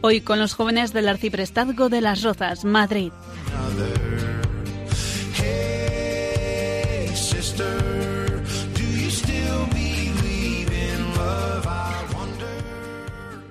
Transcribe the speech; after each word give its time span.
Hoy 0.00 0.20
con 0.20 0.38
los 0.38 0.54
jóvenes 0.54 0.92
del 0.92 1.08
Arciprestazgo 1.08 1.88
de 1.88 2.00
las 2.00 2.22
Rozas, 2.22 2.64
Madrid. 2.64 3.10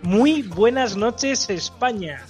Muy 0.04 0.42
buenas 0.44 0.96
noches 0.96 1.50
España. 1.50 2.26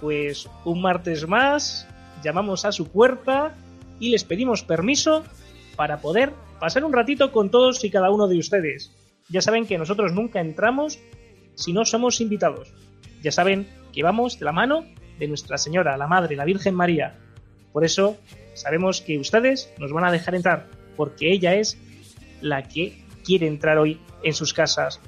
Pues 0.00 0.48
un 0.64 0.80
martes 0.80 1.28
más 1.28 1.86
llamamos 2.24 2.64
a 2.64 2.72
su 2.72 2.88
puerta 2.88 3.54
y 4.00 4.08
les 4.08 4.24
pedimos 4.24 4.62
permiso 4.62 5.24
para 5.76 6.00
poder 6.00 6.32
pasar 6.58 6.86
un 6.86 6.94
ratito 6.94 7.32
con 7.32 7.50
todos 7.50 7.84
y 7.84 7.90
cada 7.90 8.10
uno 8.10 8.28
de 8.28 8.38
ustedes. 8.38 8.92
Ya 9.28 9.42
saben 9.42 9.66
que 9.66 9.76
nosotros 9.76 10.12
nunca 10.14 10.40
entramos 10.40 10.98
si 11.54 11.74
no 11.74 11.84
somos 11.84 12.22
invitados. 12.22 12.72
Ya 13.22 13.30
saben 13.30 13.68
que 13.92 14.02
vamos 14.02 14.38
de 14.38 14.44
la 14.44 14.52
mano 14.52 14.84
de 15.18 15.28
Nuestra 15.28 15.56
Señora, 15.56 15.96
la 15.96 16.08
Madre, 16.08 16.34
la 16.34 16.44
Virgen 16.44 16.74
María. 16.74 17.14
Por 17.72 17.84
eso 17.84 18.16
sabemos 18.54 19.00
que 19.00 19.18
ustedes 19.18 19.72
nos 19.78 19.92
van 19.92 20.04
a 20.04 20.12
dejar 20.12 20.34
entrar, 20.34 20.66
porque 20.96 21.32
ella 21.32 21.54
es 21.54 21.78
la 22.40 22.64
que 22.64 23.04
quiere 23.24 23.46
entrar 23.46 23.78
hoy 23.78 24.00
en 24.24 24.34
sus 24.34 24.52
casas. 24.52 25.00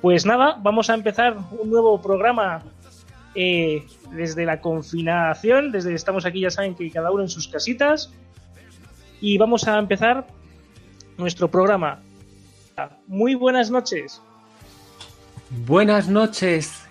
Pues 0.00 0.24
nada, 0.24 0.56
vamos 0.62 0.88
a 0.90 0.94
empezar 0.94 1.36
un 1.50 1.70
nuevo 1.70 2.00
programa 2.00 2.62
eh, 3.34 3.86
desde 4.12 4.44
la 4.44 4.60
confinación, 4.60 5.72
desde 5.72 5.94
estamos 5.94 6.24
aquí 6.24 6.40
ya 6.40 6.50
saben 6.50 6.74
que 6.74 6.90
cada 6.90 7.10
uno 7.10 7.22
en 7.22 7.28
sus 7.28 7.48
casitas 7.48 8.12
y 9.20 9.38
vamos 9.38 9.66
a 9.66 9.78
empezar 9.78 10.26
nuestro 11.18 11.50
programa. 11.50 12.00
Muy 13.06 13.34
buenas 13.34 13.70
noches. 13.70 14.20
Buenas 15.50 16.08
noches 16.08 16.81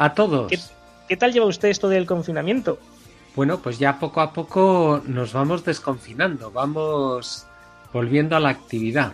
a 0.00 0.14
todos. 0.14 0.48
¿Qué, 0.50 0.58
qué 1.08 1.16
tal 1.16 1.32
lleva 1.32 1.46
usted 1.46 1.68
esto 1.68 1.88
del 1.88 2.06
confinamiento? 2.06 2.78
Bueno, 3.36 3.58
pues 3.60 3.78
ya 3.78 3.98
poco 3.98 4.20
a 4.20 4.32
poco 4.32 5.02
nos 5.06 5.32
vamos 5.32 5.64
desconfinando, 5.64 6.50
vamos 6.50 7.46
volviendo 7.92 8.34
a 8.36 8.40
la 8.40 8.48
actividad. 8.48 9.12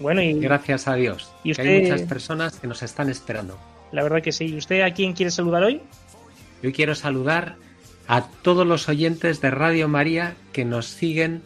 Bueno, 0.00 0.20
y 0.22 0.32
Gracias 0.40 0.88
a 0.88 0.94
Dios. 0.94 1.30
¿Y 1.44 1.52
que 1.54 1.62
hay 1.62 1.68
usted- 1.68 1.82
muchas 1.92 2.08
personas 2.08 2.58
que 2.58 2.66
nos 2.66 2.82
están 2.82 3.08
esperando. 3.10 3.56
la 3.92 4.02
verdad 4.02 4.22
que 4.22 4.32
sí. 4.32 4.46
¿Y 4.46 4.56
usted 4.56 4.80
a 4.80 4.92
quién 4.94 5.12
quiere 5.12 5.30
saludar 5.30 5.62
hoy? 5.62 5.82
Yo 6.62 6.72
quiero 6.72 6.94
saludar 6.94 7.56
a 8.08 8.22
todos 8.42 8.66
los 8.66 8.88
oyentes 8.88 9.40
de 9.40 9.50
Radio 9.50 9.86
María 9.88 10.34
que 10.52 10.64
nos 10.64 10.86
siguen 10.86 11.42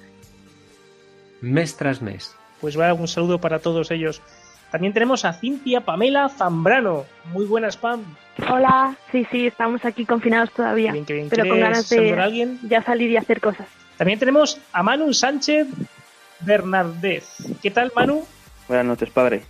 mes 1.40 1.76
tras 1.76 2.00
mes. 2.02 2.34
Pues 2.60 2.78
va 2.78 2.92
un 2.94 3.08
saludo 3.08 3.40
para 3.40 3.58
todos 3.58 3.90
ellos. 3.90 4.22
También 4.70 4.92
tenemos 4.92 5.24
a 5.24 5.32
Cintia 5.32 5.80
Pamela 5.82 6.28
Zambrano. 6.28 7.04
Muy 7.32 7.44
buenas, 7.46 7.76
Pam. 7.76 8.02
Hola, 8.50 8.96
sí, 9.12 9.26
sí, 9.30 9.46
estamos 9.46 9.84
aquí 9.84 10.04
confinados 10.04 10.50
todavía, 10.52 10.92
Bien, 10.92 11.04
qué 11.06 11.14
bien. 11.14 11.28
pero 11.30 11.44
con 11.44 11.52
¿Quieres 11.52 11.70
ganas 11.70 11.88
de 11.88 12.20
alguien? 12.20 12.58
ya 12.62 12.82
salir 12.82 13.10
y 13.10 13.16
hacer 13.16 13.40
cosas. 13.40 13.66
También 13.96 14.18
tenemos 14.18 14.60
a 14.72 14.82
Manu 14.82 15.14
Sánchez 15.14 15.66
Bernardez. 16.40 17.24
¿Qué 17.62 17.70
tal, 17.70 17.92
Manu? 17.96 18.24
Buenas 18.68 18.84
noches, 18.86 19.08
padre. 19.10 19.42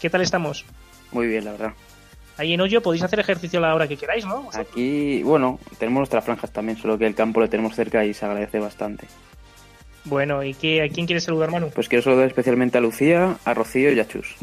¿Qué 0.00 0.10
tal 0.10 0.20
estamos? 0.22 0.64
Muy 1.12 1.26
bien, 1.26 1.44
la 1.44 1.52
verdad. 1.52 1.72
Ahí 2.38 2.54
en 2.54 2.60
Hoyo 2.60 2.82
podéis 2.82 3.02
hacer 3.02 3.18
ejercicio 3.20 3.58
a 3.58 3.62
la 3.62 3.74
hora 3.74 3.88
que 3.88 3.96
queráis, 3.96 4.24
¿no? 4.24 4.48
Aquí, 4.54 5.22
bueno, 5.24 5.58
tenemos 5.78 6.00
nuestras 6.00 6.24
franjas 6.24 6.52
también, 6.52 6.78
solo 6.78 6.96
que 6.98 7.06
el 7.06 7.14
campo 7.14 7.40
lo 7.40 7.48
tenemos 7.48 7.74
cerca 7.74 8.04
y 8.04 8.14
se 8.14 8.24
agradece 8.24 8.60
bastante. 8.60 9.06
Bueno, 10.08 10.42
¿y 10.42 10.54
qué, 10.54 10.82
a 10.82 10.88
quién 10.88 11.06
quieres 11.06 11.24
saludar, 11.24 11.50
Manu? 11.50 11.70
Pues 11.70 11.88
quiero 11.88 12.02
saludar 12.02 12.26
especialmente 12.26 12.78
a 12.78 12.80
Lucía, 12.80 13.36
a 13.44 13.54
Rocío 13.54 13.92
y 13.92 14.00
a 14.00 14.08
Chus. 14.08 14.36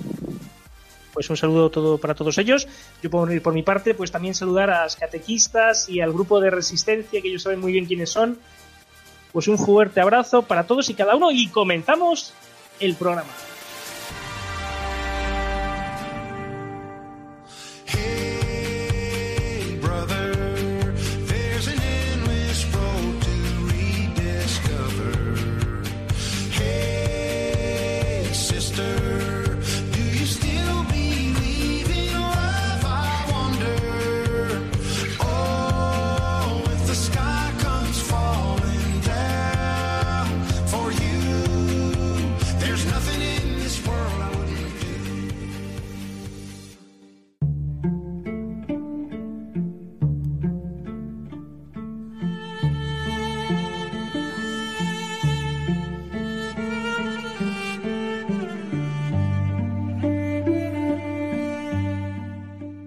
Pues 1.11 1.29
un 1.29 1.37
saludo 1.37 1.71
todo 1.71 1.97
para 1.97 2.13
todos 2.13 2.37
ellos. 2.37 2.67
Yo 3.01 3.09
por, 3.09 3.41
por 3.41 3.53
mi 3.53 3.63
parte, 3.63 3.93
pues 3.95 4.11
también 4.11 4.35
saludar 4.35 4.69
a 4.69 4.83
las 4.83 4.95
catequistas 4.95 5.89
y 5.89 6.01
al 6.01 6.13
grupo 6.13 6.39
de 6.39 6.51
resistencia, 6.51 7.21
que 7.21 7.27
ellos 7.29 7.43
saben 7.43 7.59
muy 7.59 7.71
bien 7.71 7.85
quiénes 7.85 8.09
son. 8.09 8.37
Pues 9.31 9.47
un 9.47 9.57
fuerte 9.57 10.01
abrazo 10.01 10.43
para 10.43 10.67
todos 10.67 10.89
y 10.89 10.93
cada 10.93 11.15
uno 11.15 11.31
y 11.31 11.47
comenzamos 11.47 12.33
el 12.79 12.95
programa. 12.95 13.31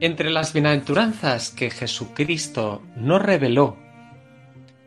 Entre 0.00 0.30
las 0.30 0.52
bienaventuranzas 0.52 1.50
que 1.50 1.70
Jesucristo 1.70 2.82
nos 2.94 3.20
reveló 3.20 3.76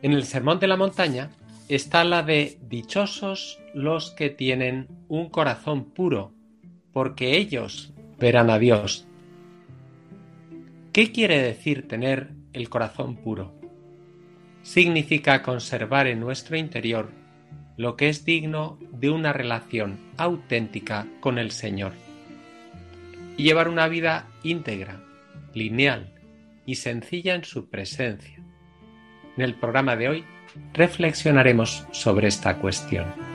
en 0.00 0.12
el 0.12 0.24
Sermón 0.24 0.58
de 0.58 0.66
la 0.66 0.78
Montaña 0.78 1.30
está 1.68 2.02
la 2.02 2.22
de 2.22 2.58
dichosos 2.62 3.60
los 3.74 4.10
que 4.12 4.30
tienen 4.30 4.88
un 5.08 5.28
corazón 5.28 5.84
puro, 5.84 6.32
porque 6.94 7.36
ellos 7.36 7.92
verán 8.18 8.48
a 8.48 8.58
Dios. 8.58 9.06
¿Qué 10.94 11.12
quiere 11.12 11.42
decir 11.42 11.86
tener 11.88 12.30
el 12.54 12.70
corazón 12.70 13.16
puro? 13.16 13.52
Significa 14.62 15.42
conservar 15.42 16.06
en 16.06 16.20
nuestro 16.20 16.56
interior 16.56 17.10
lo 17.76 17.96
que 17.96 18.08
es 18.08 18.24
digno 18.24 18.78
de 18.92 19.10
una 19.10 19.34
relación 19.34 20.00
auténtica 20.16 21.06
con 21.20 21.38
el 21.38 21.50
Señor 21.50 21.92
y 23.42 23.44
llevar 23.44 23.66
una 23.66 23.88
vida 23.88 24.28
íntegra, 24.44 25.02
lineal 25.52 26.14
y 26.64 26.76
sencilla 26.76 27.34
en 27.34 27.42
su 27.42 27.68
presencia. 27.68 28.38
En 29.36 29.42
el 29.42 29.56
programa 29.56 29.96
de 29.96 30.08
hoy 30.08 30.24
reflexionaremos 30.74 31.84
sobre 31.90 32.28
esta 32.28 32.58
cuestión. 32.58 33.31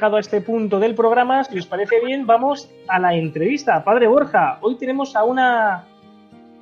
Llegado 0.00 0.16
a 0.16 0.20
este 0.20 0.40
punto 0.40 0.80
del 0.80 0.94
programa, 0.94 1.44
si 1.44 1.58
os 1.58 1.66
parece 1.66 2.02
bien, 2.02 2.24
vamos 2.24 2.70
a 2.88 2.98
la 2.98 3.14
entrevista. 3.14 3.84
Padre 3.84 4.06
Borja, 4.06 4.56
hoy 4.62 4.78
tenemos 4.78 5.14
a 5.14 5.24
una, 5.24 5.84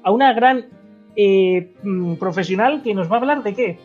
a 0.02 0.10
una 0.10 0.32
gran 0.32 0.66
eh, 1.14 1.72
mm, 1.84 2.14
profesional 2.14 2.82
que 2.82 2.94
nos 2.94 3.08
va 3.08 3.14
a 3.14 3.18
hablar 3.20 3.44
de 3.44 3.54
qué. 3.54 3.78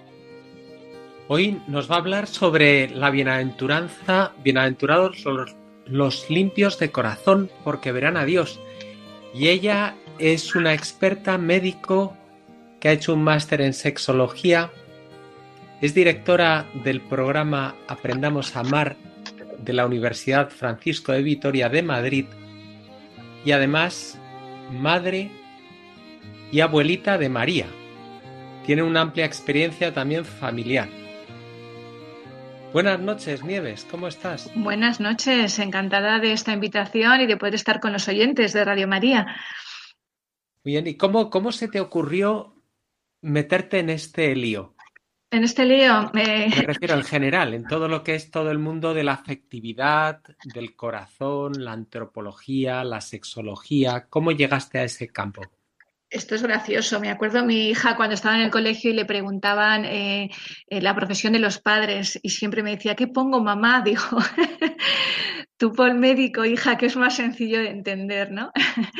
Hoy 1.27 1.61
nos 1.67 1.89
va 1.89 1.97
a 1.97 1.99
hablar 1.99 2.25
sobre 2.25 2.89
la 2.89 3.11
bienaventuranza, 3.11 4.31
bienaventurados 4.43 5.23
los, 5.23 5.55
los 5.85 6.27
limpios 6.31 6.79
de 6.79 6.89
corazón, 6.89 7.51
porque 7.63 7.91
verán 7.91 8.17
a 8.17 8.25
Dios. 8.25 8.59
Y 9.35 9.49
ella 9.49 9.93
es 10.17 10.55
una 10.55 10.73
experta 10.73 11.37
médico 11.37 12.17
que 12.79 12.89
ha 12.89 12.93
hecho 12.93 13.13
un 13.13 13.23
máster 13.23 13.61
en 13.61 13.73
sexología. 13.73 14.71
Es 15.79 15.93
directora 15.93 16.65
del 16.83 17.01
programa 17.01 17.75
Aprendamos 17.87 18.55
a 18.55 18.61
Amar 18.61 18.95
de 19.63 19.73
la 19.73 19.85
Universidad 19.85 20.49
Francisco 20.49 21.11
de 21.11 21.21
Vitoria 21.21 21.69
de 21.69 21.83
Madrid 21.83 22.25
y 23.45 23.51
además 23.51 24.19
madre 24.71 25.31
y 26.51 26.59
abuelita 26.59 27.17
de 27.17 27.29
María. 27.29 27.65
Tiene 28.65 28.83
una 28.83 29.01
amplia 29.01 29.25
experiencia 29.25 29.93
también 29.93 30.25
familiar. 30.25 30.89
Buenas 32.73 32.99
noches, 32.99 33.43
Nieves, 33.43 33.85
¿cómo 33.89 34.07
estás? 34.07 34.49
Buenas 34.55 34.99
noches, 34.99 35.59
encantada 35.59 36.19
de 36.19 36.31
esta 36.31 36.53
invitación 36.53 37.21
y 37.21 37.27
de 37.27 37.37
poder 37.37 37.55
estar 37.55 37.79
con 37.79 37.93
los 37.93 38.07
oyentes 38.07 38.53
de 38.53 38.65
Radio 38.65 38.87
María. 38.87 39.27
Bien, 40.63 40.87
¿y 40.87 40.95
cómo, 40.95 41.29
cómo 41.29 41.51
se 41.51 41.67
te 41.67 41.79
ocurrió 41.79 42.55
meterte 43.21 43.79
en 43.79 43.91
este 43.91 44.35
lío? 44.35 44.72
En 45.33 45.43
este 45.43 45.65
lío. 45.65 46.11
Me 46.13 46.47
refiero 46.49 46.93
en 46.93 47.03
general, 47.03 47.55
en 47.55 47.65
todo 47.65 47.87
lo 47.87 48.03
que 48.03 48.13
es 48.13 48.29
todo 48.29 48.51
el 48.51 48.59
mundo 48.59 48.93
de 48.93 49.03
la 49.03 49.13
afectividad, 49.13 50.21
del 50.43 50.75
corazón, 50.75 51.53
la 51.65 51.71
antropología, 51.71 52.83
la 52.83 53.01
sexología. 53.01 54.05
¿Cómo 54.11 54.31
llegaste 54.31 54.77
a 54.77 54.83
ese 54.83 55.07
campo? 55.07 55.41
Esto 56.13 56.35
es 56.35 56.43
gracioso. 56.43 56.99
Me 56.99 57.09
acuerdo 57.09 57.39
a 57.39 57.43
mi 57.43 57.69
hija 57.69 57.95
cuando 57.95 58.13
estaba 58.13 58.35
en 58.35 58.43
el 58.43 58.51
colegio 58.51 58.91
y 58.91 58.93
le 58.93 59.03
preguntaban 59.03 59.83
eh, 59.83 60.29
eh, 60.67 60.79
la 60.79 60.93
profesión 60.93 61.33
de 61.33 61.39
los 61.39 61.57
padres 61.57 62.19
y 62.21 62.29
siempre 62.29 62.61
me 62.61 62.75
decía, 62.75 62.95
¿qué 62.95 63.07
pongo 63.07 63.41
mamá? 63.41 63.81
Dijo, 63.85 64.19
tú 65.57 65.73
por 65.73 65.95
médico, 65.95 66.45
hija, 66.45 66.77
que 66.77 66.85
es 66.85 66.95
más 66.95 67.15
sencillo 67.15 67.59
de 67.59 67.69
entender, 67.69 68.31
¿no? 68.31 68.51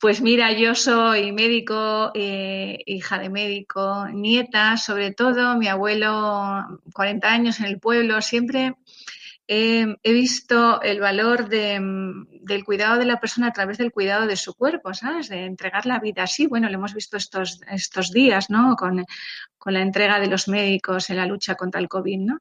Pues 0.00 0.20
mira, 0.20 0.52
yo 0.52 0.74
soy 0.74 1.32
médico, 1.32 2.10
eh, 2.14 2.78
hija 2.84 3.18
de 3.18 3.30
médico, 3.30 4.06
nieta, 4.12 4.76
sobre 4.76 5.12
todo, 5.12 5.56
mi 5.56 5.66
abuelo, 5.66 6.62
40 6.92 7.32
años 7.32 7.60
en 7.60 7.66
el 7.66 7.80
pueblo, 7.80 8.20
siempre 8.20 8.74
he 9.46 10.12
visto 10.12 10.80
el 10.82 11.00
valor 11.00 11.48
del 11.48 12.64
cuidado 12.64 12.98
de 12.98 13.04
la 13.04 13.20
persona 13.20 13.48
a 13.48 13.52
través 13.52 13.78
del 13.78 13.92
cuidado 13.92 14.26
de 14.26 14.36
su 14.36 14.54
cuerpo, 14.54 14.94
¿sabes? 14.94 15.28
De 15.28 15.44
entregar 15.44 15.86
la 15.86 15.98
vida 15.98 16.22
así. 16.22 16.46
Bueno, 16.46 16.68
lo 16.68 16.74
hemos 16.74 16.94
visto 16.94 17.16
estos, 17.16 17.60
estos 17.70 18.10
días, 18.10 18.50
¿no? 18.50 18.76
Con, 18.76 19.04
con 19.58 19.74
la 19.74 19.82
entrega 19.82 20.20
de 20.20 20.28
los 20.28 20.48
médicos 20.48 21.10
en 21.10 21.16
la 21.16 21.26
lucha 21.26 21.54
contra 21.54 21.80
el 21.80 21.88
COVID, 21.88 22.18
¿no? 22.20 22.38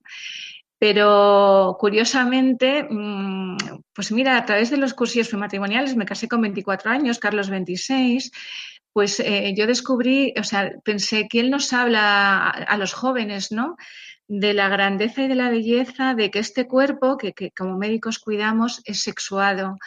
Pero 0.84 1.78
curiosamente, 1.80 2.86
mm, 2.90 3.56
pues 3.94 4.12
mira, 4.12 4.36
a 4.36 4.46
través 4.46 4.70
de 4.70 4.76
los 4.76 4.94
cursillos 4.94 5.30
prematrimoniales, 5.30 5.96
me 5.96 6.06
casé 6.06 6.28
con 6.28 6.42
24 6.42 6.92
años, 6.92 7.20
Carlos 7.20 7.50
26, 7.50 8.32
pues 8.92 9.20
eh, 9.22 9.54
yo 9.58 9.66
descubrí, 9.66 10.34
o 10.38 10.44
sea, 10.44 10.72
pensé 10.84 11.28
que 11.30 11.40
él 11.40 11.50
nos 11.50 11.74
habla 11.74 12.50
a, 12.50 12.78
los 12.78 12.94
jóvenes, 12.94 13.52
¿no? 13.52 13.78
De 14.28 14.54
la 14.54 14.70
grandeza 14.70 15.24
y 15.24 15.28
de 15.28 15.36
la 15.36 15.50
belleza 15.50 16.14
de 16.14 16.32
que 16.32 16.40
este 16.40 16.68
cuerpo, 16.68 17.18
que, 17.18 17.52
como 17.52 17.78
médicos 17.78 18.20
cuidamos, 18.20 18.82
es 18.86 19.02
sexuado 19.02 19.78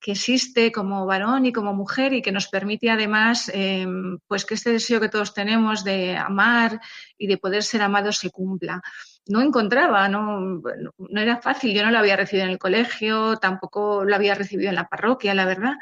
que 0.00 0.12
existe 0.12 0.70
como 0.70 1.06
varón 1.06 1.44
y 1.46 1.52
como 1.52 1.74
mujer 1.74 2.12
y 2.12 2.22
que 2.22 2.30
nos 2.30 2.46
permite 2.46 2.88
además 2.88 3.50
em, 3.52 4.20
pues 4.28 4.44
que 4.44 4.54
este 4.54 4.70
deseo 4.70 5.00
que 5.00 5.08
todos 5.08 5.34
tenemos 5.34 5.82
de 5.82 6.16
amar 6.16 6.80
y 7.16 7.26
de 7.26 7.36
poder 7.36 7.64
ser 7.64 7.82
amados 7.82 8.18
se 8.18 8.30
cumpla 8.30 8.80
no 9.28 9.42
encontraba, 9.42 10.08
no, 10.08 10.40
no 10.40 11.20
era 11.20 11.40
fácil. 11.40 11.74
Yo 11.74 11.84
no 11.84 11.90
lo 11.90 11.98
había 11.98 12.16
recibido 12.16 12.46
en 12.46 12.52
el 12.52 12.58
colegio, 12.58 13.36
tampoco 13.36 14.04
lo 14.04 14.14
había 14.14 14.34
recibido 14.34 14.70
en 14.70 14.74
la 14.74 14.88
parroquia, 14.88 15.34
la 15.34 15.44
verdad. 15.44 15.74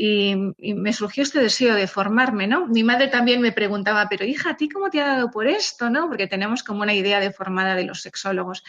Y, 0.00 0.36
me 0.74 0.92
surgió 0.92 1.24
este 1.24 1.40
deseo 1.40 1.74
de 1.74 1.88
formarme, 1.88 2.46
¿no? 2.46 2.66
Mi 2.68 2.84
madre 2.84 3.08
también 3.08 3.40
me 3.40 3.50
preguntaba, 3.50 4.06
pero 4.08 4.24
hija, 4.24 4.50
¿a 4.50 4.56
ti 4.56 4.68
cómo 4.68 4.90
te 4.90 5.00
ha 5.00 5.08
dado 5.08 5.30
por 5.30 5.48
esto, 5.48 5.90
no? 5.90 6.08
Porque 6.08 6.28
tenemos 6.28 6.62
como 6.62 6.82
una 6.82 6.94
idea 6.94 7.18
deformada 7.18 7.74
de 7.74 7.84
los 7.84 8.02
sexólogos. 8.02 8.62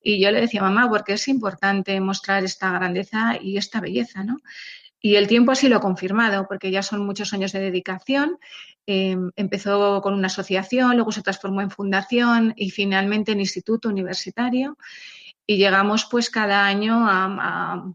Y 0.00 0.20
yo 0.20 0.30
le 0.30 0.40
decía, 0.40 0.62
mamá, 0.62 0.88
porque 0.88 1.14
es 1.14 1.26
importante 1.26 1.98
mostrar 2.00 2.44
esta 2.44 2.70
grandeza 2.70 3.36
y 3.40 3.56
esta 3.56 3.80
belleza, 3.80 4.22
¿no? 4.22 4.38
Y 5.00 5.16
el 5.16 5.26
tiempo 5.26 5.52
así 5.52 5.68
lo 5.68 5.76
ha 5.76 5.80
confirmado, 5.80 6.46
porque 6.48 6.70
ya 6.70 6.82
son 6.82 7.04
muchos 7.04 7.32
años 7.32 7.52
de 7.52 7.60
dedicación 7.60 8.38
Em, 8.86 9.32
empezó 9.34 10.00
con 10.00 10.14
una 10.14 10.28
asociación, 10.28 10.94
luego 10.94 11.10
se 11.10 11.22
transformó 11.22 11.60
en 11.60 11.70
fundación 11.72 12.54
y 12.56 12.70
finalmente 12.70 13.32
en 13.32 13.40
instituto 13.40 13.88
universitario. 13.88 14.78
Y 15.46 15.56
llegamos 15.56 16.06
pues 16.10 16.30
cada 16.30 16.66
año 16.66 17.06
a, 17.08 17.92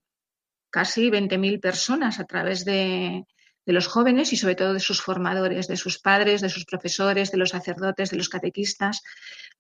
casi 0.72 1.10
20.000 1.10 1.60
personas 1.60 2.20
a 2.20 2.26
través 2.26 2.66
de, 2.66 3.26
los 3.66 3.88
jóvenes 3.88 4.34
y 4.34 4.38
sobre 4.38 4.56
todo 4.56 4.74
de 4.74 4.80
sus 4.80 5.02
formadores, 5.02 5.68
de 5.68 5.78
sus 5.78 6.00
padres, 6.00 6.42
de 6.42 6.50
sus 6.50 6.66
profesores, 6.66 7.32
de 7.32 7.38
los 7.38 7.52
sacerdotes, 7.52 8.10
de 8.10 8.18
los 8.18 8.28
catequistas, 8.28 9.02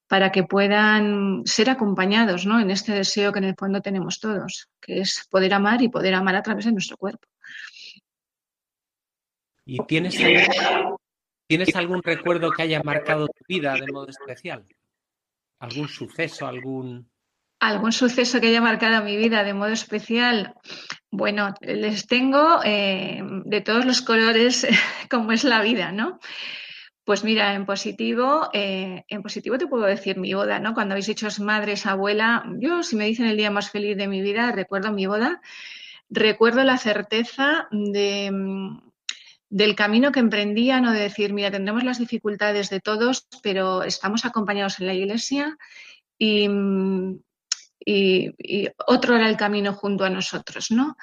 para 0.07 0.31
que 0.31 0.43
puedan 0.43 1.43
ser 1.45 1.69
acompañados 1.69 2.45
¿no? 2.45 2.59
en 2.59 2.71
este 2.71 2.91
deseo 2.93 3.31
que 3.31 3.39
en 3.39 3.45
el 3.45 3.55
fondo 3.55 3.81
tenemos 3.81 4.19
todos, 4.19 4.69
que 4.81 4.99
es 4.99 5.27
poder 5.29 5.53
amar 5.53 5.81
y 5.81 5.89
poder 5.89 6.13
amar 6.15 6.35
a 6.35 6.41
través 6.41 6.65
de 6.65 6.73
nuestro 6.73 6.97
cuerpo. 6.97 7.27
¿Y 9.63 9.77
tienes 9.85 10.17
¿Tienes 11.51 11.75
algún 11.75 12.01
recuerdo 12.01 12.49
que 12.49 12.61
haya 12.61 12.81
marcado 12.81 13.27
tu 13.27 13.43
vida 13.45 13.73
de 13.73 13.91
modo 13.91 14.07
especial? 14.07 14.65
¿Algún 15.59 15.89
suceso, 15.89 16.47
algún... 16.47 17.11
¿Algún 17.61 17.91
suceso 17.91 18.41
que 18.41 18.47
haya 18.47 18.59
marcado 18.59 19.03
mi 19.03 19.15
vida 19.17 19.43
de 19.43 19.53
modo 19.53 19.69
especial? 19.69 20.55
Bueno, 21.11 21.53
les 21.61 22.07
tengo 22.07 22.59
eh, 22.65 23.21
de 23.45 23.61
todos 23.61 23.85
los 23.85 24.01
colores 24.01 24.65
como 25.11 25.31
es 25.31 25.43
la 25.43 25.61
vida, 25.61 25.91
¿no? 25.91 26.19
Pues 27.03 27.23
mira, 27.23 27.53
en 27.53 27.67
positivo, 27.67 28.49
eh, 28.51 29.03
en 29.07 29.21
positivo 29.21 29.59
te 29.59 29.67
puedo 29.67 29.85
decir 29.85 30.17
mi 30.17 30.33
boda, 30.33 30.57
¿no? 30.57 30.73
Cuando 30.73 30.93
habéis 30.93 31.05
dicho 31.05 31.27
madres, 31.39 31.85
abuela, 31.85 32.43
yo 32.57 32.81
si 32.81 32.95
me 32.95 33.05
dicen 33.05 33.27
el 33.27 33.37
día 33.37 33.51
más 33.51 33.69
feliz 33.69 33.95
de 33.95 34.07
mi 34.07 34.23
vida, 34.23 34.51
recuerdo 34.51 34.91
mi 34.91 35.05
boda, 35.05 35.39
recuerdo 36.09 36.63
la 36.63 36.79
certeza 36.79 37.67
de, 37.69 38.31
del 39.49 39.75
camino 39.75 40.11
que 40.11 40.19
emprendían 40.19 40.87
o 40.87 40.93
de 40.93 41.01
decir, 41.01 41.31
mira, 41.31 41.51
tendremos 41.51 41.83
las 41.83 41.99
dificultades 41.99 42.71
de 42.71 42.79
todos, 42.79 43.27
pero 43.43 43.83
estamos 43.83 44.25
acompañados 44.25 44.79
en 44.79 44.87
la 44.87 44.95
iglesia 44.95 45.59
y, 46.17 46.49
otro 48.87 49.15
era 49.15 49.29
el 49.29 49.37
camino 49.37 49.73
junto 49.73 50.03
a 50.03 50.09
nosotros, 50.09 50.71
¿no? 50.71 50.95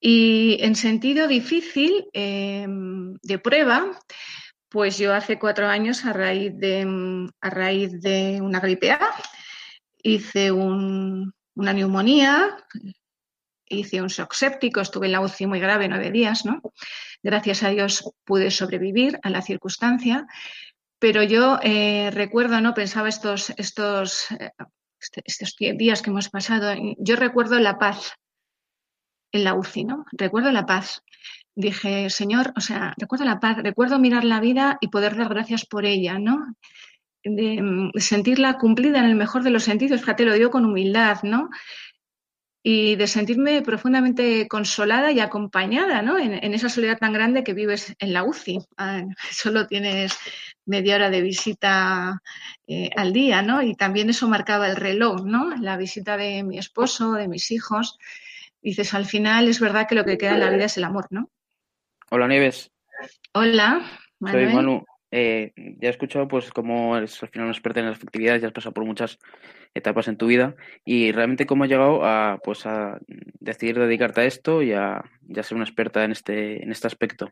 Y 0.00 0.56
en 0.60 0.74
sentido 0.74 1.28
difícil, 1.28 2.06
em, 2.12 3.16
de 3.22 3.38
prueba, 3.38 3.98
pues 4.68 4.98
yo 4.98 5.14
hace 5.14 5.38
cuatro 5.38 5.68
años, 5.68 6.04
a 6.04 6.12
raíz 6.12 6.52
de, 6.56 7.28
a 7.40 7.50
raíz 7.50 8.00
de 8.00 8.40
una 8.40 8.58
gripe 8.58 8.90
A, 8.90 9.14
hice 10.02 10.50
una 10.50 11.72
neumonía, 11.72 12.56
hice 13.66 14.02
un 14.02 14.08
shock 14.08 14.34
séptico, 14.34 14.80
estuve 14.80 15.06
en 15.06 15.12
la 15.12 15.20
UCI 15.20 15.46
muy 15.46 15.60
grave, 15.60 15.88
nueve 15.88 16.10
días, 16.10 16.44
¿no? 16.44 16.60
Gracias 17.22 17.62
a 17.62 17.70
Dios 17.70 18.12
pude 18.24 18.50
sobrevivir 18.50 19.18
a 19.22 19.30
la 19.30 19.42
circunstancia, 19.42 20.26
pero 20.98 21.22
yo 21.22 21.58
eh, 21.62 22.10
recuerdo, 22.12 22.60
¿no? 22.60 22.74
Pensaba 22.74 23.08
estos, 23.08 23.50
estos, 23.56 24.30
eh, 24.32 24.50
estos 25.24 25.56
días 25.58 26.02
que 26.02 26.10
hemos 26.10 26.28
pasado, 26.28 26.74
yo 26.98 27.16
recuerdo 27.16 27.58
la 27.58 27.78
paz 27.78 28.14
en 29.32 29.44
la 29.44 29.54
UCI, 29.54 29.84
¿no? 29.84 30.04
Recuerdo 30.12 30.52
la 30.52 30.66
paz. 30.66 31.02
Dije, 31.54 32.08
Señor, 32.10 32.52
o 32.56 32.60
sea, 32.60 32.94
recuerdo 32.96 33.24
la 33.24 33.40
paz, 33.40 33.58
recuerdo 33.62 33.98
mirar 33.98 34.24
la 34.24 34.40
vida 34.40 34.78
y 34.80 34.88
poder 34.88 35.16
dar 35.16 35.28
gracias 35.28 35.66
por 35.66 35.84
ella, 35.84 36.18
¿no? 36.18 36.54
De, 37.24 37.62
mm, 37.62 37.92
sentirla 37.96 38.58
cumplida 38.58 38.98
en 38.98 39.06
el 39.06 39.14
mejor 39.14 39.42
de 39.42 39.50
los 39.50 39.64
sentidos, 39.64 40.00
fíjate, 40.00 40.24
lo 40.24 40.34
digo 40.34 40.50
con 40.50 40.64
humildad, 40.64 41.22
¿no? 41.22 41.50
y 42.62 42.94
de 42.96 43.06
sentirme 43.08 43.60
profundamente 43.62 44.46
consolada 44.46 45.10
y 45.10 45.18
acompañada 45.18 46.00
¿no? 46.00 46.18
en, 46.18 46.54
esa 46.54 46.68
soledad 46.68 46.98
tan 46.98 47.12
grande 47.12 47.42
que 47.42 47.54
vives 47.54 47.94
en 47.98 48.12
la 48.12 48.22
UCI. 48.22 48.60
Ah, 48.76 49.02
solo 49.32 49.66
tienes 49.66 50.16
media 50.64 50.96
hora 50.96 51.10
de 51.10 51.22
visita 51.22 52.22
eh, 52.66 52.90
al 52.96 53.12
día, 53.12 53.42
¿no? 53.42 53.62
Y 53.62 53.74
también 53.74 54.10
eso 54.10 54.28
marcaba 54.28 54.68
el 54.68 54.76
reloj, 54.76 55.24
¿no? 55.24 55.56
La 55.56 55.76
visita 55.76 56.16
de 56.16 56.42
mi 56.42 56.58
esposo, 56.58 57.12
de 57.12 57.28
mis 57.28 57.50
hijos. 57.50 57.98
Dices, 58.60 58.94
al 58.94 59.06
final 59.06 59.48
es 59.48 59.60
verdad 59.60 59.88
que 59.88 59.94
lo 59.94 60.04
que 60.04 60.18
queda 60.18 60.34
en 60.34 60.40
la 60.40 60.50
vida 60.50 60.66
es 60.66 60.76
el 60.76 60.84
amor, 60.84 61.06
¿no? 61.10 61.30
Hola, 62.10 62.28
Nieves. 62.28 62.70
Hola, 63.32 63.82
Soy 64.20 64.46
Manu. 64.46 64.84
Eh, 65.14 65.52
ya 65.56 65.88
he 65.88 65.90
escuchado 65.90 66.26
pues 66.26 66.50
cómo 66.50 66.96
eres 66.96 67.22
al 67.22 67.28
final 67.28 67.46
una 67.46 67.54
experta 67.54 67.80
en 67.80 67.86
las 67.86 67.98
efectividades, 67.98 68.40
ya 68.40 68.48
has 68.48 68.54
pasado 68.54 68.72
por 68.72 68.86
muchas 68.86 69.18
etapas 69.74 70.08
en 70.08 70.16
tu 70.16 70.26
vida 70.26 70.56
y 70.86 71.12
realmente 71.12 71.44
cómo 71.44 71.64
has 71.64 71.70
llegado 71.70 72.02
a 72.02 72.38
pues 72.42 72.64
a 72.64 72.98
decidir 73.38 73.78
dedicarte 73.78 74.22
a 74.22 74.24
esto 74.24 74.62
y 74.62 74.72
a, 74.72 75.02
ser 75.42 75.54
una 75.54 75.64
experta 75.64 76.04
en 76.04 76.12
este, 76.12 76.62
en 76.62 76.72
este 76.72 76.86
aspecto. 76.86 77.30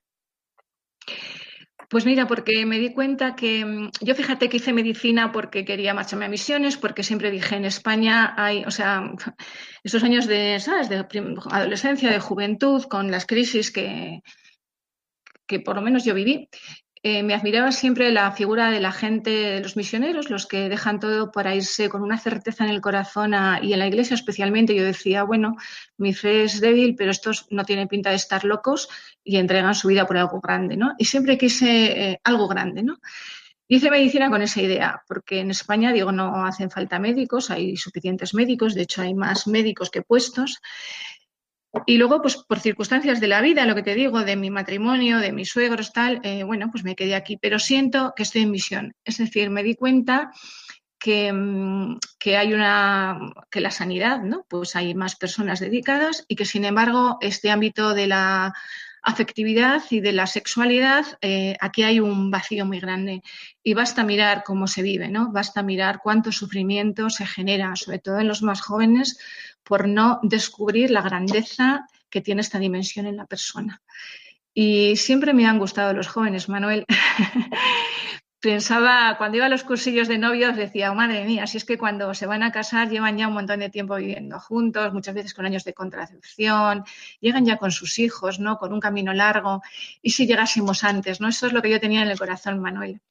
Pues 1.90 2.06
mira, 2.06 2.28
porque 2.28 2.64
me 2.66 2.78
di 2.78 2.94
cuenta 2.94 3.34
que 3.34 3.64
mm, 3.64 3.90
yo 4.00 4.14
fíjate 4.14 4.48
que 4.48 4.58
hice 4.58 4.72
medicina 4.72 5.32
porque 5.32 5.64
quería 5.64 5.92
marcharme 5.92 6.26
a 6.26 6.28
misiones, 6.28 6.76
porque 6.76 7.02
siempre 7.02 7.32
dije 7.32 7.56
en 7.56 7.64
España 7.64 8.32
hay, 8.36 8.64
o 8.64 8.70
sea, 8.70 9.12
esos 9.82 10.04
años 10.04 10.28
de, 10.28 10.60
¿sabes? 10.60 10.88
de 10.88 11.04
adolescencia, 11.50 12.12
de 12.12 12.20
juventud, 12.20 12.84
con 12.84 13.10
las 13.10 13.26
crisis 13.26 13.72
que, 13.72 14.22
que 15.48 15.58
por 15.58 15.74
lo 15.74 15.82
menos 15.82 16.04
yo 16.04 16.14
viví, 16.14 16.48
eh, 17.02 17.22
me 17.22 17.32
admiraba 17.32 17.72
siempre 17.72 18.10
la 18.10 18.30
figura 18.32 18.70
de 18.70 18.78
la 18.78 18.92
gente, 18.92 19.30
de 19.30 19.60
los 19.60 19.74
misioneros, 19.74 20.28
los 20.28 20.46
que 20.46 20.68
dejan 20.68 21.00
todo 21.00 21.32
para 21.32 21.54
irse 21.54 21.88
con 21.88 22.02
una 22.02 22.18
certeza 22.18 22.64
en 22.64 22.70
el 22.70 22.82
corazón 22.82 23.32
y 23.62 23.72
en 23.72 23.78
la 23.78 23.86
iglesia 23.86 24.14
especialmente. 24.14 24.74
Yo 24.74 24.84
decía, 24.84 25.22
bueno, 25.22 25.56
mi 25.96 26.12
fe 26.12 26.44
es 26.44 26.60
débil, 26.60 26.96
pero 26.96 27.10
estos 27.10 27.46
no 27.50 27.64
tienen 27.64 27.88
pinta 27.88 28.10
de 28.10 28.16
estar 28.16 28.44
locos 28.44 28.88
y 29.24 29.38
entregan 29.38 29.74
su 29.74 29.88
vida 29.88 30.06
por 30.06 30.18
algo 30.18 30.40
grande, 30.42 30.76
¿no? 30.76 30.94
Y 30.98 31.06
siempre 31.06 31.38
quise 31.38 32.10
eh, 32.10 32.20
algo 32.22 32.48
grande, 32.48 32.82
¿no? 32.82 32.98
Hice 33.66 33.90
medicina 33.90 34.28
con 34.28 34.42
esa 34.42 34.60
idea, 34.60 35.02
porque 35.08 35.40
en 35.40 35.50
España, 35.52 35.92
digo, 35.92 36.12
no 36.12 36.44
hacen 36.44 36.70
falta 36.70 36.98
médicos, 36.98 37.50
hay 37.50 37.76
suficientes 37.76 38.34
médicos, 38.34 38.74
de 38.74 38.82
hecho 38.82 39.00
hay 39.00 39.14
más 39.14 39.46
médicos 39.46 39.90
que 39.90 40.02
puestos. 40.02 40.60
Y 41.86 41.98
luego, 41.98 42.20
pues 42.20 42.36
por 42.36 42.58
circunstancias 42.58 43.20
de 43.20 43.28
la 43.28 43.40
vida, 43.40 43.64
lo 43.64 43.74
que 43.74 43.82
te 43.82 43.94
digo, 43.94 44.24
de 44.24 44.36
mi 44.36 44.50
matrimonio, 44.50 45.18
de 45.18 45.32
mis 45.32 45.50
suegros, 45.50 45.92
tal, 45.92 46.20
eh, 46.24 46.42
bueno, 46.42 46.68
pues 46.70 46.82
me 46.82 46.96
quedé 46.96 47.14
aquí, 47.14 47.36
pero 47.36 47.58
siento 47.58 48.12
que 48.16 48.24
estoy 48.24 48.42
en 48.42 48.50
misión. 48.50 48.94
Es 49.04 49.18
decir, 49.18 49.50
me 49.50 49.62
di 49.62 49.76
cuenta 49.76 50.32
que, 50.98 51.32
mm, 51.32 51.98
que, 52.18 52.36
hay 52.36 52.52
una, 52.52 53.18
que 53.50 53.60
la 53.60 53.70
sanidad, 53.70 54.20
¿no? 54.22 54.44
Pues 54.48 54.74
hay 54.74 54.94
más 54.94 55.16
personas 55.16 55.60
dedicadas 55.60 56.24
y 56.28 56.36
que, 56.36 56.44
sin 56.44 56.64
embargo, 56.64 57.18
este 57.20 57.50
ámbito 57.50 57.94
de 57.94 58.08
la 58.08 58.52
afectividad 59.02 59.82
y 59.90 60.00
de 60.00 60.12
la 60.12 60.26
sexualidad, 60.26 61.06
eh, 61.22 61.56
aquí 61.60 61.82
hay 61.82 62.00
un 62.00 62.30
vacío 62.30 62.66
muy 62.66 62.80
grande. 62.80 63.22
Y 63.62 63.74
basta 63.74 64.04
mirar 64.04 64.42
cómo 64.44 64.66
se 64.66 64.82
vive, 64.82 65.08
¿no? 65.08 65.30
Basta 65.32 65.62
mirar 65.62 66.00
cuánto 66.02 66.32
sufrimiento 66.32 67.10
se 67.10 67.26
genera, 67.26 67.76
sobre 67.76 67.98
todo 67.98 68.18
en 68.18 68.28
los 68.28 68.42
más 68.42 68.60
jóvenes, 68.60 69.18
por 69.62 69.86
no 69.86 70.18
descubrir 70.22 70.90
la 70.90 71.02
grandeza 71.02 71.86
que 72.08 72.20
tiene 72.20 72.40
esta 72.40 72.58
dimensión 72.58 73.06
en 73.06 73.16
la 73.16 73.26
persona. 73.26 73.82
Y 74.52 74.96
siempre 74.96 75.32
me 75.32 75.46
han 75.46 75.58
gustado 75.58 75.92
los 75.92 76.08
jóvenes, 76.08 76.48
Manuel. 76.48 76.84
Pensaba, 78.40 79.16
cuando 79.18 79.36
iba 79.36 79.46
a 79.46 79.50
los 79.50 79.64
cursillos 79.64 80.08
de 80.08 80.16
novios, 80.16 80.56
decía, 80.56 80.90
oh, 80.90 80.94
madre 80.94 81.26
mía, 81.26 81.46
si 81.46 81.58
es 81.58 81.66
que 81.66 81.76
cuando 81.76 82.14
se 82.14 82.24
van 82.24 82.42
a 82.42 82.50
casar 82.50 82.88
llevan 82.88 83.18
ya 83.18 83.28
un 83.28 83.34
montón 83.34 83.60
de 83.60 83.68
tiempo 83.68 83.96
viviendo 83.96 84.40
juntos, 84.40 84.94
muchas 84.94 85.14
veces 85.14 85.34
con 85.34 85.44
años 85.44 85.62
de 85.64 85.74
contracepción, 85.74 86.84
llegan 87.20 87.44
ya 87.44 87.58
con 87.58 87.70
sus 87.70 87.98
hijos, 87.98 88.40
¿no? 88.40 88.56
Con 88.56 88.72
un 88.72 88.80
camino 88.80 89.12
largo. 89.12 89.62
Y 90.00 90.12
si 90.12 90.26
llegásemos 90.26 90.84
antes, 90.84 91.20
¿no? 91.20 91.28
Eso 91.28 91.48
es 91.48 91.52
lo 91.52 91.60
que 91.60 91.68
yo 91.68 91.80
tenía 91.80 92.00
en 92.00 92.08
el 92.08 92.18
corazón, 92.18 92.60
Manuel. 92.60 93.02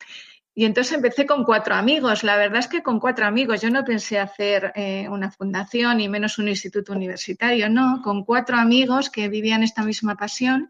Y 0.55 0.65
entonces 0.65 0.93
empecé 0.93 1.25
con 1.25 1.43
cuatro 1.43 1.75
amigos. 1.75 2.23
La 2.23 2.35
verdad 2.35 2.59
es 2.59 2.67
que 2.67 2.83
con 2.83 2.99
cuatro 2.99 3.25
amigos. 3.25 3.61
Yo 3.61 3.69
no 3.69 3.85
pensé 3.85 4.19
hacer 4.19 4.73
eh, 4.75 5.07
una 5.09 5.31
fundación 5.31 6.01
y 6.01 6.09
menos 6.09 6.37
un 6.37 6.47
instituto 6.47 6.93
universitario, 6.93 7.69
no. 7.69 8.01
Con 8.03 8.25
cuatro 8.25 8.57
amigos 8.57 9.09
que 9.09 9.29
vivían 9.29 9.63
esta 9.63 9.83
misma 9.83 10.15
pasión. 10.15 10.69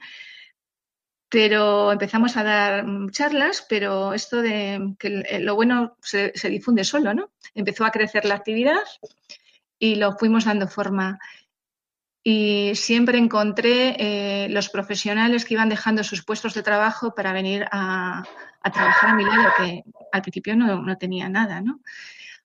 Pero 1.29 1.91
empezamos 1.91 2.38
a 2.38 2.43
dar 2.43 2.86
mm, 2.86 3.12
charlas, 3.12 3.65
pero 3.67 4.13
esto 4.13 4.41
de 4.41 4.95
que 5.00 5.39
lo 5.41 5.55
bueno 5.55 5.98
se, 6.01 6.33
se 6.36 6.50
difunde 6.50 6.83
solo, 6.83 7.13
¿no? 7.13 7.31
Empezó 7.53 7.86
a 7.86 7.91
crecer 7.91 8.25
la 8.25 8.36
actividad 8.36 8.81
y 9.79 9.95
lo 9.95 10.17
fuimos 10.17 10.45
dando 10.45 10.67
forma 10.67 11.19
y 12.24 12.75
siempre 12.75 13.17
encontré 13.17 13.95
eh, 13.98 14.50
los 14.50 14.69
profesionales 14.69 15.45
que 15.45 15.53
iban 15.53 15.69
dejando 15.69 16.03
sus 16.03 16.24
puestos 16.24 16.53
de 16.53 16.63
trabajo 16.63 17.15
para 17.15 17.33
venir 17.33 17.65
a, 17.71 18.24
trabajar 18.71 19.11
a 19.11 19.15
mi 19.15 19.23
lado, 19.23 19.49
que 19.57 19.83
al 20.11 20.21
principio 20.21 20.55
no, 20.55 20.97
tenía 20.97 21.29
nada, 21.29 21.61
¿no? 21.61 21.79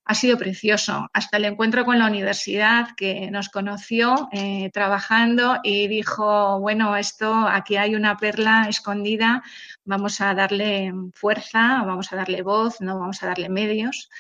Ha 0.07 0.15
sido 0.15 0.37
precioso, 0.37 1.09
hasta 1.15 1.39
el 1.39 1.47
encuentro 1.47 1.87
con 1.87 1.99
la 1.99 2.07
universidad 2.07 2.89
que 2.95 3.31
nos 3.31 3.49
conoció 3.49 4.29
eh, 4.33 4.71
trabajando 4.71 5.61
y 5.63 5.89
dijo, 5.89 6.61
bueno, 6.61 6.95
esto, 6.97 7.33
aquí 7.49 7.77
hay 7.77 7.95
una 7.95 8.19
perla 8.19 8.67
escondida, 8.69 9.43
vamos 9.87 10.21
a 10.21 10.35
darle 10.35 10.93
fuerza, 11.15 11.83
vamos 11.87 12.13
a 12.13 12.17
darle 12.17 12.43
voz, 12.43 12.83
no 12.83 12.99
vamos 12.99 13.23
a 13.23 13.29
darle 13.29 13.49
medios. 13.49 14.11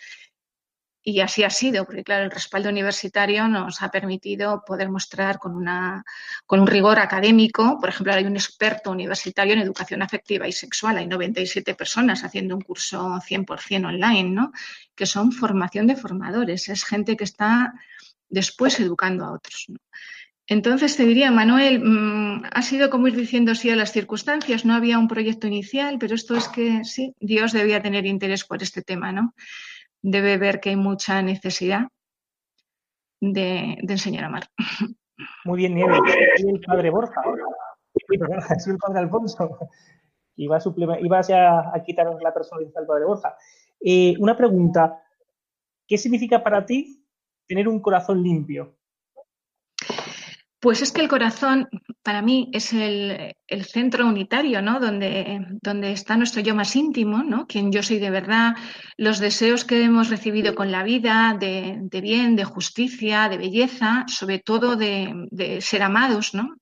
Y 1.06 1.20
así 1.20 1.44
ha 1.44 1.50
sido, 1.50 1.84
porque 1.84 2.02
claro, 2.02 2.25
el 2.25 2.30
respaldo 2.30 2.70
universitario 2.70 3.46
nos 3.46 3.82
ha 3.82 3.90
permitido 3.90 4.64
poder 4.66 4.88
mostrar 4.88 5.38
con, 5.38 5.54
una, 5.54 6.02
con 6.46 6.61
un 6.61 6.66
rigor 6.66 6.99
académico. 6.99 7.76
Por 7.78 7.90
ejemplo, 7.90 8.14
hay 8.14 8.25
un 8.25 8.37
experto 8.37 8.90
universitario 8.90 9.52
en 9.52 9.61
educación 9.61 10.00
afectiva 10.00 10.49
y 10.49 10.52
sexual. 10.52 10.96
Hay 10.96 11.06
97 11.06 11.75
personas 11.75 12.25
haciendo 12.25 12.56
un 12.56 12.62
curso 12.62 13.20
100% 13.20 13.87
online, 13.87 14.30
¿no? 14.30 14.52
Que 14.94 15.04
son 15.04 15.30
formación 15.30 15.87
de 15.87 15.96
formadores. 15.96 16.70
Es 16.70 16.84
gente 16.84 17.18
que 17.18 17.25
está 17.25 17.75
después 18.30 18.80
educando 18.80 19.26
a 19.26 19.32
otros. 19.32 19.66
Entonces 20.46 20.96
te 20.96 21.04
diría, 21.04 21.30
Manuel, 21.30 21.80
mm, 21.84 22.44
ha 22.50 22.62
sido 22.62 22.88
como 22.88 23.08
ir 23.08 23.16
diciendo 23.16 23.54
sí 23.54 23.68
a 23.68 23.76
las 23.76 23.92
circunstancias. 23.92 24.64
No 24.64 24.73
había 24.73 24.99
un 24.99 25.08
proyecto 25.08 25.46
inicial, 25.46 25.99
pero 25.99 26.14
esto 26.14 26.34
es 26.34 26.49
que 26.49 26.82
sí, 26.84 27.14
Dios 27.20 27.52
debía 27.52 27.82
tener 27.82 28.06
interés 28.06 28.44
por 28.44 28.62
este 28.62 28.80
tema, 28.80 29.12
¿no? 29.12 29.34
Debe 30.04 30.37
ver 30.37 30.61
que 30.61 30.68
hay 30.68 30.76
mucha 30.76 31.23
necesidad 31.23 31.88
de, 33.20 33.78
enseñar 33.88 34.25
a 34.25 34.26
amar. 34.26 34.44
Muy 35.44 35.56
bien, 35.56 35.75
Nieves. 35.75 35.99
Soy 36.37 36.50
el 36.50 36.61
padre 36.61 36.90
Borja. 36.90 37.23
Soy 38.58 38.73
el 38.75 38.78
padre 38.78 38.99
Alfonso. 39.00 39.58
Iba 40.37 40.58
a, 40.58 41.00
iba 41.00 41.20
a, 41.73 41.82
quitar 41.82 42.06
la 42.20 42.34
personalidad 42.34 42.75
del 42.75 42.87
padre 42.87 43.06
Borja. 43.06 43.37
Eh, 43.80 44.14
una 44.18 44.37
pregunta. 44.37 45.02
¿Qué 45.87 45.96
significa 45.96 46.42
para 46.42 46.66
ti 46.66 47.06
tener 47.46 47.66
un 47.66 47.80
corazón 47.80 48.23
limpio? 48.23 48.76
Pues 50.64 50.80
es 50.80 50.92
que 50.92 51.02
el 51.02 51.09
corazón 51.09 51.68
para 52.02 52.23
mí 52.23 52.49
es 52.54 52.73
el, 52.73 53.37
centro 53.66 54.06
unitario, 54.06 54.62
¿no? 54.62 54.80
Donde, 54.80 55.47
donde, 55.61 55.92
está 55.92 56.16
nuestro 56.16 56.40
yo 56.40 56.54
más 56.54 56.75
íntimo, 56.75 57.23
¿no? 57.23 57.47
Quien 57.47 57.71
yo 57.71 57.83
soy 57.83 57.99
de 57.99 58.09
verdad, 58.09 58.56
los 58.97 59.18
deseos 59.18 59.66
que 59.66 59.85
hemos 59.85 60.09
recibido 60.09 60.54
con 60.54 60.73
la 60.73 60.83
vida, 60.83 61.37
de, 61.38 61.87
bien, 62.00 62.35
de 62.35 62.44
justicia, 62.44 63.28
de 63.28 63.37
belleza, 63.37 64.06
sobre 64.09 64.38
todo 64.38 64.76
de, 64.76 65.12
de, 65.30 65.61
ser 65.61 65.83
amados, 65.83 66.33
¿no? 66.33 66.56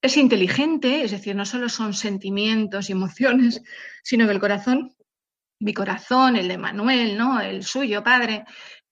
Es 0.00 0.16
inteligente, 0.16 1.02
es 1.04 1.10
decir, 1.10 1.36
no 1.36 1.44
solo 1.44 1.68
son 1.68 1.92
sentimientos 1.92 2.88
y 2.88 2.92
emociones, 2.92 3.60
sino 4.02 4.24
que 4.24 4.32
el 4.32 4.40
corazón, 4.40 4.94
mi 5.60 5.74
corazón, 5.74 6.36
el 6.36 6.48
de 6.48 6.56
Manuel, 6.56 7.18
¿no? 7.18 7.38
El 7.38 7.64
suyo, 7.64 8.02
padre, 8.02 8.44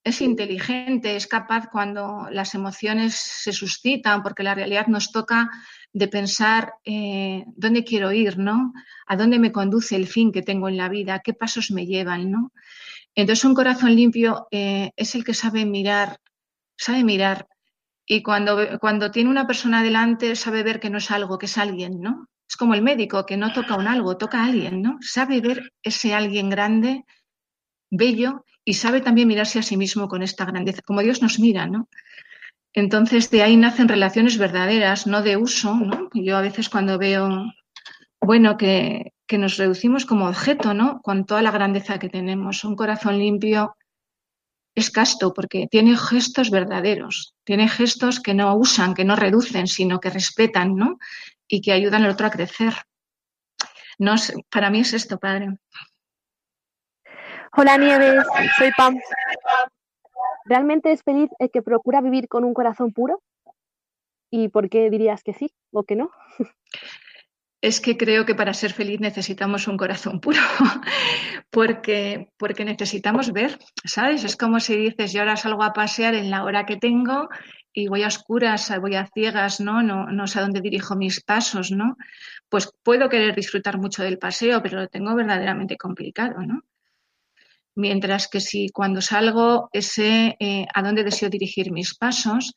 es 0.02 0.22
inteligente, 0.22 1.16
es 1.16 1.26
capaz 1.26 1.68
cuando 1.70 2.28
las 2.30 2.54
emociones 2.54 3.14
se 3.16 3.52
suscitan, 3.52 4.22
porque 4.22 4.42
la 4.42 4.54
realidad 4.54 4.86
nos 4.86 5.12
toca 5.12 5.50
de 5.92 6.08
pensar 6.08 6.74
eh, 6.84 7.44
dónde 7.56 7.84
quiero 7.84 8.12
ir, 8.12 8.38
¿no? 8.38 8.72
A 9.06 9.16
dónde 9.16 9.38
me 9.38 9.52
conduce 9.52 9.96
el 9.96 10.06
fin 10.06 10.32
que 10.32 10.42
tengo 10.42 10.68
en 10.68 10.76
la 10.76 10.88
vida, 10.88 11.20
qué 11.22 11.34
pasos 11.34 11.70
me 11.70 11.86
llevan, 11.86 12.30
¿no? 12.30 12.52
Entonces 13.14 13.44
un 13.44 13.54
corazón 13.54 13.94
limpio 13.94 14.46
eh, 14.50 14.92
es 14.96 15.14
el 15.14 15.24
que 15.24 15.34
sabe 15.34 15.66
mirar, 15.66 16.18
sabe 16.76 17.04
mirar 17.04 17.48
y 18.06 18.22
cuando, 18.22 18.78
cuando 18.80 19.10
tiene 19.10 19.30
una 19.30 19.46
persona 19.46 19.82
delante 19.82 20.34
sabe 20.36 20.62
ver 20.62 20.80
que 20.80 20.90
no 20.90 20.98
es 20.98 21.10
algo, 21.10 21.38
que 21.38 21.46
es 21.46 21.58
alguien, 21.58 22.00
¿no? 22.00 22.28
Es 22.48 22.56
como 22.56 22.74
el 22.74 22.82
médico 22.82 23.26
que 23.26 23.36
no 23.36 23.52
toca 23.52 23.76
un 23.76 23.86
algo, 23.86 24.16
toca 24.16 24.40
a 24.40 24.46
alguien, 24.46 24.82
¿no? 24.82 24.96
Sabe 25.00 25.40
ver 25.40 25.72
ese 25.82 26.14
alguien 26.14 26.48
grande, 26.48 27.04
bello 27.90 28.44
y 28.64 28.74
sabe 28.74 29.00
también 29.00 29.28
mirarse 29.28 29.58
a 29.58 29.62
sí 29.62 29.76
mismo 29.76 30.08
con 30.08 30.22
esta 30.22 30.44
grandeza, 30.44 30.82
como 30.82 31.02
Dios 31.02 31.22
nos 31.22 31.38
mira, 31.38 31.66
¿no? 31.66 31.88
Entonces, 32.72 33.30
de 33.30 33.42
ahí 33.42 33.56
nacen 33.56 33.88
relaciones 33.88 34.38
verdaderas, 34.38 35.06
no 35.06 35.22
de 35.22 35.36
uso, 35.36 35.74
¿no? 35.74 36.08
Yo 36.14 36.36
a 36.36 36.40
veces 36.40 36.68
cuando 36.68 36.98
veo, 36.98 37.52
bueno, 38.20 38.56
que, 38.56 39.12
que 39.26 39.38
nos 39.38 39.56
reducimos 39.56 40.06
como 40.06 40.28
objeto, 40.28 40.72
¿no? 40.74 41.00
Con 41.02 41.24
toda 41.24 41.42
la 41.42 41.50
grandeza 41.50 41.98
que 41.98 42.08
tenemos. 42.08 42.62
Un 42.64 42.76
corazón 42.76 43.18
limpio 43.18 43.76
es 44.74 44.90
casto 44.90 45.34
porque 45.34 45.66
tiene 45.68 45.96
gestos 45.96 46.50
verdaderos, 46.50 47.34
tiene 47.44 47.68
gestos 47.68 48.20
que 48.20 48.34
no 48.34 48.54
usan, 48.54 48.94
que 48.94 49.04
no 49.04 49.16
reducen, 49.16 49.66
sino 49.66 50.00
que 50.00 50.10
respetan, 50.10 50.76
¿no? 50.76 50.98
Y 51.48 51.60
que 51.60 51.72
ayudan 51.72 52.04
al 52.04 52.10
otro 52.10 52.26
a 52.26 52.30
crecer. 52.30 52.74
No, 53.98 54.14
para 54.48 54.70
mí 54.70 54.80
es 54.80 54.94
esto, 54.94 55.18
padre. 55.18 55.58
Hola 57.56 57.76
Nieves, 57.78 58.24
soy 58.56 58.70
Pam. 58.76 58.96
¿Realmente 60.44 60.92
es 60.92 61.02
feliz 61.02 61.30
el 61.40 61.50
que 61.50 61.62
procura 61.62 62.00
vivir 62.00 62.28
con 62.28 62.44
un 62.44 62.54
corazón 62.54 62.92
puro? 62.92 63.22
¿Y 64.30 64.48
por 64.48 64.68
qué 64.68 64.88
dirías 64.88 65.24
que 65.24 65.34
sí 65.34 65.52
o 65.72 65.82
que 65.82 65.96
no? 65.96 66.12
Es 67.60 67.80
que 67.80 67.96
creo 67.96 68.24
que 68.24 68.34
para 68.34 68.54
ser 68.54 68.72
feliz 68.72 69.00
necesitamos 69.00 69.68
un 69.68 69.76
corazón 69.76 70.20
puro, 70.20 70.38
porque, 71.50 72.30
porque 72.38 72.64
necesitamos 72.64 73.32
ver, 73.32 73.58
¿sabes? 73.84 74.24
Es 74.24 74.36
como 74.36 74.60
si 74.60 74.76
dices, 74.76 75.12
yo 75.12 75.20
ahora 75.20 75.36
salgo 75.36 75.62
a 75.62 75.72
pasear 75.72 76.14
en 76.14 76.30
la 76.30 76.44
hora 76.44 76.64
que 76.64 76.76
tengo 76.76 77.28
y 77.72 77.88
voy 77.88 78.04
a 78.04 78.06
oscuras, 78.06 78.72
voy 78.80 78.94
a 78.94 79.08
ciegas, 79.12 79.60
¿no? 79.60 79.82
No, 79.82 80.06
no 80.06 80.26
sé 80.26 80.38
a 80.38 80.42
dónde 80.42 80.60
dirijo 80.60 80.96
mis 80.96 81.20
pasos, 81.22 81.70
¿no? 81.70 81.96
Pues 82.48 82.72
puedo 82.82 83.08
querer 83.08 83.34
disfrutar 83.34 83.76
mucho 83.76 84.04
del 84.04 84.18
paseo, 84.18 84.62
pero 84.62 84.78
lo 84.78 84.88
tengo 84.88 85.14
verdaderamente 85.14 85.76
complicado, 85.76 86.40
¿no? 86.40 86.62
Mientras 87.76 88.28
que 88.28 88.40
si 88.40 88.68
cuando 88.70 89.00
salgo 89.00 89.68
sé 89.72 90.36
eh, 90.40 90.66
a 90.74 90.82
dónde 90.82 91.04
deseo 91.04 91.30
dirigir 91.30 91.72
mis 91.72 91.96
pasos, 91.96 92.54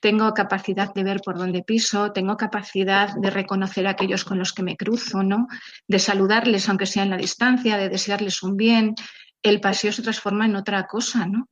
tengo 0.00 0.34
capacidad 0.34 0.92
de 0.92 1.04
ver 1.04 1.20
por 1.20 1.38
dónde 1.38 1.62
piso, 1.62 2.10
tengo 2.10 2.36
capacidad 2.36 3.14
de 3.14 3.30
reconocer 3.30 3.86
a 3.86 3.90
aquellos 3.90 4.24
con 4.24 4.36
los 4.36 4.52
que 4.52 4.64
me 4.64 4.76
cruzo, 4.76 5.22
¿no? 5.22 5.46
De 5.86 6.00
saludarles 6.00 6.68
aunque 6.68 6.86
sea 6.86 7.04
en 7.04 7.10
la 7.10 7.16
distancia, 7.16 7.76
de 7.76 7.88
desearles 7.88 8.42
un 8.42 8.56
bien. 8.56 8.94
El 9.42 9.60
paseo 9.60 9.92
se 9.92 10.02
transforma 10.02 10.46
en 10.46 10.56
otra 10.56 10.88
cosa, 10.88 11.26
¿no? 11.26 11.48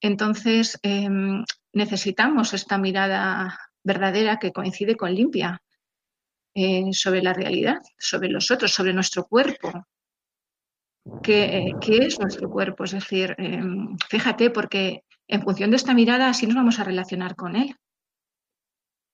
Entonces, 0.00 0.78
em, 0.82 1.44
necesitamos 1.72 2.52
esta 2.52 2.78
mirada 2.78 3.56
verdadera 3.84 4.38
que 4.38 4.52
coincide 4.52 4.96
con 4.96 5.14
limpia 5.14 5.62
eh, 6.52 6.92
sobre 6.92 7.22
la 7.22 7.32
realidad, 7.32 7.78
sobre 7.96 8.28
los 8.28 8.50
otros, 8.50 8.72
sobre 8.72 8.92
nuestro 8.92 9.24
cuerpo. 9.24 9.86
¿Qué, 11.22 11.74
es 11.82 12.18
nuestro 12.20 12.50
cuerpo? 12.50 12.84
Es 12.84 12.92
decir, 12.92 13.34
em, 13.38 13.96
fíjate, 14.08 14.50
porque 14.50 15.04
en 15.28 15.42
función 15.42 15.70
de 15.70 15.76
esta 15.76 15.94
mirada 15.94 16.28
así 16.28 16.46
nos 16.46 16.56
vamos 16.56 16.78
a 16.78 16.84
relacionar 16.84 17.36
con 17.36 17.56
él. 17.56 17.74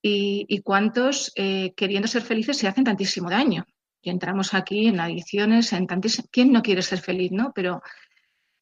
Y, 0.04 0.60
cuántos, 0.62 1.32
eh, 1.36 1.74
queriendo 1.76 2.08
ser 2.08 2.22
felices, 2.22 2.56
se 2.56 2.66
hacen 2.66 2.82
tantísimo 2.82 3.30
daño. 3.30 3.64
Y 4.02 4.10
entramos 4.10 4.52
aquí 4.52 4.88
en 4.88 4.98
adicciones, 4.98 5.72
en 5.72 5.86
tantísimo... 5.86 6.26
¿Quién 6.32 6.50
no 6.50 6.60
quiere 6.60 6.82
ser 6.82 7.00
feliz, 7.00 7.30
no? 7.30 7.52
Pero 7.54 7.80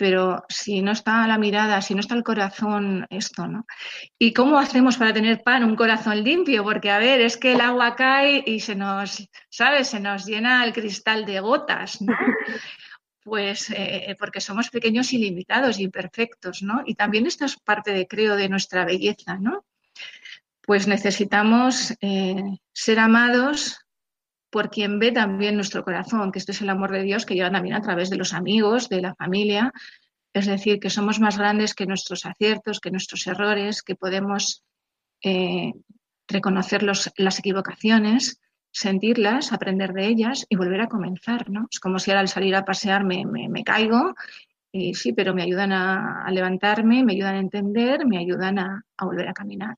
pero 0.00 0.44
si 0.48 0.80
no 0.80 0.92
está 0.92 1.26
la 1.26 1.36
mirada, 1.36 1.82
si 1.82 1.92
no 1.92 2.00
está 2.00 2.14
el 2.14 2.22
corazón, 2.22 3.06
esto, 3.10 3.46
¿no? 3.46 3.66
¿Y 4.18 4.32
cómo 4.32 4.58
hacemos 4.58 4.96
para 4.96 5.12
tener 5.12 5.42
pan, 5.42 5.62
un 5.62 5.76
corazón 5.76 6.24
limpio? 6.24 6.64
Porque, 6.64 6.90
a 6.90 6.96
ver, 6.96 7.20
es 7.20 7.36
que 7.36 7.52
el 7.52 7.60
agua 7.60 7.96
cae 7.96 8.42
y 8.46 8.60
se 8.60 8.74
nos, 8.74 9.28
¿sabes? 9.50 9.88
Se 9.88 10.00
nos 10.00 10.24
llena 10.24 10.64
el 10.64 10.72
cristal 10.72 11.26
de 11.26 11.40
gotas, 11.40 12.00
¿no? 12.00 12.14
Pues 13.22 13.70
eh, 13.70 14.16
porque 14.18 14.40
somos 14.40 14.70
pequeños 14.70 15.12
y 15.12 15.18
limitados 15.18 15.78
y 15.78 15.84
imperfectos, 15.84 16.62
¿no? 16.62 16.82
Y 16.86 16.94
también 16.94 17.26
esto 17.26 17.44
es 17.44 17.56
parte 17.56 17.92
de, 17.92 18.06
creo, 18.06 18.36
de 18.36 18.48
nuestra 18.48 18.84
belleza, 18.84 19.36
¿no? 19.36 19.64
Pues 20.62 20.86
necesitamos 20.86 21.94
eh, 22.00 22.42
ser 22.72 22.98
amados 22.98 23.78
por 24.50 24.70
quien 24.70 24.98
ve 24.98 25.12
también 25.12 25.54
nuestro 25.54 25.84
corazón, 25.84 26.32
que 26.32 26.38
este 26.38 26.52
es 26.52 26.60
el 26.60 26.70
amor 26.70 26.90
de 26.90 27.02
Dios 27.02 27.24
que 27.24 27.34
llega 27.34 27.52
también 27.52 27.76
a 27.76 27.82
través 27.82 28.10
de 28.10 28.16
los 28.16 28.34
amigos, 28.34 28.88
de 28.88 29.00
la 29.00 29.14
familia. 29.14 29.72
Es 30.32 30.46
decir, 30.46 30.80
que 30.80 30.90
somos 30.90 31.20
más 31.20 31.38
grandes 31.38 31.74
que 31.74 31.86
nuestros 31.86 32.26
aciertos, 32.26 32.80
que 32.80 32.90
nuestros 32.90 33.26
errores, 33.26 33.82
que 33.82 33.96
podemos 33.96 34.64
eh, 35.22 35.72
reconocer 36.28 36.82
las 36.82 37.38
equivocaciones, 37.38 38.40
sentirlas, 38.72 39.52
aprender 39.52 39.92
de 39.92 40.06
ellas 40.06 40.46
y 40.48 40.56
volver 40.56 40.80
a 40.80 40.88
comenzar. 40.88 41.50
¿no? 41.50 41.66
Es 41.70 41.80
como 41.80 41.98
si 41.98 42.10
ahora 42.10 42.20
al 42.20 42.28
salir 42.28 42.54
a 42.54 42.64
pasear 42.64 43.04
me, 43.04 43.24
caigo 43.64 44.14
y 44.72 44.94
sí, 44.94 45.12
pero 45.12 45.34
me 45.34 45.42
ayudan 45.42 45.72
a, 45.72 46.30
levantarme, 46.30 47.04
me 47.04 47.12
ayudan 47.12 47.36
a 47.36 47.40
entender, 47.40 48.06
me 48.06 48.18
ayudan 48.18 48.58
a, 48.58 48.84
volver 49.00 49.28
a 49.28 49.32
caminar. 49.32 49.76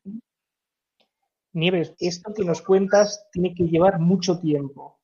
Nieves, 1.55 1.95
esto 1.99 2.33
que 2.35 2.45
nos 2.45 2.63
cuentas 2.63 3.27
tiene 3.31 3.55
que 3.55 3.65
llevar 3.65 3.99
mucho 3.99 4.39
tiempo, 4.39 4.99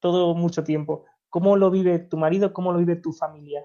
todo 0.00 0.34
mucho 0.34 0.62
tiempo. 0.62 1.04
¿Cómo 1.28 1.56
lo 1.56 1.70
vive 1.70 1.98
tu 1.98 2.16
marido? 2.16 2.52
¿Cómo 2.52 2.72
lo 2.72 2.78
vive 2.78 2.96
tu 2.96 3.12
familia? 3.12 3.64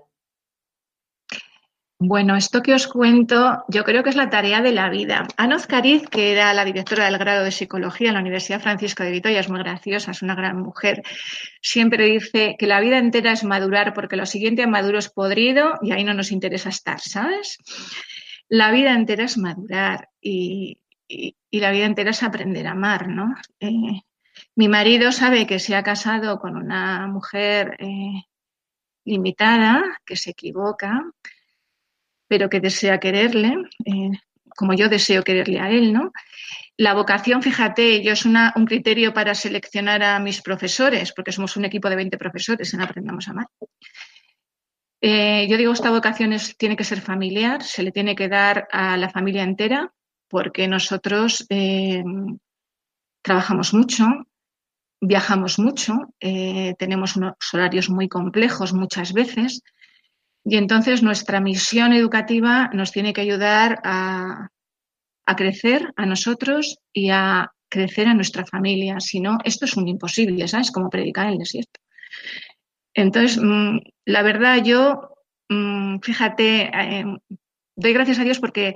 Bueno, 2.00 2.36
esto 2.36 2.62
que 2.62 2.76
os 2.76 2.88
cuento, 2.88 3.64
yo 3.70 3.84
creo 3.84 4.04
que 4.04 4.12
es 4.12 4.16
la 4.16 4.30
tarea 4.30 4.62
de 4.62 4.72
la 4.72 4.88
vida. 4.88 5.28
Ana 5.36 5.58
Cariz, 5.68 6.08
que 6.08 6.32
era 6.32 6.54
la 6.54 6.64
directora 6.64 7.06
del 7.06 7.18
grado 7.18 7.44
de 7.44 7.52
psicología 7.52 8.10
en 8.10 8.14
la 8.14 8.20
Universidad 8.20 8.62
Francisco 8.62 9.04
de 9.04 9.10
Vitoria, 9.10 9.40
es 9.40 9.50
muy 9.50 9.58
graciosa, 9.60 10.12
es 10.12 10.22
una 10.22 10.36
gran 10.36 10.62
mujer, 10.62 11.02
siempre 11.60 12.06
dice 12.06 12.56
que 12.60 12.68
la 12.68 12.82
vida 12.82 13.00
entera 13.00 13.32
es 13.32 13.44
madurar 13.44 13.96
porque 13.96 14.16
lo 14.16 14.28
siguiente 14.28 14.62
a 14.62 14.68
maduro 14.68 15.00
es 15.00 15.10
podrido 15.10 15.80
y 15.82 15.92
ahí 15.92 16.04
no 16.04 16.14
nos 16.14 16.32
interesa 16.32 16.70
estar, 16.70 17.00
¿sabes? 17.00 17.58
La 18.48 18.70
vida 18.70 18.94
entera 18.94 19.24
es 19.24 19.40
madurar 19.40 20.10
y, 20.22 20.80
y, 21.08 21.36
la 21.52 21.72
vida 21.72 21.86
entera 21.86 22.12
es 22.12 22.22
aprender 22.22 22.68
a 22.68 22.72
amar, 22.72 23.08
¿no? 23.08 23.34
Eh, 23.60 24.02
mi 24.56 24.68
marido 24.68 25.12
sabe 25.12 25.48
que 25.48 25.58
se 25.58 25.76
ha 25.76 25.82
casado 25.82 26.40
con 26.40 26.58
una 26.58 27.08
mujer 27.08 27.76
eh, 27.80 28.22
limitada, 29.04 29.84
que 30.06 30.16
se 30.16 30.30
equivoca, 30.30 31.04
pero 32.28 32.50
que 32.50 32.60
desea 32.60 33.00
quererle, 33.00 33.56
eh, 33.86 34.12
como 34.56 34.74
yo 34.74 34.90
deseo 34.90 35.24
quererle 35.24 35.60
a 35.60 35.70
él, 35.70 35.94
¿no? 35.94 36.12
La 36.78 36.94
vocación, 36.94 37.42
fíjate, 37.42 38.04
yo 38.04 38.14
es 38.14 38.26
un 38.26 38.66
criterio 38.68 39.14
para 39.14 39.34
seleccionar 39.34 40.04
a 40.04 40.20
mis 40.20 40.42
profesores, 40.42 41.12
porque 41.12 41.32
somos 41.32 41.58
un 41.58 41.66
equipo 41.66 41.90
de 41.90 41.96
20 41.96 42.18
profesores 42.18 42.74
en 42.74 42.82
Aprendamos 42.82 43.28
a 43.28 43.32
Amar. 43.32 43.48
yo 45.02 45.58
digo, 45.58 45.74
esta 45.74 45.90
vocación 45.90 46.36
tiene 46.58 46.76
que 46.76 46.84
ser 46.84 47.02
familiar, 47.02 47.64
se 47.64 47.82
le 47.82 47.92
tiene 47.92 48.16
que 48.16 48.30
dar 48.30 48.68
a 48.72 48.96
la 48.98 49.10
familia 49.10 49.44
entera, 49.44 49.92
porque 50.28 50.68
nosotros 50.68 51.46
eh, 51.50 52.04
trabajamos 53.22 53.74
mucho, 53.74 54.06
viajamos 55.02 55.60
mucho, 55.60 56.14
eh, 56.20 56.76
tenemos 56.78 57.16
unos 57.16 57.36
horarios 57.54 57.90
muy 57.90 58.08
complejos 58.08 58.74
muchas 58.74 59.14
veces 59.14 59.62
y 60.50 60.56
entonces 60.56 61.04
nuestra 61.04 61.42
misión 61.42 61.92
educativa 61.92 62.70
nos 62.74 62.94
tiene 62.94 63.12
que 63.12 63.20
ayudar 63.20 63.82
a, 63.84 64.48
crecer 65.36 65.92
a 65.98 66.06
nosotros 66.06 66.78
y 66.94 67.10
a 67.10 67.52
crecer 67.70 68.08
a 68.08 68.14
nuestra 68.14 68.46
familia. 68.46 69.02
Si 69.02 69.20
no, 69.20 69.40
esto 69.44 69.66
es 69.66 69.76
un 69.76 69.90
imposible, 69.90 70.48
¿sabes? 70.48 70.72
Como 70.72 70.90
predicar 70.90 71.26
en 71.26 71.34
el 71.34 71.40
desierto. 71.40 71.82
Entonces, 72.94 73.38
mm, 73.44 73.80
la 74.06 74.24
verdad, 74.24 74.64
yo, 74.64 75.18
mm, 75.50 76.00
fíjate, 76.00 76.72
eh, 76.74 77.06
doy 77.76 77.94
gracias 77.94 78.20
a 78.20 78.24
Dios 78.24 78.40
porque 78.40 78.76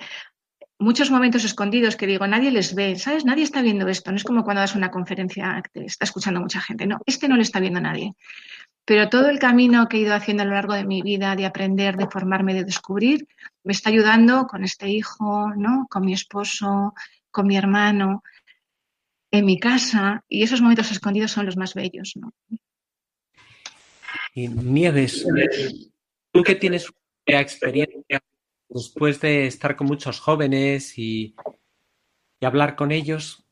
muchos 0.77 1.09
momentos 1.09 1.45
escondidos 1.45 1.95
que 1.95 2.05
digo, 2.05 2.27
nadie 2.27 2.51
les 2.51 2.75
ve, 2.75 2.97
¿sabes? 2.97 3.23
Nadie 3.23 3.43
está 3.43 3.61
viendo 3.61 3.87
esto. 3.87 4.11
No 4.11 4.17
es 4.17 4.25
como 4.25 4.43
cuando 4.43 4.59
das 4.59 4.75
una 4.75 4.91
conferencia 4.91 5.63
que 5.73 5.85
está 5.85 6.03
escuchando 6.03 6.41
mucha 6.41 6.59
gente. 6.59 6.85
No, 6.85 6.99
este 7.05 7.29
no 7.29 7.37
le 7.37 7.43
está 7.43 7.61
viendo 7.61 7.79
nadie. 7.79 8.13
Pero 8.85 9.09
todo 9.09 9.29
el 9.29 9.39
camino 9.39 9.87
que 9.87 9.97
he 9.97 10.01
ido 10.01 10.15
haciendo 10.15 10.43
a 10.43 10.45
lo 10.45 10.53
largo 10.53 10.73
de 10.73 10.85
mi 10.85 11.01
vida, 11.01 11.35
de 11.35 11.45
aprender, 11.45 11.97
de 11.97 12.07
formarme, 12.07 12.53
de 12.53 12.63
descubrir, 12.63 13.27
me 13.63 13.73
está 13.73 13.89
ayudando 13.89 14.47
con 14.47 14.63
este 14.63 14.89
hijo, 14.89 15.49
¿no? 15.55 15.87
Con 15.89 16.05
mi 16.05 16.13
esposo, 16.13 16.93
con 17.29 17.47
mi 17.47 17.57
hermano, 17.57 18.23
en 19.29 19.45
mi 19.45 19.59
casa. 19.59 20.23
Y 20.27 20.43
esos 20.43 20.61
momentos 20.61 20.91
escondidos 20.91 21.31
son 21.31 21.45
los 21.45 21.57
más 21.57 21.73
bellos, 21.73 22.13
¿no? 22.15 22.33
Y 24.33 24.47
Nieves, 24.47 25.25
tú 26.31 26.43
que 26.43 26.55
tienes 26.55 26.89
una 27.27 27.41
experiencia 27.41 28.21
después 28.69 29.19
de 29.19 29.47
estar 29.47 29.75
con 29.75 29.87
muchos 29.87 30.19
jóvenes 30.19 30.97
y, 30.97 31.35
hablar 32.41 32.75
con 32.75 32.91
ellos, 32.91 33.45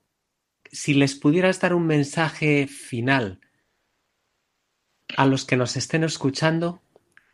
si 0.71 0.95
les 0.95 1.15
pudieras 1.15 1.59
dar 1.59 1.75
un 1.75 1.85
mensaje 1.85 2.67
final 2.67 3.39
a 5.17 5.25
los 5.25 5.45
que 5.45 5.57
nos 5.57 5.75
estén 5.75 6.03
escuchando, 6.03 6.81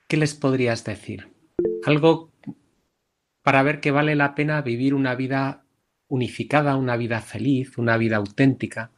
¿qué 0.08 0.18
les 0.18 0.34
podrías 0.34 0.84
decir? 0.84 1.34
Algo 1.86 2.32
para 3.42 3.64
ver 3.64 3.80
que 3.80 3.92
vale 3.92 4.16
la 4.16 4.34
pena 4.36 4.62
vivir 4.62 4.94
una 4.94 5.16
vida 5.16 5.66
unificada, 6.08 6.78
una 6.78 6.98
vida 6.98 7.22
feliz, 7.22 7.78
una 7.78 7.98
vida 7.98 8.18
auténtica. 8.18 8.92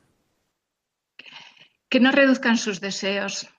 Que 1.90 2.00
no 2.00 2.12
reduzcan 2.12 2.58
sus 2.58 2.80
deseos, 2.80 3.50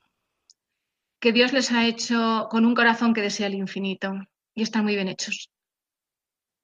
que 1.21 1.33
Dios 1.33 1.53
les 1.53 1.73
ha 1.73 1.87
hecho 1.87 2.49
con 2.51 2.65
un 2.65 2.75
corazón 2.75 3.15
que 3.15 3.23
desea 3.23 3.49
el 3.49 3.55
infinito, 3.55 4.15
y 4.55 4.63
están 4.63 4.85
muy 4.85 4.95
bien 4.95 5.09
hechos. 5.09 5.51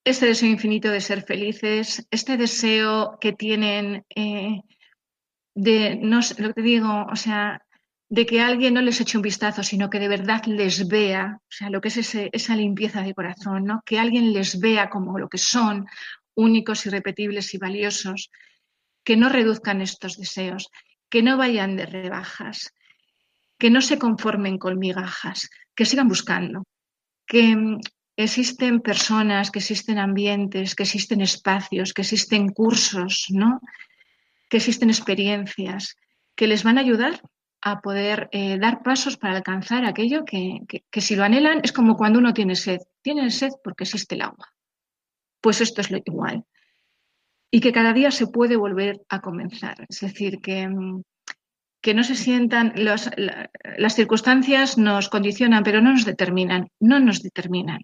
Este 0.04 0.26
deseo 0.26 0.50
infinito 0.50 0.90
de 0.90 1.00
ser 1.00 1.22
felices, 1.22 2.06
este 2.10 2.36
deseo 2.36 3.18
que 3.20 3.32
tienen 3.32 4.04
eh, 4.14 4.60
de, 5.54 5.96
no 5.96 6.22
sé, 6.22 6.40
lo 6.42 6.48
que 6.48 6.54
te 6.54 6.62
digo, 6.62 7.06
o 7.10 7.16
sea, 7.16 7.64
de 8.08 8.26
que 8.26 8.40
alguien 8.40 8.74
no 8.74 8.82
les 8.82 9.00
eche 9.00 9.16
un 9.16 9.22
vistazo, 9.22 9.62
sino 9.62 9.90
que 9.90 9.98
de 9.98 10.08
verdad 10.08 10.44
les 10.46 10.86
vea, 10.88 11.38
o 11.40 11.52
sea, 11.52 11.70
lo 11.70 11.80
que 11.80 11.88
es 11.88 12.14
esa 12.14 12.56
limpieza 12.56 13.02
de 13.02 13.14
corazón, 13.14 13.64
¿no? 13.64 13.82
Que 13.84 13.98
alguien 13.98 14.32
les 14.32 14.60
vea 14.60 14.90
como 14.90 15.18
lo 15.18 15.28
que 15.28 15.38
son, 15.38 15.86
únicos, 16.34 16.86
irrepetibles 16.86 17.54
y 17.54 17.58
valiosos, 17.58 18.30
que 19.04 19.16
no 19.16 19.28
reduzcan 19.28 19.80
estos 19.80 20.16
deseos, 20.16 20.70
que 21.08 21.22
no 21.22 21.36
vayan 21.36 21.76
de 21.76 21.86
rebajas, 21.86 22.72
que 23.58 23.70
no 23.70 23.80
se 23.80 23.98
conformen 23.98 24.58
con 24.58 24.78
migajas, 24.78 25.48
que 25.74 25.84
sigan 25.86 26.08
buscando, 26.08 26.64
que 27.26 27.56
mm, 27.56 27.80
existen 28.16 28.80
personas, 28.80 29.50
que 29.50 29.60
existen 29.60 29.98
ambientes, 29.98 30.74
que 30.74 30.82
existen 30.82 31.20
espacios, 31.20 31.92
que 31.92 32.02
existen 32.02 32.48
cursos, 32.48 33.26
¿no? 33.30 33.60
que 34.48 34.58
existen 34.58 34.90
experiencias 34.90 35.96
que 36.36 36.46
les 36.46 36.62
van 36.62 36.78
a 36.78 36.80
ayudar 36.82 37.20
a 37.66 37.80
poder 37.80 38.28
eh, 38.30 38.58
dar 38.58 38.82
pasos 38.82 39.16
para 39.16 39.36
alcanzar 39.36 39.86
aquello 39.86 40.26
que, 40.26 40.60
que, 40.90 41.00
si 41.00 41.16
lo 41.16 41.24
anhelan 41.24 41.62
es 41.64 41.72
como 41.72 41.96
cuando 41.96 42.18
uno 42.18 42.34
tiene 42.34 42.56
sed. 42.56 42.80
Tienen 43.00 43.30
sed 43.30 43.52
porque 43.64 43.84
existe 43.84 44.16
el 44.16 44.20
agua. 44.20 44.52
Pues 45.40 45.62
esto 45.62 45.80
es 45.80 45.90
lo 45.90 45.98
igual. 46.04 46.44
Y 47.50 47.60
que 47.60 47.72
cada 47.72 47.94
día 47.94 48.10
se 48.10 48.26
puede 48.26 48.56
volver 48.56 49.00
a 49.08 49.22
comenzar. 49.22 49.86
Es 49.88 50.00
decir, 50.00 50.42
que, 50.42 50.68
mm, 50.68 51.04
que 51.80 51.94
no 51.94 52.04
se 52.04 52.16
sientan, 52.16 52.74
las 52.76 53.94
circunstancias 53.94 54.76
nos 54.76 55.08
condicionan, 55.08 55.64
pero 55.64 55.80
no 55.80 55.92
nos 55.92 56.04
determinan, 56.04 56.68
no 56.80 57.00
nos 57.00 57.22
determinan. 57.22 57.80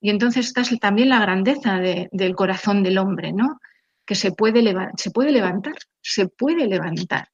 Y 0.00 0.10
entonces 0.10 0.46
esta 0.46 0.62
es 0.62 0.76
también 0.80 1.10
la 1.10 1.20
grandeza 1.20 1.78
del 1.78 2.34
corazón 2.34 2.82
del 2.82 2.98
hombre, 2.98 3.32
¿no? 3.32 3.60
Que 4.04 4.16
se 4.16 4.32
puede, 4.32 4.64
se 4.96 5.10
puede 5.12 5.30
levantar, 5.30 5.74
se 6.00 6.26
puede 6.26 6.66
levantar 6.66 7.28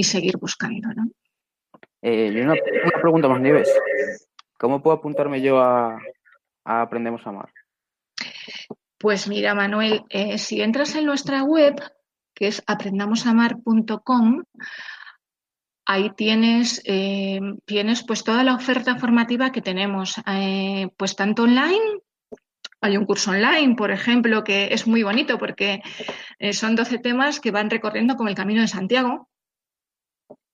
y 0.00 0.04
seguir 0.04 0.38
buscando, 0.38 0.88
¿no? 0.94 1.10
Eh, 2.00 2.42
una, 2.42 2.54
pregunta 3.02 3.28
más, 3.28 3.38
Nieves. 3.38 3.70
¿Cómo 4.58 4.82
puedo 4.82 4.96
apuntarme 4.96 5.42
yo 5.42 5.58
a, 5.58 6.00
Aprendemos 6.64 7.26
a 7.26 7.28
Amar? 7.28 7.50
Pues 8.96 9.28
mira, 9.28 9.54
Manuel, 9.54 10.04
eh, 10.08 10.38
si 10.38 10.62
entras 10.62 10.94
en 10.94 11.04
nuestra 11.04 11.42
web, 11.42 11.74
que 12.34 12.46
es 12.46 12.62
aprendamosamar.com, 12.66 14.44
ahí 15.84 16.10
tienes, 16.16 16.80
eh, 16.86 17.40
tienes 17.66 18.02
pues 18.02 18.24
toda 18.24 18.42
la 18.42 18.54
oferta 18.54 18.96
formativa 18.96 19.52
que 19.52 19.60
tenemos, 19.60 20.16
eh, 20.26 20.88
pues 20.96 21.14
tanto 21.14 21.42
online, 21.42 22.00
hay 22.80 22.96
un 22.96 23.04
curso 23.04 23.32
online, 23.32 23.74
por 23.76 23.90
ejemplo, 23.90 24.44
que 24.44 24.72
es 24.72 24.86
muy 24.86 25.02
bonito 25.02 25.36
porque 25.36 25.82
son 26.52 26.74
12 26.74 26.96
temas 27.00 27.38
que 27.38 27.50
van 27.50 27.68
recorriendo 27.68 28.16
como 28.16 28.30
el 28.30 28.34
Camino 28.34 28.62
de 28.62 28.68
Santiago, 28.68 29.28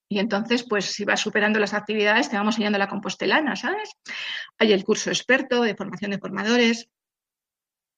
y 0.08 0.20
entonces, 0.20 0.62
pues 0.62 0.84
si 0.86 1.04
vas 1.04 1.20
superando 1.20 1.58
las 1.58 1.74
actividades, 1.74 2.28
te 2.28 2.36
vamos 2.36 2.54
enseñando 2.54 2.78
la 2.78 2.88
compostelana, 2.88 3.56
¿sabes? 3.56 3.90
Hay 4.58 4.72
el 4.72 4.84
curso 4.84 5.10
experto 5.10 5.62
de 5.62 5.74
formación 5.74 6.12
de 6.12 6.18
formadores, 6.18 6.88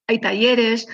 hay 0.07 0.21
talleres, 0.21 0.89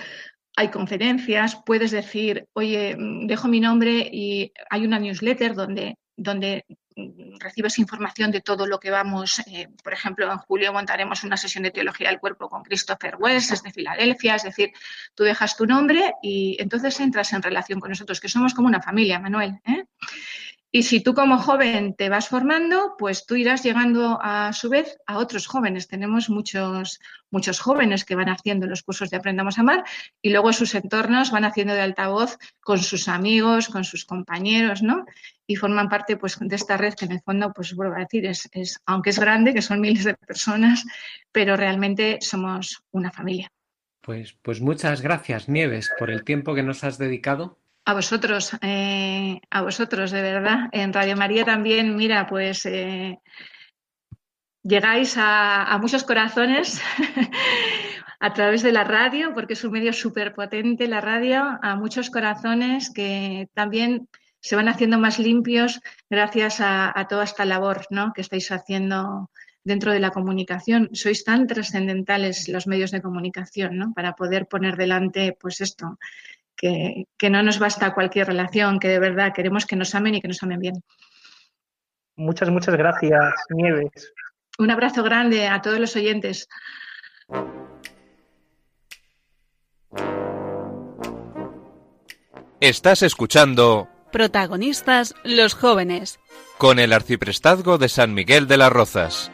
hay 0.57 0.69
conferencias, 0.69 1.57
puedes 1.65 1.91
decir, 1.91 2.47
oye, 2.53 2.95
mm, 2.97 3.27
dejo 3.27 3.47
mi 3.47 3.61
nombre 3.61 4.09
y 4.11 4.51
hay 4.69 4.85
una 4.85 4.99
newsletter 4.99 5.53
donde, 5.55 5.97
donde 6.17 6.65
mm, 6.97 7.37
recibes 7.39 7.79
información 7.79 8.31
de 8.31 8.41
todo 8.41 8.67
lo 8.67 8.77
que 8.79 8.91
vamos. 8.91 9.39
Eh, 9.47 9.69
por 9.83 9.93
ejemplo, 9.93 10.29
en 10.29 10.37
julio 10.39 10.73
montaremos 10.73 11.23
una 11.23 11.37
sesión 11.37 11.63
de 11.63 11.71
teología 11.71 12.09
del 12.09 12.19
cuerpo 12.19 12.49
con 12.49 12.63
Christopher 12.63 13.15
Wells, 13.17 13.51
es 13.51 13.63
de 13.63 13.71
Filadelfia, 13.71 14.35
es 14.35 14.43
decir, 14.43 14.71
tú 15.13 15.23
dejas 15.23 15.55
tu 15.55 15.65
nombre 15.65 16.13
y 16.21 16.57
entonces 16.59 16.99
entras 16.99 17.31
en 17.31 17.41
relación 17.41 17.79
con 17.79 17.89
nosotros, 17.89 18.19
que 18.19 18.27
somos 18.27 18.53
como 18.53 18.67
una 18.67 18.81
familia, 18.81 19.19
Manuel. 19.19 19.59
¿eh? 19.65 19.85
Y 20.75 20.83
si 20.83 20.99
tú 20.99 21.13
como 21.13 21.37
joven 21.37 21.95
te 21.95 22.09
vas 22.09 22.27
formando, 22.27 22.95
pues 22.97 23.25
tú 23.25 23.37
irás 23.37 23.63
llegando 23.63 24.19
a 24.21 24.51
su 24.51 24.67
vez 24.67 24.97
a 25.05 25.19
otros 25.19 25.47
jóvenes. 25.47 25.87
Tenemos 25.87 26.29
muchos, 26.29 26.99
muchos 27.31 27.61
jóvenes 27.61 28.03
que 28.03 28.13
van 28.13 28.27
haciendo 28.27 28.67
los 28.67 28.83
cursos 28.83 29.09
de 29.09 29.15
Aprendamos 29.15 29.57
a 29.57 29.61
Amar 29.61 29.85
y 30.21 30.31
luego 30.31 30.51
sus 30.51 30.75
entornos 30.75 31.31
van 31.31 31.45
haciendo 31.45 31.73
de 31.73 31.79
altavoz 31.79 32.37
con 32.59 32.79
sus 32.79 33.07
amigos, 33.07 33.69
con 33.69 33.85
sus 33.85 34.03
compañeros, 34.03 34.83
¿no? 34.83 35.05
Y 35.47 35.55
forman 35.55 35.87
parte 35.87 36.17
pues, 36.17 36.37
de 36.41 36.55
esta 36.57 36.75
red 36.75 36.93
que 36.93 37.05
en 37.05 37.13
el 37.13 37.21
fondo, 37.21 37.53
pues 37.53 37.73
vuelvo 37.73 37.95
a 37.95 37.99
decir, 37.99 38.25
es, 38.25 38.49
es, 38.51 38.77
aunque 38.85 39.11
es 39.11 39.19
grande, 39.19 39.53
que 39.53 39.61
son 39.61 39.79
miles 39.79 40.03
de 40.03 40.15
personas, 40.15 40.83
pero 41.31 41.55
realmente 41.55 42.17
somos 42.19 42.83
una 42.91 43.13
familia. 43.13 43.49
Pues, 44.01 44.37
pues 44.41 44.59
muchas 44.59 45.01
gracias, 45.01 45.47
Nieves, 45.47 45.89
por 45.97 46.11
el 46.11 46.25
tiempo 46.25 46.53
que 46.53 46.63
nos 46.63 46.83
has 46.83 46.97
dedicado 46.97 47.59
a 47.85 47.93
vosotros, 47.93 48.51
eh, 48.61 49.39
a 49.49 49.61
vosotros, 49.61 50.11
de 50.11 50.21
verdad. 50.21 50.69
En 50.71 50.91
Radio 50.91 51.15
María 51.15 51.45
también, 51.45 51.95
mira, 51.95 52.25
pues 52.27 52.65
eh, 52.65 53.19
llegáis 54.63 55.15
a, 55.17 55.77
muchos 55.79 56.03
corazones 56.03 56.81
a 58.19 58.33
través 58.33 58.63
de 58.63 58.71
la 58.71 58.83
radio, 58.83 59.33
porque 59.35 59.53
es 59.53 59.63
un 59.63 59.71
medio 59.71 59.93
súper 59.93 60.33
potente 60.33 60.87
la 60.87 60.99
radio, 60.99 61.59
a 61.61 61.75
muchos 61.75 62.09
corazones 62.09 62.91
que 62.91 63.49
también 63.53 64.09
se 64.39 64.55
van 64.55 64.67
haciendo 64.67 64.97
más 64.97 65.19
limpios 65.19 65.81
gracias 66.09 66.61
a, 66.61 66.91
a 66.99 67.07
toda 67.07 67.23
esta 67.23 67.45
labor 67.45 67.85
¿no? 67.91 68.13
que 68.13 68.21
estáis 68.21 68.51
haciendo 68.51 69.29
dentro 69.63 69.91
de 69.91 69.99
la 69.99 70.11
comunicación. 70.11 70.89
Sois 70.93 71.23
tan 71.23 71.47
trascendentales 71.47 72.47
los 72.49 72.67
medios 72.67 72.91
de 72.91 73.01
comunicación, 73.01 73.77
¿no? 73.77 73.93
Para 73.93 74.15
poder 74.15 74.47
poner 74.47 74.77
delante, 74.77 75.35
pues 75.39 75.59
esto, 75.59 75.97
que, 76.55 77.29
no 77.29 77.43
nos 77.43 77.59
basta 77.59 77.93
cualquier 77.93 78.27
relación, 78.27 78.79
que 78.79 78.87
de 78.87 78.99
verdad 78.99 79.33
queremos 79.33 79.65
que 79.65 79.75
nos 79.75 79.93
amen 79.95 80.15
y 80.15 80.21
que 80.21 80.27
nos 80.27 80.41
amen 80.43 80.59
bien. 80.59 80.83
Muchas, 82.15 82.49
muchas 82.49 82.75
gracias, 82.75 83.33
Nieves. 83.49 84.13
Un 84.57 84.71
abrazo 84.71 85.03
grande 85.03 85.47
a 85.47 85.61
todos 85.61 85.79
los 85.79 85.95
oyentes. 85.95 86.47
Estás 92.61 93.03
escuchando 93.03 93.89
Protagonistas 94.11 95.13
los 95.25 95.55
jóvenes. 95.55 96.19
Con 96.57 96.79
el 96.79 96.93
arciprestazgo 96.93 97.77
de 97.77 97.89
San 97.89 98.13
Miguel 98.13 98.47
de 98.47 98.55
las 98.55 98.71
Rozas. 98.71 99.29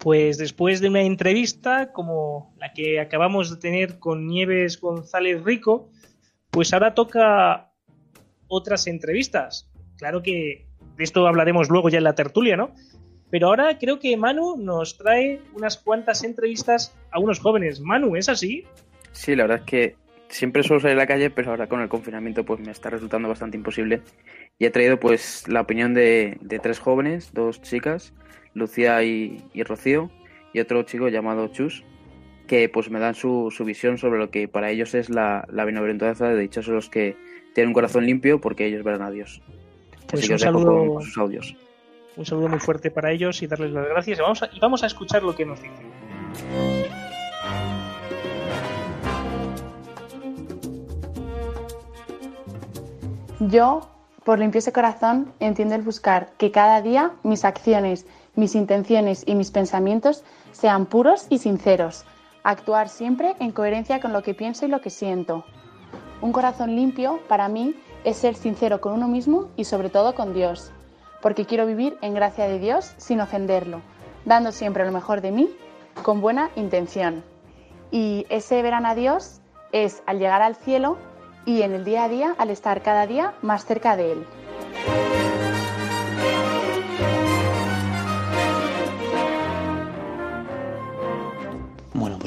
Pues 0.00 0.38
después 0.38 0.80
de 0.80 0.88
una 0.88 1.02
entrevista 1.02 1.92
como 1.92 2.54
la 2.58 2.72
que 2.72 3.00
acabamos 3.00 3.50
de 3.50 3.56
tener 3.56 3.98
con 3.98 4.26
Nieves 4.26 4.80
González 4.80 5.44
Rico, 5.44 5.90
pues 6.50 6.72
ahora 6.72 6.94
toca 6.94 7.70
otras 8.48 8.86
entrevistas. 8.86 9.70
Claro 9.98 10.22
que 10.22 10.66
de 10.96 11.04
esto 11.04 11.26
hablaremos 11.26 11.68
luego 11.68 11.90
ya 11.90 11.98
en 11.98 12.04
la 12.04 12.14
tertulia, 12.14 12.56
¿no? 12.56 12.74
Pero 13.30 13.48
ahora 13.48 13.78
creo 13.78 14.00
que 14.00 14.16
Manu 14.16 14.56
nos 14.56 14.96
trae 14.96 15.40
unas 15.54 15.76
cuantas 15.76 16.24
entrevistas 16.24 16.96
a 17.12 17.20
unos 17.20 17.38
jóvenes. 17.38 17.80
Manu, 17.80 18.16
¿es 18.16 18.28
así? 18.28 18.64
Sí, 19.12 19.36
la 19.36 19.44
verdad 19.44 19.58
es 19.58 19.64
que 19.64 19.96
siempre 20.28 20.62
suelo 20.62 20.80
salir 20.80 20.96
a 20.96 21.00
la 21.00 21.06
calle, 21.06 21.30
pero 21.30 21.50
ahora 21.50 21.68
con 21.68 21.80
el 21.80 21.88
confinamiento 21.88 22.44
pues 22.44 22.60
me 22.60 22.72
está 22.72 22.90
resultando 22.90 23.28
bastante 23.28 23.56
imposible. 23.56 24.02
Y 24.60 24.66
he 24.66 24.70
traído 24.70 25.00
pues 25.00 25.48
la 25.48 25.62
opinión 25.62 25.94
de, 25.94 26.36
de 26.42 26.58
tres 26.58 26.78
jóvenes, 26.78 27.32
dos 27.32 27.62
chicas, 27.62 28.12
Lucía 28.52 29.02
y, 29.02 29.42
Rocío, 29.64 30.10
y 30.52 30.60
otro 30.60 30.82
chico 30.82 31.08
llamado 31.08 31.48
Chus, 31.48 31.82
que 32.46 32.68
pues 32.68 32.90
me 32.90 33.00
dan 33.00 33.14
su, 33.14 33.50
su 33.50 33.64
visión 33.64 33.96
sobre 33.96 34.18
lo 34.18 34.30
que 34.30 34.48
para 34.48 34.70
ellos 34.70 34.94
es 34.94 35.08
la, 35.08 35.48
la 35.50 35.64
bienaventuranza 35.64 36.28
de 36.28 36.38
dichosos 36.38 36.74
los 36.74 36.90
que 36.90 37.16
tienen 37.54 37.68
un 37.68 37.74
corazón 37.74 38.04
limpio 38.04 38.38
porque 38.38 38.66
ellos 38.66 38.84
verán 38.84 39.00
a 39.00 39.10
Dios. 39.10 39.40
Pues 40.06 40.28
un 40.28 40.38
saludo, 40.38 40.94
con, 40.94 41.02
sus 41.04 41.16
audios. 41.16 41.56
Un 42.16 42.26
saludo 42.26 42.48
muy 42.48 42.60
fuerte 42.60 42.90
para 42.90 43.12
ellos 43.12 43.40
y 43.40 43.46
darles 43.46 43.70
las 43.70 43.88
gracias. 43.88 44.18
Y 44.18 44.22
vamos 44.22 44.42
a, 44.42 44.50
y 44.52 44.60
vamos 44.60 44.82
a 44.82 44.86
escuchar 44.86 45.22
lo 45.22 45.34
que 45.34 45.46
nos 45.46 45.62
dicen. 45.62 45.86
Yo, 53.48 53.99
por 54.24 54.38
limpio 54.38 54.58
ese 54.58 54.72
corazón, 54.72 55.32
entiendo 55.40 55.74
el 55.74 55.82
buscar 55.82 56.32
que 56.38 56.50
cada 56.50 56.82
día 56.82 57.12
mis 57.22 57.44
acciones 57.44 58.06
mis 58.34 58.54
intenciones 58.54 59.24
y 59.26 59.34
mis 59.34 59.50
pensamientos 59.50 60.24
sean 60.52 60.86
puros 60.86 61.26
y 61.30 61.38
sinceros, 61.38 62.04
actuar 62.42 62.88
siempre 62.88 63.34
en 63.38 63.52
coherencia 63.52 64.00
con 64.00 64.12
lo 64.12 64.22
que 64.22 64.34
pienso 64.34 64.64
y 64.64 64.68
lo 64.68 64.80
que 64.80 64.90
siento. 64.90 65.44
Un 66.20 66.32
corazón 66.32 66.76
limpio, 66.76 67.20
para 67.28 67.48
mí, 67.48 67.74
es 68.04 68.16
ser 68.16 68.34
sincero 68.34 68.80
con 68.80 68.92
uno 68.92 69.08
mismo 69.08 69.48
y 69.56 69.64
sobre 69.64 69.90
todo 69.90 70.14
con 70.14 70.32
Dios, 70.32 70.72
porque 71.20 71.44
quiero 71.44 71.66
vivir 71.66 71.98
en 72.02 72.14
gracia 72.14 72.46
de 72.46 72.58
Dios 72.58 72.94
sin 72.96 73.20
ofenderlo, 73.20 73.80
dando 74.24 74.52
siempre 74.52 74.84
lo 74.84 74.92
mejor 74.92 75.20
de 75.20 75.32
mí 75.32 75.50
con 76.02 76.20
buena 76.20 76.50
intención. 76.56 77.22
Y 77.90 78.26
ese 78.30 78.62
verán 78.62 78.86
a 78.86 78.94
Dios 78.94 79.40
es 79.72 80.02
al 80.06 80.18
llegar 80.18 80.42
al 80.42 80.56
cielo 80.56 80.96
y 81.46 81.62
en 81.62 81.72
el 81.72 81.84
día 81.84 82.04
a 82.04 82.08
día 82.08 82.34
al 82.38 82.50
estar 82.50 82.82
cada 82.82 83.06
día 83.06 83.34
más 83.42 83.64
cerca 83.64 83.96
de 83.96 84.12
Él. 84.12 84.26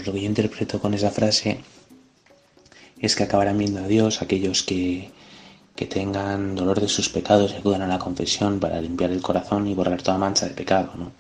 Pues 0.03 0.07
lo 0.07 0.15
que 0.15 0.23
yo 0.23 0.27
interpreto 0.27 0.81
con 0.81 0.93
esa 0.93 1.11
frase 1.11 1.61
es 2.99 3.15
que 3.15 3.23
acabarán 3.23 3.57
viendo 3.57 3.79
a 3.79 3.87
Dios 3.87 4.21
aquellos 4.21 4.61
que, 4.61 5.11
que 5.77 5.85
tengan 5.85 6.55
dolor 6.55 6.81
de 6.81 6.89
sus 6.89 7.07
pecados 7.07 7.53
y 7.53 7.55
acudan 7.55 7.83
a 7.83 7.87
la 7.87 7.99
confesión 7.99 8.59
para 8.59 8.81
limpiar 8.81 9.11
el 9.11 9.21
corazón 9.21 9.65
y 9.65 9.73
borrar 9.73 10.01
toda 10.01 10.17
mancha 10.17 10.45
de 10.45 10.55
pecado, 10.55 10.91
¿no? 10.97 11.13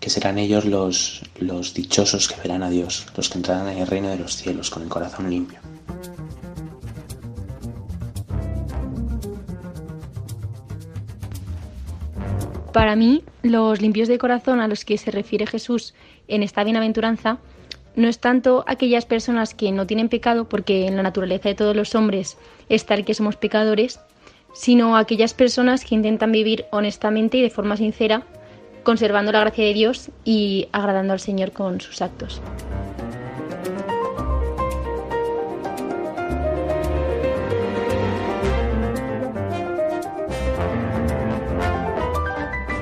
que 0.00 0.08
serán 0.08 0.38
ellos 0.38 0.64
los, 0.64 1.20
los 1.38 1.74
dichosos 1.74 2.26
que 2.26 2.40
verán 2.40 2.62
a 2.62 2.70
Dios, 2.70 3.06
los 3.14 3.28
que 3.28 3.36
entrarán 3.36 3.68
en 3.68 3.78
el 3.80 3.86
reino 3.86 4.08
de 4.08 4.16
los 4.16 4.36
cielos 4.38 4.70
con 4.70 4.84
el 4.84 4.88
corazón 4.88 5.28
limpio. 5.28 5.58
Para 12.74 12.96
mí, 12.96 13.22
los 13.44 13.80
limpios 13.80 14.08
de 14.08 14.18
corazón 14.18 14.58
a 14.58 14.66
los 14.66 14.84
que 14.84 14.98
se 14.98 15.12
refiere 15.12 15.46
Jesús 15.46 15.94
en 16.26 16.42
esta 16.42 16.64
bienaventuranza 16.64 17.38
no 17.94 18.08
es 18.08 18.18
tanto 18.18 18.64
aquellas 18.66 19.06
personas 19.06 19.54
que 19.54 19.70
no 19.70 19.86
tienen 19.86 20.08
pecado, 20.08 20.48
porque 20.48 20.88
en 20.88 20.96
la 20.96 21.04
naturaleza 21.04 21.48
de 21.48 21.54
todos 21.54 21.76
los 21.76 21.94
hombres 21.94 22.36
es 22.68 22.84
tal 22.84 23.04
que 23.04 23.14
somos 23.14 23.36
pecadores, 23.36 24.00
sino 24.54 24.96
aquellas 24.96 25.34
personas 25.34 25.84
que 25.84 25.94
intentan 25.94 26.32
vivir 26.32 26.64
honestamente 26.72 27.36
y 27.36 27.42
de 27.42 27.50
forma 27.50 27.76
sincera, 27.76 28.24
conservando 28.82 29.30
la 29.30 29.38
gracia 29.38 29.64
de 29.64 29.72
Dios 29.72 30.10
y 30.24 30.66
agradando 30.72 31.12
al 31.12 31.20
Señor 31.20 31.52
con 31.52 31.80
sus 31.80 32.02
actos. 32.02 32.42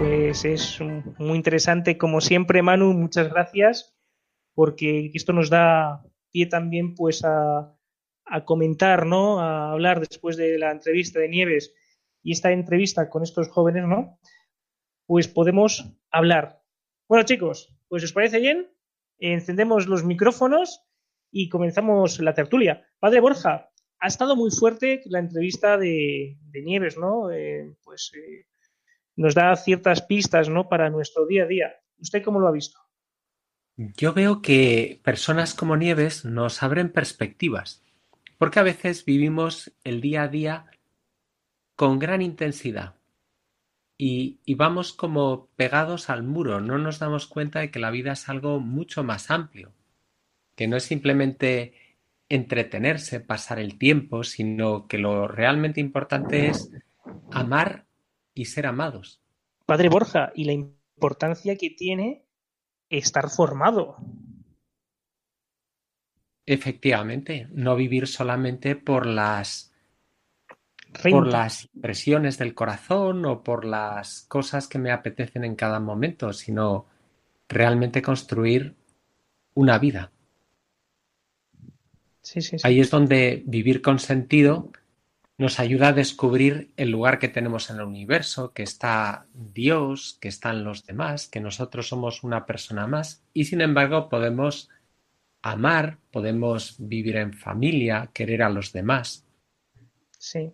Pues 0.02 0.44
es 0.44 0.80
muy 0.80 1.36
interesante, 1.36 1.96
como 1.96 2.20
siempre, 2.20 2.60
Manu, 2.60 2.92
muchas 2.92 3.28
gracias, 3.28 3.94
porque 4.52 5.12
esto 5.14 5.32
nos 5.32 5.48
da 5.48 6.04
pie 6.32 6.46
también 6.46 6.96
pues 6.96 7.24
a, 7.24 7.72
a 8.24 8.44
comentar, 8.44 9.06
¿no? 9.06 9.38
A 9.38 9.70
hablar 9.70 10.00
después 10.00 10.36
de 10.36 10.58
la 10.58 10.72
entrevista 10.72 11.20
de 11.20 11.28
Nieves 11.28 11.72
y 12.20 12.32
esta 12.32 12.50
entrevista 12.50 13.08
con 13.08 13.22
estos 13.22 13.48
jóvenes, 13.48 13.84
¿no? 13.86 14.18
Pues 15.06 15.28
podemos 15.28 15.94
hablar. 16.10 16.60
Bueno, 17.08 17.24
chicos, 17.24 17.72
pues 17.86 18.02
¿os 18.02 18.12
parece 18.12 18.40
bien? 18.40 18.72
Encendemos 19.20 19.86
los 19.86 20.02
micrófonos 20.02 20.82
y 21.30 21.48
comenzamos 21.48 22.18
la 22.18 22.34
tertulia. 22.34 22.84
Padre 22.98 23.20
Borja, 23.20 23.70
ha 24.00 24.08
estado 24.08 24.34
muy 24.34 24.50
fuerte 24.50 25.00
la 25.04 25.20
entrevista 25.20 25.78
de, 25.78 26.38
Nieves, 26.52 26.98
¿no? 26.98 27.30
Eh, 27.30 27.76
pues 27.84 28.10
eh, 28.16 28.46
nos 29.16 29.34
da 29.34 29.54
ciertas 29.56 30.02
pistas, 30.02 30.48
¿no? 30.48 30.68
Para 30.68 30.90
nuestro 30.90 31.26
día 31.26 31.44
a 31.44 31.46
día. 31.46 31.72
¿Usted 31.98 32.22
cómo 32.22 32.40
lo 32.40 32.48
ha 32.48 32.52
visto? 32.52 32.78
Yo 33.76 34.12
veo 34.12 34.42
que 34.42 35.00
personas 35.02 35.54
como 35.54 35.76
Nieves 35.76 36.24
nos 36.24 36.62
abren 36.62 36.92
perspectivas, 36.92 37.82
porque 38.38 38.60
a 38.60 38.64
veces 38.64 39.04
vivimos 39.04 39.72
el 39.84 40.00
día 40.00 40.24
a 40.24 40.28
día 40.28 40.66
con 41.74 41.98
gran 41.98 42.22
intensidad 42.22 42.96
y, 43.96 44.40
y, 44.44 44.54
vamos 44.54 44.92
como 44.92 45.48
pegados 45.56 46.10
al 46.10 46.22
muro, 46.22 46.60
no 46.60 46.76
nos 46.76 46.98
damos 46.98 47.26
cuenta 47.26 47.60
de 47.60 47.70
que 47.70 47.78
la 47.78 47.90
vida 47.90 48.12
es 48.12 48.28
algo 48.28 48.58
mucho 48.58 49.04
más 49.04 49.30
amplio, 49.30 49.72
que 50.56 50.66
no 50.66 50.76
es 50.76 50.84
simplemente 50.84 51.74
entretenerse, 52.28 53.20
pasar 53.20 53.58
el 53.58 53.78
tiempo, 53.78 54.24
sino 54.24 54.86
que 54.88 54.98
lo 54.98 55.28
realmente 55.28 55.80
importante 55.80 56.48
es 56.48 56.70
amar 57.30 57.86
y 58.34 58.46
ser 58.46 58.66
amados. 58.66 59.20
Padre 59.66 59.88
Borja, 59.88 60.32
y 60.34 60.44
la 60.44 60.52
importancia 60.52 61.56
que 61.56 61.70
tiene 61.70 62.24
estar 62.88 63.30
formado. 63.30 63.96
Efectivamente, 66.44 67.48
no 67.52 67.76
vivir 67.76 68.06
solamente 68.06 68.76
por 68.76 69.06
las 69.06 69.72
por 71.10 71.26
las 71.26 71.70
impresiones 71.72 72.36
del 72.36 72.54
corazón 72.54 73.24
o 73.24 73.42
por 73.42 73.64
las 73.64 74.26
cosas 74.28 74.68
que 74.68 74.78
me 74.78 74.90
apetecen 74.90 75.42
en 75.44 75.54
cada 75.54 75.80
momento, 75.80 76.34
sino 76.34 76.86
realmente 77.48 78.02
construir 78.02 78.74
una 79.54 79.78
vida. 79.78 80.12
Ahí 82.62 82.80
es 82.80 82.90
donde 82.90 83.42
vivir 83.46 83.80
con 83.80 83.98
sentido 83.98 84.70
nos 85.42 85.58
ayuda 85.58 85.88
a 85.88 85.92
descubrir 85.92 86.70
el 86.76 86.90
lugar 86.90 87.18
que 87.18 87.28
tenemos 87.28 87.68
en 87.68 87.76
el 87.76 87.82
universo, 87.82 88.52
que 88.52 88.62
está 88.62 89.26
Dios, 89.34 90.16
que 90.20 90.28
están 90.28 90.64
los 90.64 90.86
demás, 90.86 91.26
que 91.26 91.40
nosotros 91.40 91.88
somos 91.88 92.22
una 92.22 92.46
persona 92.46 92.86
más 92.86 93.24
y 93.34 93.44
sin 93.44 93.60
embargo 93.60 94.08
podemos 94.08 94.70
amar, 95.42 95.98
podemos 96.12 96.76
vivir 96.78 97.16
en 97.16 97.32
familia, 97.32 98.08
querer 98.14 98.42
a 98.42 98.50
los 98.50 98.72
demás. 98.72 99.26
Sí, 100.16 100.52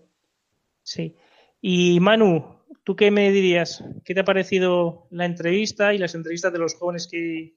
sí. 0.83 1.14
Y 1.61 2.01
Manu, 2.01 2.57
¿tú 2.83 2.96
qué 2.96 3.11
me 3.11 3.31
dirías? 3.31 3.85
¿Qué 4.05 4.14
te 4.14 4.20
ha 4.20 4.24
parecido 4.24 5.07
la 5.11 5.27
entrevista 5.27 5.92
y 5.92 5.98
las 5.98 6.14
entrevistas 6.14 6.53
de 6.53 6.59
los 6.61 6.74
jóvenes 6.77 7.07
que, 7.07 7.55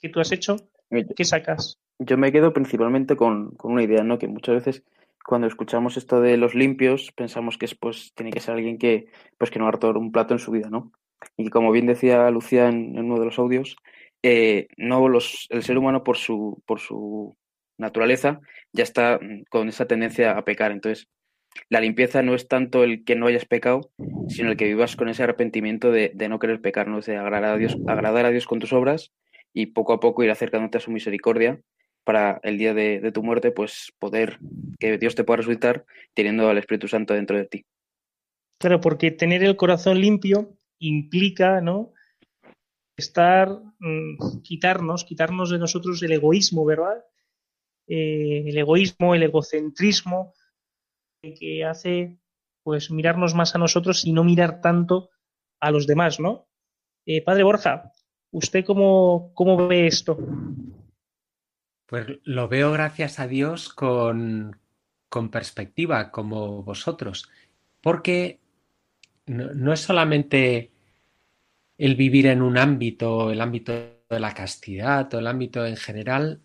que 0.00 0.08
tú 0.08 0.18
has 0.18 0.32
hecho? 0.32 0.56
¿Qué 1.14 1.24
sacas? 1.24 1.78
Yo 2.00 2.18
me 2.18 2.32
quedo 2.32 2.52
principalmente 2.52 3.14
con, 3.16 3.52
con 3.52 3.72
una 3.72 3.84
idea, 3.84 4.02
¿no? 4.02 4.18
Que 4.18 4.26
muchas 4.26 4.56
veces 4.56 4.82
cuando 5.26 5.46
escuchamos 5.48 5.96
esto 5.96 6.20
de 6.20 6.36
los 6.36 6.54
limpios, 6.54 7.12
pensamos 7.12 7.58
que 7.58 7.66
es, 7.66 7.74
pues, 7.74 8.12
tiene 8.14 8.30
que 8.30 8.40
ser 8.40 8.54
alguien 8.54 8.78
que, 8.78 9.06
pues, 9.38 9.50
que 9.50 9.58
no 9.58 9.66
ha 9.66 9.68
harto 9.68 9.90
un 9.90 10.12
plato 10.12 10.34
en 10.34 10.38
su 10.38 10.52
vida, 10.52 10.70
¿no? 10.70 10.92
Y 11.36 11.50
como 11.50 11.72
bien 11.72 11.86
decía 11.86 12.30
Lucía 12.30 12.68
en, 12.68 12.98
uno 12.98 13.18
de 13.18 13.24
los 13.24 13.38
audios, 13.38 13.76
eh, 14.22 14.68
no 14.76 15.08
los, 15.08 15.46
el 15.50 15.62
ser 15.62 15.78
humano 15.78 16.04
por 16.04 16.16
su, 16.16 16.62
por 16.66 16.80
su 16.80 17.36
naturaleza 17.78 18.40
ya 18.72 18.84
está 18.84 19.18
con 19.50 19.68
esa 19.68 19.86
tendencia 19.86 20.32
a 20.32 20.44
pecar. 20.44 20.72
Entonces, 20.72 21.08
la 21.68 21.80
limpieza 21.80 22.22
no 22.22 22.34
es 22.34 22.48
tanto 22.48 22.84
el 22.84 23.04
que 23.04 23.16
no 23.16 23.26
hayas 23.26 23.46
pecado, 23.46 23.90
sino 24.28 24.50
el 24.50 24.56
que 24.56 24.66
vivas 24.66 24.96
con 24.96 25.08
ese 25.08 25.22
arrepentimiento 25.22 25.90
de, 25.90 26.12
de 26.14 26.28
no 26.28 26.38
querer 26.38 26.60
pecar, 26.60 26.86
¿no? 26.86 27.00
de 27.00 27.16
agradar 27.16 27.54
a, 27.54 27.56
Dios, 27.56 27.76
agradar 27.86 28.26
a 28.26 28.30
Dios 28.30 28.46
con 28.46 28.58
tus 28.60 28.72
obras 28.72 29.12
y 29.52 29.66
poco 29.66 29.92
a 29.92 30.00
poco 30.00 30.22
ir 30.22 30.30
acercándote 30.30 30.78
a 30.78 30.82
su 30.82 30.90
misericordia 30.90 31.60
para 32.06 32.40
el 32.44 32.56
día 32.56 32.72
de, 32.72 33.10
tu 33.10 33.24
muerte, 33.24 33.50
pues 33.50 33.92
poder 33.98 34.38
que 34.78 34.96
Dios 34.96 35.16
te 35.16 35.24
pueda 35.24 35.38
resucitar 35.38 35.84
teniendo 36.14 36.48
al 36.48 36.56
Espíritu 36.56 36.86
Santo 36.86 37.14
dentro 37.14 37.36
de 37.36 37.46
ti. 37.46 37.66
Claro, 38.60 38.80
porque 38.80 39.10
tener 39.10 39.42
el 39.42 39.56
corazón 39.56 40.00
limpio 40.00 40.56
implica, 40.78 41.60
¿no? 41.60 41.92
Estar, 42.96 43.50
mm, 43.80 44.40
quitarnos, 44.42 45.04
quitarnos 45.04 45.50
de 45.50 45.58
nosotros 45.58 46.00
el 46.04 46.12
egoísmo, 46.12 46.64
¿verdad? 46.64 47.04
Eh, 47.88 48.44
el 48.46 48.56
egoísmo, 48.56 49.16
el 49.16 49.24
egocentrismo, 49.24 50.32
que 51.20 51.64
hace, 51.64 52.18
pues, 52.62 52.92
mirarnos 52.92 53.34
más 53.34 53.56
a 53.56 53.58
nosotros 53.58 54.04
y 54.04 54.12
no 54.12 54.22
mirar 54.22 54.60
tanto 54.60 55.10
a 55.60 55.72
los 55.72 55.88
demás, 55.88 56.20
¿no? 56.20 56.46
Eh, 57.04 57.20
padre 57.22 57.42
Borja, 57.42 57.90
¿usted 58.30 58.64
cómo, 58.64 59.32
cómo 59.34 59.66
ve 59.66 59.88
esto? 59.88 60.16
Pues 61.86 62.06
lo 62.24 62.48
veo 62.48 62.72
gracias 62.72 63.20
a 63.20 63.28
Dios 63.28 63.68
con, 63.68 64.58
con 65.08 65.30
perspectiva, 65.30 66.10
como 66.10 66.62
vosotros, 66.62 67.30
porque 67.80 68.40
no, 69.26 69.72
es 69.72 69.80
solamente 69.80 70.72
el 71.78 71.94
vivir 71.94 72.26
en 72.26 72.42
un 72.42 72.58
ámbito, 72.58 73.30
el 73.30 73.40
ámbito 73.40 73.72
de 74.08 74.20
la 74.20 74.34
castidad 74.34 75.12
o 75.14 75.18
el 75.18 75.26
ámbito 75.26 75.64
en 75.64 75.76
general, 75.76 76.40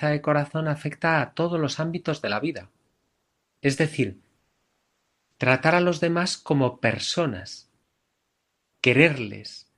la 0.00 0.10
de 0.10 0.20
corazón 0.20 0.68
afecta 0.68 1.22
a 1.22 1.32
todos 1.32 1.58
los 1.58 1.80
ámbitos 1.80 2.20
de 2.20 2.28
la 2.28 2.40
vida. 2.40 2.70
Es 3.62 3.78
decir, 3.78 4.20
tratar 5.38 5.74
a 5.74 5.80
los 5.80 6.00
demás 6.00 6.36
como 6.36 6.80
personas, 6.80 7.70
quererles, 8.80 9.72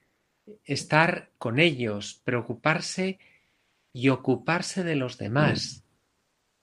estar 0.64 1.30
con 1.38 1.58
ellos, 1.60 2.20
preocuparse 2.24 3.18
y 3.92 4.08
ocuparse 4.08 4.84
de 4.84 4.96
los 4.96 5.18
demás. 5.18 5.84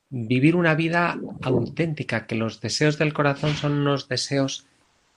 Vivir 0.10 0.56
una 0.56 0.76
vida 0.76 1.20
auténtica, 1.42 2.28
que 2.28 2.36
los 2.36 2.62
deseos 2.62 2.98
del 2.98 3.14
corazón 3.14 3.56
son 3.56 3.74
unos 3.74 4.08
deseos 4.08 4.68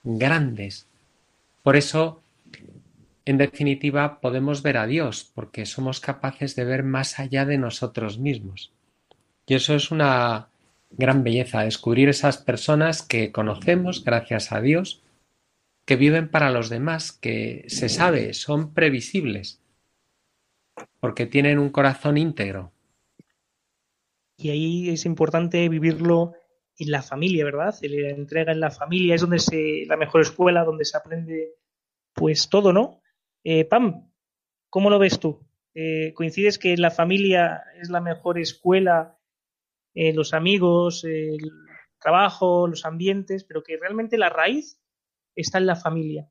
grandes. 0.03 0.87
Por 1.63 1.77
eso, 1.77 2.23
en 3.25 3.39
definitiva, 3.39 4.21
podemos 4.21 4.63
ver 4.63 4.79
a 4.79 4.87
Dios, 4.87 5.31
porque 5.35 5.67
somos 5.67 6.01
capaces 6.01 6.57
de 6.57 6.65
ver 6.65 6.83
más 6.83 7.19
allá 7.19 7.45
de 7.45 7.59
nosotros 7.59 8.19
mismos. 8.19 8.73
Y 9.47 9.55
eso 9.55 9.75
es 9.75 9.91
una 9.91 10.49
gran 10.91 11.23
belleza, 11.23 11.63
descubrir 11.63 12.09
esas 12.09 12.39
personas 12.39 13.03
que 13.03 13.31
conocemos, 13.33 14.05
gracias 14.05 14.53
a 14.53 14.61
Dios, 14.61 15.03
que 15.85 15.97
viven 15.97 16.29
para 16.29 16.51
los 16.51 16.69
demás, 16.69 17.13
que 17.13 17.65
se 17.69 17.89
sabe, 17.89 18.35
son 18.35 18.75
previsibles, 18.75 19.61
porque 21.01 21.27
tienen 21.27 21.59
un 21.59 21.71
corazón 21.71 22.19
íntegro. 22.19 22.73
Y 24.37 24.51
ahí 24.51 24.91
es 24.91 25.05
importante 25.05 25.69
vivirlo 25.69 26.35
en 26.79 26.91
la 26.91 27.03
familia, 27.03 27.45
¿verdad? 27.45 27.75
La 27.83 28.11
entrega 28.11 28.53
en 28.53 28.61
la 28.61 28.71
familia 28.71 29.15
es 29.15 29.21
donde 29.21 29.41
se, 29.41 29.85
la 29.87 29.97
mejor 29.97 30.21
escuela, 30.21 30.65
donde 30.65 30.85
se 30.85 30.97
aprende 30.97 31.55
pues 32.15 32.49
todo, 32.49 32.73
¿no? 32.73 33.03
Eh, 33.45 33.65
Pam, 33.65 34.11
¿cómo 34.71 34.91
lo 34.91 34.99
ves 34.99 35.19
tú? 35.19 35.45
Eh, 35.75 36.13
¿Coincides 36.15 36.59
que 36.59 36.77
la 36.77 36.91
familia 36.91 37.63
es 37.81 37.91
la 37.91 38.01
mejor 38.01 38.39
escuela, 38.39 39.19
eh, 39.95 40.13
los 40.13 40.35
amigos, 40.35 41.05
el 41.05 41.51
trabajo, 42.01 42.67
los 42.69 42.85
ambientes, 42.85 43.45
pero 43.45 43.63
que 43.63 43.77
realmente 43.77 44.19
la 44.19 44.29
raíz 44.29 44.81
está 45.35 45.59
en 45.59 45.67
la 45.67 45.77
familia? 45.77 46.29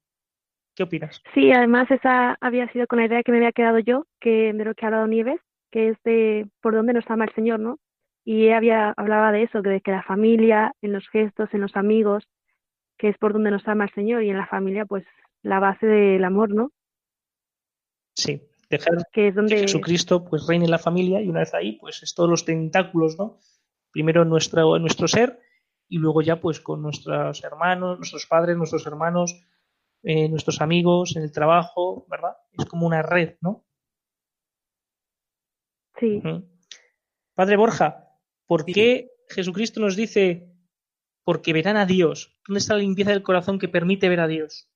¿Qué 0.78 0.84
opinas? 0.84 1.24
Sí, 1.34 1.52
además 1.52 1.90
esa 1.90 2.38
había 2.40 2.72
sido 2.72 2.86
con 2.86 3.00
la 3.00 3.08
idea 3.08 3.24
que 3.24 3.32
me 3.32 3.40
había 3.40 3.52
quedado 3.52 3.80
yo, 3.80 4.06
que 4.22 4.54
de 4.54 4.64
lo 4.64 4.76
que 4.76 4.86
ha 4.86 4.90
hablado 4.90 5.08
Nieves, 5.08 5.42
que 5.72 5.90
es 5.90 5.98
de 6.04 6.48
por 6.62 6.76
dónde 6.76 6.94
nos 6.94 7.10
ama 7.10 7.26
el 7.26 7.34
Señor, 7.34 7.60
¿no? 7.60 7.80
Y 8.24 8.50
había 8.50 8.94
hablaba 8.96 9.32
de 9.32 9.42
eso, 9.42 9.64
que 9.64 9.70
de 9.70 9.82
que 9.82 9.90
la 9.90 10.04
familia, 10.04 10.76
en 10.84 10.94
los 10.94 11.10
gestos, 11.10 11.50
en 11.52 11.62
los 11.62 11.76
amigos, 11.76 12.26
que 13.00 13.10
es 13.10 13.18
por 13.18 13.34
donde 13.34 13.50
nos 13.50 13.68
ama 13.68 13.86
el 13.86 13.94
Señor 13.96 14.22
y 14.22 14.30
en 14.30 14.38
la 14.38 14.46
familia, 14.46 14.86
pues 14.86 15.04
la 15.42 15.60
base 15.60 15.88
del 15.88 16.24
amor, 16.24 16.54
¿no? 16.54 16.72
Sí, 18.14 18.44
dejar 18.70 19.00
que, 19.12 19.30
es 19.30 19.36
donde... 19.36 19.58
Jesucristo 19.58 20.26
pues 20.26 20.46
reine 20.46 20.66
en 20.66 20.72
la 20.72 20.78
familia 20.78 21.20
y 21.22 21.28
una 21.28 21.40
vez 21.40 21.56
ahí, 21.56 21.80
pues 21.80 22.04
es 22.04 22.14
todos 22.14 22.30
los 22.30 22.46
tentáculos, 22.46 23.18
¿no? 23.18 23.40
Primero 23.90 24.26
nuestro, 24.26 24.78
nuestro 24.78 25.08
ser 25.08 25.40
y 25.90 25.98
luego 25.98 26.22
ya 26.22 26.40
pues 26.40 26.60
con 26.60 26.84
nuestros 26.84 27.44
hermanos, 27.44 27.98
nuestros 27.98 28.28
padres, 28.28 28.56
nuestros 28.58 28.86
hermanos, 28.86 29.42
eh, 30.04 30.30
nuestros 30.30 30.62
amigos, 30.62 31.16
en 31.16 31.24
el 31.24 31.32
trabajo, 31.32 32.06
¿verdad? 32.10 32.38
Es 32.58 32.66
como 32.66 32.86
una 32.88 33.02
red, 33.02 33.36
¿no? 33.42 33.66
Sí. 36.00 36.22
Padre 37.34 37.58
Borja, 37.58 38.10
¿por 38.46 38.66
qué 38.66 39.10
Jesucristo 39.30 39.80
nos 39.80 39.96
dice, 39.96 40.48
porque 41.24 41.54
verán 41.54 41.78
a 41.78 41.86
Dios? 41.86 42.40
¿Dónde 42.48 42.60
está 42.60 42.74
la 42.76 42.82
limpieza 42.82 43.12
del 43.12 43.24
corazón 43.24 43.60
que 43.60 43.68
permite 43.68 44.10
ver 44.10 44.20
a 44.20 44.28
Dios? 44.28 44.70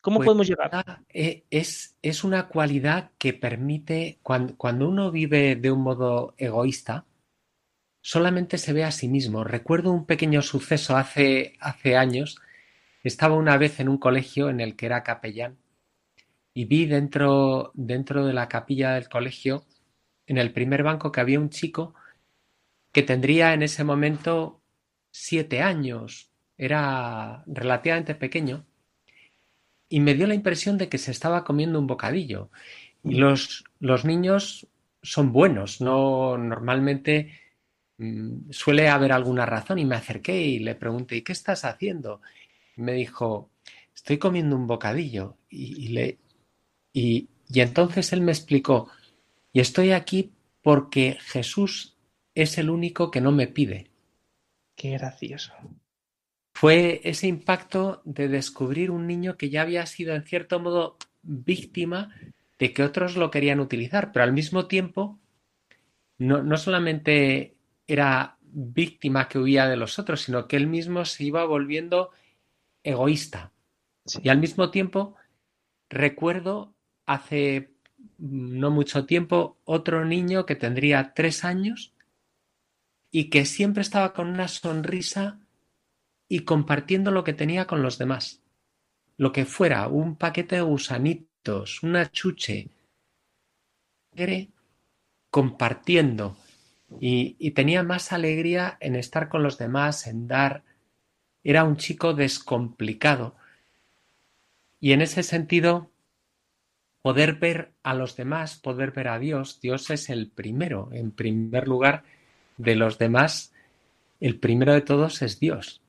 ¿Cómo 0.00 0.18
Pues 0.18 0.26
podemos 0.26 0.48
llegar? 0.48 0.70
eh, 1.08 1.44
es, 1.50 1.96
es 2.02 2.24
una 2.24 2.48
cualidad 2.48 3.10
que 3.18 3.32
permite, 3.32 4.18
cuando, 4.22 4.56
cuando 4.56 4.88
uno 4.88 5.10
vive 5.10 5.56
de 5.56 5.70
un 5.70 5.82
modo 5.82 6.34
egoísta, 6.36 7.06
solamente 8.00 8.58
se 8.58 8.72
ve 8.72 8.84
a 8.84 8.90
sí 8.92 9.08
mismo. 9.08 9.44
Recuerdo 9.44 9.92
un 9.92 10.06
pequeño 10.06 10.42
suceso 10.42 10.96
hace, 10.96 11.54
hace 11.60 11.96
años. 11.96 12.40
Estaba 13.02 13.36
una 13.36 13.56
vez 13.56 13.80
en 13.80 13.88
un 13.88 13.98
colegio 13.98 14.50
en 14.50 14.60
el 14.60 14.76
que 14.76 14.86
era 14.86 15.02
capellán 15.02 15.58
y 16.54 16.64
vi 16.64 16.86
dentro, 16.86 17.70
dentro 17.74 18.26
de 18.26 18.32
la 18.32 18.48
capilla 18.48 18.92
del 18.94 19.08
colegio, 19.08 19.64
en 20.26 20.38
el 20.38 20.52
primer 20.52 20.82
banco, 20.82 21.12
que 21.12 21.20
había 21.20 21.40
un 21.40 21.50
chico 21.50 21.94
que 22.92 23.02
tendría 23.02 23.54
en 23.54 23.62
ese 23.62 23.84
momento 23.84 24.60
siete 25.10 25.62
años. 25.62 26.30
Era 26.56 27.44
relativamente 27.46 28.14
pequeño 28.14 28.66
y 29.88 30.00
me 30.00 30.14
dio 30.14 30.26
la 30.26 30.34
impresión 30.34 30.78
de 30.78 30.88
que 30.88 30.98
se 30.98 31.10
estaba 31.10 31.44
comiendo 31.44 31.78
un 31.78 31.86
bocadillo. 31.86 32.50
Y 33.04 33.14
los, 33.14 33.64
los 33.80 34.04
niños 34.04 34.66
son 35.02 35.32
buenos, 35.32 35.80
no 35.80 36.36
normalmente 36.36 37.32
mm, 37.98 38.50
suele 38.50 38.88
haber 38.88 39.12
alguna 39.12 39.46
razón. 39.46 39.78
Y 39.78 39.84
me 39.84 39.96
acerqué 39.96 40.40
y 40.42 40.58
le 40.58 40.74
pregunté, 40.74 41.16
¿y 41.16 41.22
qué 41.22 41.32
estás 41.32 41.64
haciendo? 41.64 42.20
Me 42.78 42.92
dijo, 42.92 43.50
estoy 43.94 44.18
comiendo 44.18 44.56
un 44.56 44.66
bocadillo. 44.66 45.36
Y, 45.50 45.84
y 45.84 45.88
le, 45.88 46.18
y, 46.92 47.28
y 47.48 47.60
entonces 47.60 48.12
él 48.12 48.20
me 48.20 48.32
explicó, 48.32 48.88
y 49.52 49.60
estoy 49.60 49.92
aquí 49.92 50.32
porque 50.62 51.18
Jesús 51.20 51.96
es 52.34 52.58
el 52.58 52.70
único 52.70 53.10
que 53.10 53.20
no 53.20 53.32
me 53.32 53.48
pide. 53.48 53.90
Qué 54.76 54.90
gracioso. 54.90 55.52
Fue 56.54 57.00
ese 57.04 57.26
impacto 57.26 58.02
de 58.04 58.28
descubrir 58.28 58.90
un 58.90 59.06
niño 59.06 59.36
que 59.36 59.50
ya 59.50 59.62
había 59.62 59.86
sido 59.86 60.14
en 60.14 60.24
cierto 60.24 60.60
modo 60.60 60.96
víctima 61.22 62.14
de 62.58 62.72
que 62.72 62.82
otros 62.82 63.16
lo 63.16 63.30
querían 63.30 63.60
utilizar, 63.60 64.12
pero 64.12 64.24
al 64.24 64.32
mismo 64.32 64.66
tiempo 64.66 65.18
no, 66.18 66.42
no 66.42 66.56
solamente 66.56 67.56
era 67.86 68.38
víctima 68.40 69.28
que 69.28 69.38
huía 69.38 69.66
de 69.66 69.76
los 69.76 69.98
otros, 69.98 70.22
sino 70.22 70.46
que 70.46 70.56
él 70.56 70.66
mismo 70.66 71.04
se 71.04 71.24
iba 71.24 71.44
volviendo 71.44 72.10
egoísta. 72.82 73.52
Y 74.22 74.28
al 74.28 74.38
mismo 74.38 74.70
tiempo 74.70 75.16
recuerdo 75.88 76.74
hace 77.06 77.72
no 78.18 78.70
mucho 78.70 79.06
tiempo 79.06 79.58
otro 79.64 80.04
niño 80.04 80.46
que 80.46 80.56
tendría 80.56 81.12
tres 81.14 81.44
años 81.44 81.94
y 83.10 83.30
que 83.30 83.44
siempre 83.44 83.82
estaba 83.82 84.12
con 84.12 84.28
una 84.28 84.48
sonrisa 84.48 85.40
y 86.28 86.40
compartiendo 86.40 87.10
lo 87.10 87.24
que 87.24 87.32
tenía 87.32 87.66
con 87.66 87.82
los 87.82 87.98
demás. 87.98 88.42
Lo 89.16 89.32
que 89.32 89.46
fuera, 89.46 89.88
un 89.88 90.16
paquete 90.16 90.56
de 90.56 90.62
gusanitos, 90.62 91.82
una 91.82 92.10
chuche, 92.10 92.70
compartiendo 95.30 96.36
y, 97.00 97.36
y, 97.38 97.52
tenía 97.52 97.82
más 97.82 98.12
alegría 98.12 98.76
en 98.80 98.96
estar 98.96 99.28
con 99.28 99.42
los 99.42 99.58
demás, 99.58 100.06
en 100.06 100.26
dar. 100.26 100.64
Era 101.42 101.64
un 101.64 101.76
chico 101.76 102.14
descomplicado. 102.14 103.36
Y 104.80 104.92
en 104.92 105.02
ese 105.02 105.22
sentido, 105.22 105.90
poder 107.02 107.34
ver 107.34 107.72
a 107.82 107.94
los 107.94 108.16
demás, 108.16 108.58
poder 108.58 108.92
ver 108.92 109.08
a 109.08 109.18
Dios, 109.18 109.60
Dios 109.60 109.90
es 109.90 110.10
el 110.10 110.30
primero, 110.30 110.90
en 110.92 111.10
primer 111.10 111.66
lugar 111.66 112.04
de 112.56 112.76
los 112.76 112.98
demás, 112.98 113.52
el 114.20 114.38
primero 114.38 114.74
de 114.74 114.80
todos 114.82 115.22
es 115.22 115.40
Dios. 115.40 115.80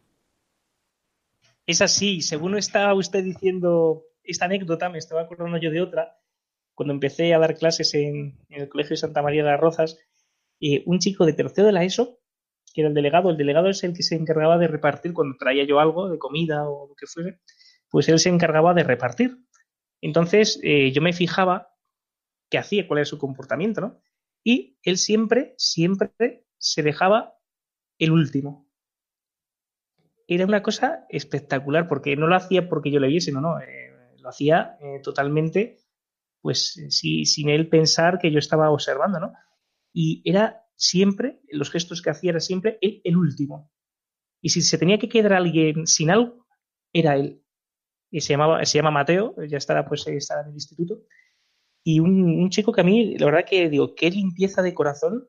Es 1.66 1.82
así, 1.82 2.22
según 2.22 2.58
estaba 2.58 2.94
usted 2.94 3.24
diciendo 3.24 4.04
esta 4.24 4.46
anécdota, 4.46 4.90
me 4.90 4.98
estaba 4.98 5.22
acordando 5.22 5.58
yo 5.58 5.72
de 5.72 5.82
otra, 5.82 6.18
cuando 6.74 6.94
empecé 6.94 7.34
a 7.34 7.40
dar 7.40 7.58
clases 7.58 7.94
en, 7.94 8.38
en 8.50 8.62
el 8.62 8.70
Colegio 8.70 8.92
de 8.92 8.98
Santa 8.98 9.22
María 9.22 9.44
de 9.44 9.52
las 9.52 9.60
Rozas, 9.60 10.00
eh, 10.62 10.84
un 10.86 11.00
chico 11.00 11.26
de 11.26 11.34
tercero 11.34 11.68
de 11.68 11.74
la 11.74 11.84
ESO, 11.84 12.20
que 12.74 12.82
era 12.82 12.90
el 12.90 12.94
delegado, 12.94 13.30
el 13.30 13.38
delegado 13.38 13.70
es 13.70 13.84
el 13.84 13.94
que 13.94 14.04
se 14.04 14.16
encargaba 14.16 14.58
de 14.58 14.68
repartir 14.68 15.14
cuando 15.14 15.38
traía 15.38 15.66
yo 15.66 15.80
algo 15.80 16.10
de 16.10 16.18
comida 16.18 16.68
o 16.68 16.88
lo 16.88 16.96
que 16.96 17.08
fuese, 17.08 17.40
pues 17.90 18.10
él 18.10 18.20
se 18.20 18.30
encargaba 18.30 18.74
de 18.74 18.84
repartir. 18.84 19.38
Entonces 20.02 20.60
eh, 20.64 20.92
yo 20.92 21.02
me 21.02 21.14
fijaba 21.14 21.76
qué 22.50 22.58
hacía, 22.58 22.88
cuál 22.88 23.00
era 23.00 23.06
su 23.06 23.18
comportamiento, 23.18 23.82
¿no? 23.82 24.02
Y 24.44 24.78
él 24.84 24.98
siempre, 24.98 25.54
siempre 25.58 26.46
se 26.58 26.84
dejaba 26.84 27.38
el 27.98 28.12
último. 28.12 28.70
Era 30.28 30.46
una 30.46 30.62
cosa 30.62 31.06
espectacular, 31.10 31.88
porque 31.88 32.16
no 32.16 32.28
lo 32.28 32.36
hacía 32.36 32.70
porque 32.70 32.92
yo 32.92 33.00
le 33.00 33.08
viese, 33.08 33.32
no, 33.32 33.42
no, 33.42 33.60
eh, 33.60 34.16
lo 34.20 34.30
hacía 34.30 34.78
eh, 34.80 35.00
totalmente, 35.04 35.80
pues 36.42 36.80
sí, 36.90 37.26
sin 37.26 37.50
él 37.50 37.68
pensar 37.68 38.20
que 38.20 38.32
yo 38.32 38.40
estaba 38.40 38.72
observando, 38.72 39.20
¿no? 39.20 39.34
Y 39.92 40.22
era 40.24 40.69
siempre, 40.80 41.40
los 41.50 41.70
gestos 41.70 42.02
que 42.02 42.10
hacía 42.10 42.32
era 42.32 42.40
siempre 42.40 42.78
el, 42.82 43.02
el 43.04 43.18
último. 43.18 43.72
Y 44.42 44.50
si 44.50 44.62
se 44.62 44.78
tenía 44.78 44.98
que 44.98 45.10
quedar 45.10 45.34
alguien 45.34 45.86
sin 45.86 46.10
algo, 46.10 46.48
era 46.94 47.16
él 47.18 47.44
y 48.12 48.22
se, 48.22 48.34
llamaba, 48.34 48.66
se 48.66 48.78
llama 48.78 48.92
Mateo, 48.92 49.36
ya 49.48 49.58
estará, 49.58 49.88
pues, 49.88 50.08
estará 50.08 50.42
en 50.42 50.50
el 50.50 50.54
instituto. 50.54 51.04
Y 51.84 52.00
un, 52.00 52.50
chico 52.50 52.72
que 52.72 52.82
a 52.82 52.84
mí, 52.84 53.18
la 53.18 53.26
verdad 53.26 53.46
que 53.48 53.70
digo, 53.70 53.96
qué 53.96 54.10
limpieza 54.10 54.62
de 54.62 54.74
corazón, 54.74 55.28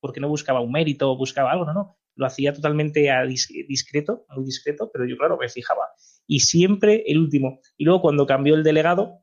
porque 0.00 0.20
no 0.20 0.28
buscaba 0.28 0.60
un 0.60 0.72
mérito 0.72 1.16
buscaba 1.16 1.52
algo, 1.52 1.64
no, 1.64 1.74
no. 1.74 1.98
Lo 2.14 2.26
hacía 2.26 2.52
totalmente 2.52 3.10
a 3.10 3.24
dis, 3.24 3.48
discreto, 3.68 4.26
muy 4.34 4.44
discreto, 4.44 4.90
pero 4.92 5.06
yo, 5.06 5.16
claro, 5.16 5.38
me 5.38 5.48
fijaba. 5.48 5.88
Y 6.26 6.40
siempre 6.40 7.04
el 7.06 7.18
último. 7.18 7.60
Y 7.76 7.84
luego, 7.84 8.02
cuando 8.02 8.26
cambió 8.26 8.54
el 8.54 8.62
delegado, 8.62 9.22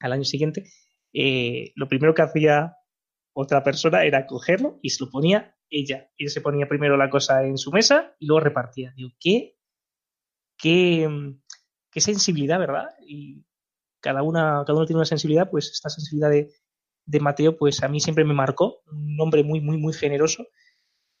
al 0.00 0.12
año 0.12 0.24
siguiente, 0.24 0.64
eh, 1.12 1.72
lo 1.76 1.88
primero 1.88 2.14
que 2.14 2.22
hacía 2.22 2.76
otra 3.34 3.62
persona 3.62 4.04
era 4.04 4.26
cogerlo 4.26 4.78
y 4.80 4.90
se 4.90 5.04
lo 5.04 5.10
ponía 5.10 5.56
ella. 5.68 6.10
Ella 6.16 6.30
se 6.30 6.40
ponía 6.40 6.68
primero 6.68 6.96
la 6.96 7.10
cosa 7.10 7.44
en 7.44 7.58
su 7.58 7.72
mesa 7.72 8.14
y 8.18 8.26
luego 8.26 8.40
repartía. 8.40 8.94
Digo, 8.96 9.10
qué, 9.20 9.58
qué, 10.56 11.08
qué 11.90 12.00
sensibilidad, 12.00 12.58
¿verdad? 12.58 12.88
Y 13.06 13.44
cada, 14.00 14.22
una, 14.22 14.62
cada 14.64 14.78
uno 14.78 14.86
tiene 14.86 14.98
una 14.98 15.06
sensibilidad, 15.06 15.50
pues 15.50 15.70
esta 15.72 15.90
sensibilidad 15.90 16.30
de, 16.30 16.52
de, 17.06 17.20
Mateo, 17.20 17.56
pues 17.56 17.82
a 17.82 17.88
mí 17.88 18.00
siempre 18.00 18.24
me 18.24 18.34
marcó, 18.34 18.82
un 18.86 19.20
hombre 19.20 19.42
muy, 19.42 19.60
muy, 19.60 19.78
muy 19.78 19.92
generoso, 19.92 20.46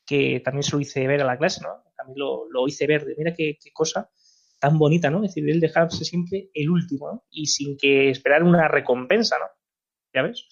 que 0.06 0.40
también 0.40 0.62
se 0.62 0.72
lo 0.76 0.80
hice 0.80 1.06
ver 1.06 1.22
a 1.22 1.24
la 1.24 1.38
clase, 1.38 1.62
¿no? 1.62 1.82
También 1.96 2.18
lo, 2.18 2.48
lo 2.50 2.68
hice 2.68 2.86
ver, 2.86 3.04
de 3.04 3.14
mira 3.16 3.34
qué, 3.34 3.58
qué, 3.60 3.72
cosa 3.72 4.10
tan 4.60 4.78
bonita, 4.78 5.10
¿no? 5.10 5.24
Es 5.24 5.34
decir, 5.34 5.48
él 5.50 5.60
dejarse 5.60 6.04
siempre 6.04 6.50
el 6.54 6.70
último, 6.70 7.10
¿no? 7.10 7.24
Y 7.30 7.46
sin 7.46 7.76
que 7.76 8.10
esperar 8.10 8.44
una 8.44 8.68
recompensa, 8.68 9.36
¿no? 9.38 9.46
¿Ya 10.14 10.22
ves? 10.22 10.46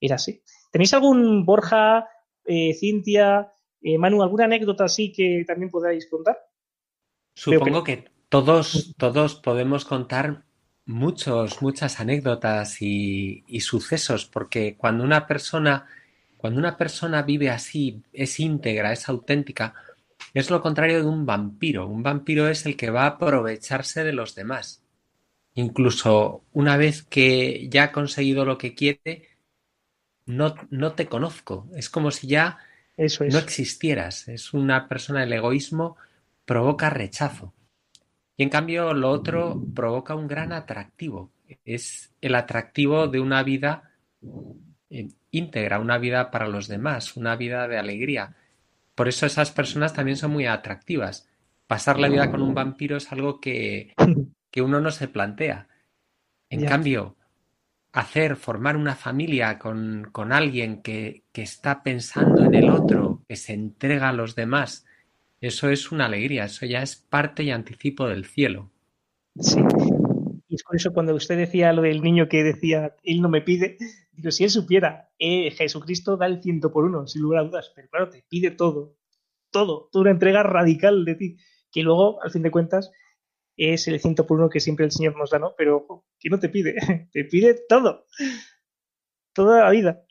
Era 0.00 0.16
así. 0.16 0.42
¿Tenéis 0.72 0.94
algún 0.94 1.44
Borja, 1.44 2.08
eh, 2.44 2.74
Cintia, 2.74 3.52
eh, 3.82 3.98
Manu, 3.98 4.22
alguna 4.22 4.46
anécdota 4.46 4.84
así 4.84 5.12
que 5.12 5.44
también 5.46 5.70
podáis 5.70 6.08
contar? 6.08 6.38
Supongo 7.34 7.84
que, 7.84 8.04
que 8.04 8.10
todos, 8.30 8.94
todos 8.96 9.36
podemos 9.36 9.84
contar 9.84 10.44
muchos, 10.86 11.60
muchas 11.60 12.00
anécdotas 12.00 12.80
y, 12.80 13.44
y, 13.46 13.60
sucesos, 13.60 14.24
porque 14.24 14.76
cuando 14.76 15.04
una 15.04 15.26
persona, 15.26 15.86
cuando 16.38 16.58
una 16.58 16.78
persona 16.78 17.22
vive 17.22 17.50
así, 17.50 18.02
es 18.12 18.40
íntegra, 18.40 18.92
es 18.92 19.08
auténtica, 19.10 19.74
es 20.32 20.50
lo 20.50 20.62
contrario 20.62 21.02
de 21.02 21.08
un 21.08 21.26
vampiro. 21.26 21.86
Un 21.86 22.02
vampiro 22.02 22.48
es 22.48 22.64
el 22.64 22.76
que 22.76 22.90
va 22.90 23.02
a 23.02 23.08
aprovecharse 23.18 24.04
de 24.04 24.14
los 24.14 24.34
demás. 24.34 24.82
Incluso 25.54 26.44
una 26.52 26.78
vez 26.78 27.02
que 27.02 27.68
ya 27.68 27.84
ha 27.84 27.92
conseguido 27.92 28.46
lo 28.46 28.56
que 28.56 28.74
quiere, 28.74 29.28
no, 30.36 30.54
no 30.70 30.92
te 30.92 31.06
conozco. 31.06 31.68
Es 31.76 31.88
como 31.90 32.10
si 32.10 32.26
ya 32.26 32.58
Eso 32.96 33.24
es. 33.24 33.32
no 33.32 33.40
existieras. 33.40 34.28
Es 34.28 34.52
una 34.52 34.88
persona, 34.88 35.22
el 35.22 35.32
egoísmo 35.32 35.96
provoca 36.44 36.90
rechazo. 36.90 37.52
Y 38.36 38.42
en 38.42 38.48
cambio 38.48 38.94
lo 38.94 39.10
otro 39.10 39.62
provoca 39.74 40.14
un 40.14 40.26
gran 40.26 40.52
atractivo. 40.52 41.30
Es 41.64 42.12
el 42.20 42.34
atractivo 42.34 43.08
de 43.08 43.20
una 43.20 43.42
vida 43.42 43.90
íntegra, 45.30 45.78
una 45.78 45.98
vida 45.98 46.30
para 46.30 46.48
los 46.48 46.68
demás, 46.68 47.16
una 47.16 47.36
vida 47.36 47.68
de 47.68 47.78
alegría. 47.78 48.36
Por 48.94 49.08
eso 49.08 49.26
esas 49.26 49.50
personas 49.50 49.94
también 49.94 50.16
son 50.16 50.32
muy 50.32 50.46
atractivas. 50.46 51.28
Pasar 51.66 51.98
la 51.98 52.08
vida 52.08 52.30
con 52.30 52.42
un 52.42 52.54
vampiro 52.54 52.96
es 52.96 53.10
algo 53.12 53.40
que, 53.40 53.94
que 54.50 54.62
uno 54.62 54.80
no 54.80 54.90
se 54.90 55.08
plantea. 55.08 55.68
En 56.50 56.60
yeah. 56.60 56.68
cambio, 56.68 57.16
hacer, 57.92 58.36
formar 58.36 58.76
una 58.76 58.94
familia 58.94 59.58
con, 59.58 60.08
con 60.12 60.32
alguien 60.32 60.82
que, 60.82 61.24
que 61.32 61.42
está 61.42 61.82
pensando 61.82 62.44
en 62.44 62.54
el 62.54 62.70
otro, 62.70 63.22
que 63.28 63.36
se 63.36 63.52
entrega 63.52 64.08
a 64.08 64.12
los 64.12 64.34
demás, 64.34 64.86
eso 65.42 65.68
es 65.68 65.90
una 65.90 66.06
alegría, 66.06 66.44
eso 66.44 66.66
ya 66.66 66.82
es 66.82 66.94
parte 66.96 67.42
y 67.42 67.50
anticipo 67.50 68.06
del 68.06 68.24
cielo. 68.24 68.70
Sí. 69.40 69.60
Y 70.48 70.54
es 70.54 70.62
por 70.62 70.76
eso 70.76 70.92
cuando 70.92 71.14
usted 71.14 71.36
decía 71.36 71.72
lo 71.72 71.82
del 71.82 72.00
niño 72.00 72.28
que 72.28 72.44
decía, 72.44 72.94
él 73.02 73.20
no 73.20 73.28
me 73.28 73.42
pide, 73.42 73.76
digo, 74.12 74.30
si 74.30 74.44
él 74.44 74.50
supiera, 74.50 75.10
eh, 75.18 75.50
Jesucristo 75.50 76.16
da 76.16 76.26
el 76.26 76.42
ciento 76.42 76.70
por 76.70 76.84
uno, 76.84 77.08
sin 77.08 77.22
lugar 77.22 77.40
a 77.40 77.44
dudas, 77.44 77.72
pero 77.74 77.88
claro, 77.88 78.08
te 78.08 78.24
pide 78.28 78.52
todo, 78.52 78.94
todo, 79.50 79.88
toda 79.90 80.02
una 80.02 80.10
entrega 80.12 80.44
radical 80.44 81.04
de 81.04 81.14
ti, 81.16 81.36
que 81.72 81.82
luego, 81.82 82.22
al 82.22 82.30
fin 82.30 82.42
de 82.42 82.50
cuentas, 82.52 82.92
es 83.56 83.86
el 83.88 84.00
ciento 84.00 84.26
por 84.26 84.38
uno 84.38 84.48
que 84.48 84.60
siempre 84.60 84.84
el 84.84 84.92
Señor 84.92 85.16
nos 85.16 85.30
da, 85.30 85.38
¿no? 85.38 85.54
Pero 85.56 86.04
¿qué 86.18 86.30
no 86.30 86.38
te 86.38 86.48
pide? 86.48 86.76
Te 87.12 87.24
pide 87.24 87.54
todo. 87.68 88.06
Toda 89.32 89.64
la 89.64 89.70
vida. 89.70 90.04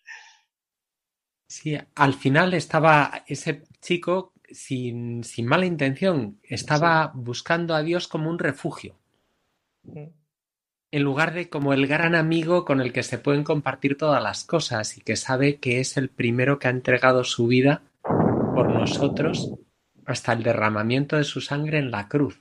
Sí, 1.47 1.77
al 1.95 2.13
final 2.13 2.53
estaba 2.53 3.23
ese 3.27 3.63
chico 3.81 4.33
sin, 4.49 5.23
sin 5.23 5.45
mala 5.45 5.65
intención, 5.65 6.39
estaba 6.43 7.11
buscando 7.13 7.75
a 7.75 7.83
Dios 7.83 8.07
como 8.07 8.29
un 8.29 8.39
refugio. 8.39 8.95
En 10.91 11.03
lugar 11.03 11.33
de 11.33 11.49
como 11.49 11.73
el 11.73 11.87
gran 11.87 12.15
amigo 12.15 12.65
con 12.65 12.81
el 12.81 12.93
que 12.93 13.03
se 13.03 13.17
pueden 13.17 13.43
compartir 13.43 13.97
todas 13.97 14.21
las 14.21 14.43
cosas 14.43 14.97
y 14.97 15.01
que 15.01 15.15
sabe 15.15 15.57
que 15.57 15.79
es 15.79 15.97
el 15.97 16.09
primero 16.09 16.59
que 16.59 16.67
ha 16.67 16.71
entregado 16.71 17.23
su 17.23 17.47
vida 17.47 17.83
por 18.01 18.69
nosotros 18.69 19.53
hasta 20.05 20.33
el 20.33 20.43
derramamiento 20.43 21.17
de 21.17 21.23
su 21.23 21.41
sangre 21.41 21.79
en 21.79 21.91
la 21.91 22.07
cruz. 22.07 22.39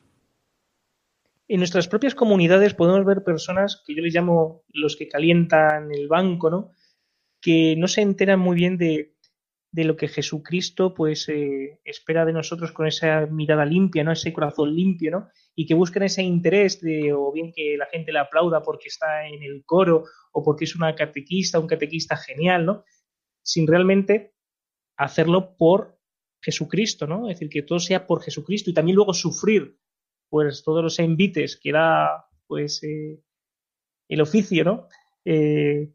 En 1.52 1.58
nuestras 1.58 1.88
propias 1.88 2.14
comunidades 2.14 2.74
podemos 2.74 3.04
ver 3.04 3.24
personas 3.24 3.82
que 3.84 3.96
yo 3.96 4.02
les 4.02 4.14
llamo 4.14 4.62
los 4.68 4.94
que 4.94 5.08
calientan 5.08 5.92
el 5.92 6.06
banco, 6.06 6.48
¿no? 6.48 6.70
Que 7.40 7.74
no 7.76 7.88
se 7.88 8.02
enteran 8.02 8.38
muy 8.38 8.54
bien 8.54 8.78
de, 8.78 9.16
de 9.72 9.82
lo 9.82 9.96
que 9.96 10.06
Jesucristo 10.06 10.94
pues 10.94 11.28
eh, 11.28 11.80
espera 11.84 12.24
de 12.24 12.32
nosotros 12.32 12.70
con 12.70 12.86
esa 12.86 13.26
mirada 13.26 13.64
limpia, 13.64 14.04
¿no? 14.04 14.12
Ese 14.12 14.32
corazón 14.32 14.76
limpio, 14.76 15.10
¿no? 15.10 15.28
Y 15.56 15.66
que 15.66 15.74
busquen 15.74 16.04
ese 16.04 16.22
interés 16.22 16.80
de, 16.82 17.12
o 17.12 17.32
bien 17.32 17.50
que 17.52 17.74
la 17.76 17.86
gente 17.86 18.12
le 18.12 18.20
aplauda 18.20 18.62
porque 18.62 18.86
está 18.86 19.26
en 19.26 19.42
el 19.42 19.64
coro 19.66 20.04
o 20.30 20.44
porque 20.44 20.66
es 20.66 20.76
una 20.76 20.94
catequista, 20.94 21.58
un 21.58 21.66
catequista 21.66 22.16
genial, 22.16 22.64
¿no? 22.64 22.84
Sin 23.42 23.66
realmente 23.66 24.34
hacerlo 24.96 25.56
por 25.56 25.98
Jesucristo, 26.40 27.08
¿no? 27.08 27.28
Es 27.28 27.40
decir, 27.40 27.48
que 27.48 27.62
todo 27.62 27.80
sea 27.80 28.06
por 28.06 28.22
Jesucristo 28.22 28.70
y 28.70 28.74
también 28.74 28.94
luego 28.94 29.14
sufrir, 29.14 29.79
pues, 30.30 30.62
todos 30.62 30.82
los 30.82 30.98
envites 30.98 31.58
que 31.60 31.72
da, 31.72 32.26
pues, 32.46 32.82
eh, 32.84 33.20
el 34.08 34.20
oficio, 34.20 34.64
¿no? 34.64 34.88
Eh, 35.24 35.92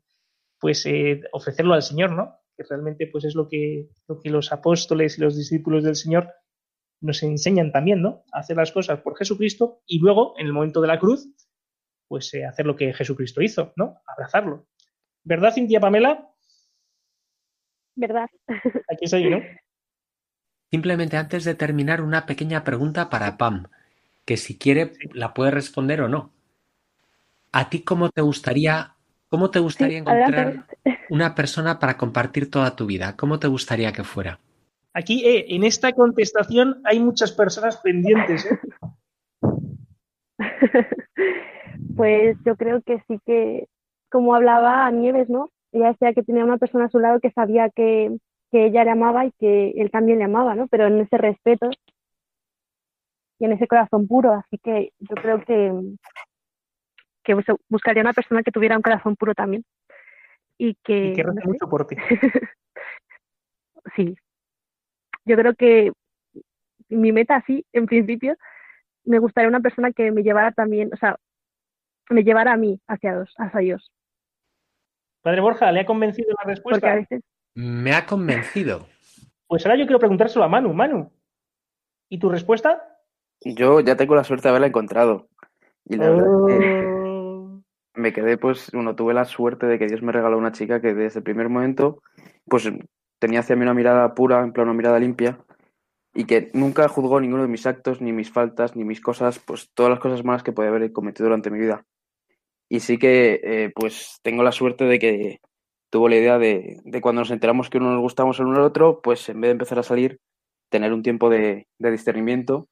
pues 0.59 0.85
eh, 0.85 1.21
ofrecerlo 1.31 1.73
al 1.73 1.81
Señor, 1.81 2.11
¿no? 2.11 2.35
Que 2.55 2.63
realmente, 2.69 3.07
pues, 3.07 3.23
es 3.25 3.33
lo 3.33 3.47
que, 3.47 3.89
lo 4.07 4.19
que 4.19 4.29
los 4.29 4.51
apóstoles 4.51 5.17
y 5.17 5.21
los 5.21 5.35
discípulos 5.35 5.83
del 5.83 5.95
Señor 5.95 6.29
nos 7.01 7.23
enseñan 7.23 7.71
también, 7.71 8.01
¿no? 8.01 8.23
A 8.31 8.39
hacer 8.39 8.57
las 8.57 8.71
cosas 8.71 8.99
por 9.01 9.17
Jesucristo 9.17 9.81
y 9.87 9.99
luego, 9.99 10.35
en 10.37 10.45
el 10.47 10.53
momento 10.53 10.81
de 10.81 10.87
la 10.87 10.99
cruz, 10.99 11.27
pues 12.07 12.31
hacer 12.47 12.65
lo 12.65 12.75
que 12.75 12.93
Jesucristo 12.93 13.41
hizo, 13.41 13.73
¿no? 13.75 14.01
Abrazarlo. 14.05 14.67
¿Verdad, 15.23 15.53
Cintia 15.53 15.79
Pamela? 15.79 16.29
¿Verdad? 17.95 18.27
Aquí 18.89 19.07
soy, 19.07 19.29
¿no? 19.29 19.39
Simplemente 20.71 21.15
antes 21.15 21.45
de 21.45 21.55
terminar, 21.55 22.01
una 22.01 22.25
pequeña 22.25 22.63
pregunta 22.63 23.09
para 23.09 23.37
Pam, 23.37 23.67
que 24.25 24.37
si 24.37 24.57
quiere 24.57 24.93
la 25.13 25.33
puede 25.33 25.51
responder 25.51 26.01
o 26.01 26.09
no. 26.09 26.31
¿A 27.51 27.69
ti 27.69 27.83
cómo 27.83 28.09
te 28.09 28.21
gustaría, 28.21 28.95
cómo 29.29 29.49
te 29.51 29.59
gustaría 29.59 29.99
encontrar 29.99 30.65
una 31.09 31.35
persona 31.35 31.79
para 31.79 31.95
compartir 31.97 32.51
toda 32.51 32.75
tu 32.75 32.85
vida? 32.85 33.15
¿Cómo 33.15 33.39
te 33.39 33.47
gustaría 33.47 33.93
que 33.93 34.03
fuera? 34.03 34.39
Aquí, 34.93 35.25
eh, 35.25 35.45
en 35.49 35.63
esta 35.63 35.93
contestación, 35.93 36.81
hay 36.83 36.99
muchas 36.99 37.31
personas 37.31 37.77
pendientes. 37.77 38.45
¿eh? 38.45 38.59
pues 41.95 42.37
yo 42.45 42.55
creo 42.55 42.81
que 42.81 43.01
sí 43.07 43.19
que, 43.25 43.67
como 44.09 44.35
hablaba 44.35 44.89
Nieves, 44.91 45.29
¿no? 45.29 45.49
Ella 45.71 45.89
decía 45.89 46.13
que 46.13 46.23
tenía 46.23 46.45
una 46.45 46.57
persona 46.57 46.85
a 46.85 46.89
su 46.89 46.99
lado 46.99 47.19
que 47.19 47.31
sabía 47.31 47.69
que, 47.69 48.17
que 48.51 48.67
ella 48.67 48.83
le 48.85 48.91
amaba 48.91 49.25
y 49.25 49.31
que 49.39 49.71
él 49.71 49.91
también 49.91 50.19
le 50.19 50.25
amaba, 50.25 50.55
¿no? 50.55 50.67
Pero 50.67 50.87
en 50.87 51.01
ese 51.01 51.17
respeto 51.17 51.69
y 53.39 53.45
en 53.45 53.53
ese 53.53 53.67
corazón 53.67 54.07
puro. 54.07 54.33
Así 54.33 54.57
que 54.57 54.91
yo 54.99 55.15
creo 55.15 55.43
que, 55.43 55.73
que 57.23 57.35
buscaría 57.69 58.01
una 58.01 58.13
persona 58.13 58.43
que 58.43 58.51
tuviera 58.51 58.75
un 58.75 58.81
corazón 58.81 59.15
puro 59.15 59.33
también. 59.33 59.63
Y 60.57 60.75
que, 60.83 61.07
y 61.07 61.13
que 61.13 61.23
rece 61.23 61.47
mucho 61.47 61.67
por 61.69 61.85
ti. 61.85 61.95
sí. 63.95 64.15
Yo 65.25 65.35
creo 65.35 65.55
que 65.55 65.91
mi 66.89 67.11
meta, 67.11 67.43
sí, 67.45 67.65
en 67.73 67.87
principio, 67.87 68.37
me 69.03 69.19
gustaría 69.19 69.49
una 69.49 69.59
persona 69.59 69.91
que 69.91 70.11
me 70.11 70.23
llevara 70.23 70.51
también, 70.51 70.91
o 70.93 70.97
sea, 70.97 71.17
me 72.09 72.23
llevara 72.23 72.53
a 72.53 72.57
mí 72.57 72.79
hacia 72.87 73.13
Dios. 73.13 73.33
Hacia 73.37 73.59
Dios. 73.59 73.91
Padre 75.21 75.41
Borja, 75.41 75.71
¿le 75.71 75.81
ha 75.81 75.85
convencido 75.85 76.29
la 76.37 76.51
respuesta? 76.51 76.79
Porque 76.79 76.93
a 76.93 76.95
veces 76.95 77.23
me 77.55 77.93
ha 77.93 78.05
convencido. 78.05 78.87
Pues 79.47 79.65
ahora 79.65 79.77
yo 79.77 79.85
quiero 79.85 79.99
preguntárselo 79.99 80.43
a 80.43 80.49
Manu. 80.49 80.73
Manu, 80.73 81.11
¿y 82.09 82.19
tu 82.19 82.29
respuesta? 82.29 82.94
Yo 83.45 83.79
ya 83.79 83.95
tengo 83.95 84.15
la 84.15 84.23
suerte 84.23 84.43
de 84.43 84.49
haberla 84.49 84.67
encontrado. 84.67 85.27
Y 85.87 85.97
la 85.97 86.09
verdad 86.09 86.25
Oh. 86.27 86.47
que 86.47 88.01
me 88.01 88.11
quedé, 88.11 88.37
pues, 88.37 88.69
uno, 88.73 88.95
tuve 88.95 89.13
la 89.13 89.25
suerte 89.25 89.67
de 89.67 89.79
que 89.79 89.87
Dios 89.87 90.01
me 90.01 90.11
regaló 90.11 90.37
una 90.37 90.51
chica 90.51 90.81
que 90.81 90.93
desde 90.93 91.19
el 91.19 91.23
primer 91.23 91.47
momento, 91.47 92.01
pues, 92.45 92.69
tenía 93.19 93.39
hacia 93.41 93.55
mí 93.55 93.61
una 93.61 93.73
mirada 93.73 94.13
pura, 94.15 94.41
en 94.43 94.51
plan 94.51 94.67
una 94.67 94.75
mirada 94.75 94.99
limpia, 94.99 95.39
y 96.13 96.25
que 96.25 96.49
nunca 96.53 96.87
juzgó 96.89 97.21
ninguno 97.21 97.43
de 97.43 97.47
mis 97.49 97.65
actos, 97.67 98.01
ni 98.01 98.11
mis 98.11 98.31
faltas, 98.31 98.75
ni 98.75 98.83
mis 98.83 98.99
cosas, 98.99 99.39
pues, 99.39 99.69
todas 99.73 99.91
las 99.91 99.99
cosas 99.99 100.23
malas 100.25 100.43
que 100.43 100.51
podía 100.51 100.69
haber 100.71 100.91
cometido 100.91 101.25
durante 101.25 101.51
mi 101.51 101.59
vida. 101.59 101.85
Y 102.67 102.79
sí 102.79 102.97
que, 102.97 103.39
eh, 103.43 103.71
pues, 103.75 104.19
tengo 104.23 104.41
la 104.43 104.51
suerte 104.51 104.85
de 104.85 104.99
que 104.99 105.39
tuvo 105.91 106.09
la 106.09 106.15
idea 106.17 106.37
de, 106.39 106.81
de, 106.83 107.01
cuando 107.01 107.21
nos 107.21 107.31
enteramos 107.31 107.69
que 107.69 107.77
uno 107.77 107.91
nos 107.91 108.01
gustamos 108.01 108.39
el 108.39 108.47
uno 108.47 108.57
al 108.57 108.63
otro, 108.63 109.01
pues 109.01 109.29
en 109.29 109.39
vez 109.39 109.49
de 109.49 109.53
empezar 109.53 109.79
a 109.79 109.83
salir, 109.83 110.19
tener 110.69 110.91
un 110.91 111.03
tiempo 111.03 111.29
de, 111.29 111.67
de, 111.79 111.91
discernimiento, 111.91 112.67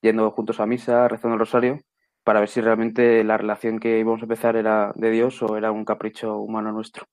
yendo 0.00 0.30
juntos 0.30 0.60
a 0.60 0.66
misa, 0.66 1.08
rezando 1.08 1.34
el 1.34 1.40
rosario, 1.40 1.78
para 2.24 2.40
ver 2.40 2.48
si 2.48 2.60
realmente 2.60 3.24
la 3.24 3.36
relación 3.36 3.78
que 3.78 3.98
íbamos 3.98 4.20
a 4.20 4.24
empezar 4.24 4.56
era 4.56 4.92
de 4.94 5.10
Dios 5.10 5.42
o 5.42 5.56
era 5.56 5.72
un 5.72 5.84
capricho 5.84 6.38
humano 6.38 6.72
nuestro. 6.72 7.06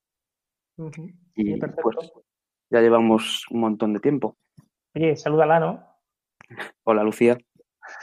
Uh 0.76 0.90
-huh. 0.90 1.14
Y 1.34 1.54
sí, 1.54 1.60
pues 1.82 1.96
ya 2.70 2.80
llevamos 2.80 3.44
un 3.50 3.60
montón 3.60 3.94
de 3.94 4.00
tiempo. 4.00 4.36
Oye, 4.94 5.16
salúdala, 5.16 5.60
¿no? 5.60 5.86
Hola, 6.84 7.02
Lucía. 7.02 7.38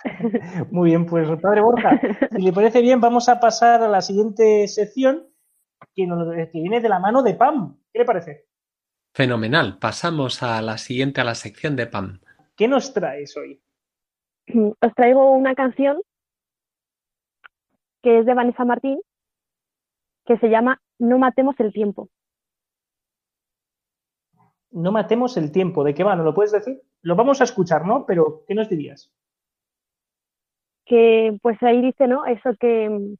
Muy 0.71 0.91
bien, 0.91 1.05
pues 1.05 1.27
padre 1.41 1.61
Borja, 1.61 1.99
si 2.31 2.41
le 2.41 2.53
parece 2.53 2.81
bien, 2.81 3.01
vamos 3.01 3.27
a 3.29 3.39
pasar 3.39 3.83
a 3.83 3.89
la 3.89 4.01
siguiente 4.01 4.67
sección 4.67 5.27
que, 5.93 6.07
nos, 6.07 6.33
que, 6.33 6.59
viene 6.59 6.79
de 6.79 6.89
la 6.89 6.99
mano 6.99 7.21
de 7.21 7.33
Pam. 7.35 7.77
¿Qué 7.91 7.99
le 7.99 8.05
parece? 8.05 8.47
Fenomenal. 9.13 9.77
Pasamos 9.79 10.41
a 10.41 10.61
la 10.61 10.77
siguiente, 10.77 11.21
a 11.21 11.25
la 11.25 11.35
sección 11.35 11.75
de 11.75 11.87
Pam. 11.87 12.21
¿Qué 12.55 12.67
nos 12.67 12.93
traes 12.93 13.35
hoy? 13.37 13.61
Os 14.81 14.93
traigo 14.95 15.31
una 15.31 15.55
canción 15.55 16.01
que 18.01 18.19
es 18.19 18.25
de 18.25 18.33
Vanessa 18.33 18.65
Martín, 18.65 18.99
que 20.25 20.37
se 20.37 20.49
llama 20.49 20.79
No 20.99 21.17
matemos 21.17 21.55
el 21.59 21.71
tiempo. 21.71 22.09
No 24.71 24.91
matemos 24.91 25.37
el 25.37 25.51
tiempo. 25.51 25.83
¿De 25.83 25.93
qué 25.93 26.03
va? 26.03 26.15
¿No 26.15 26.23
lo 26.23 26.33
puedes 26.33 26.51
decir? 26.51 26.81
Lo 27.01 27.15
vamos 27.15 27.39
a 27.41 27.45
escuchar, 27.45 27.85
¿no? 27.85 28.05
Pero, 28.05 28.43
¿qué 28.47 28.55
nos 28.55 28.69
dirías? 28.69 29.11
Que, 30.85 31.37
pues 31.41 31.61
ahí 31.63 31.81
dice, 31.81 32.07
¿no? 32.07 32.25
Eso 32.25 32.55
que, 32.59 33.15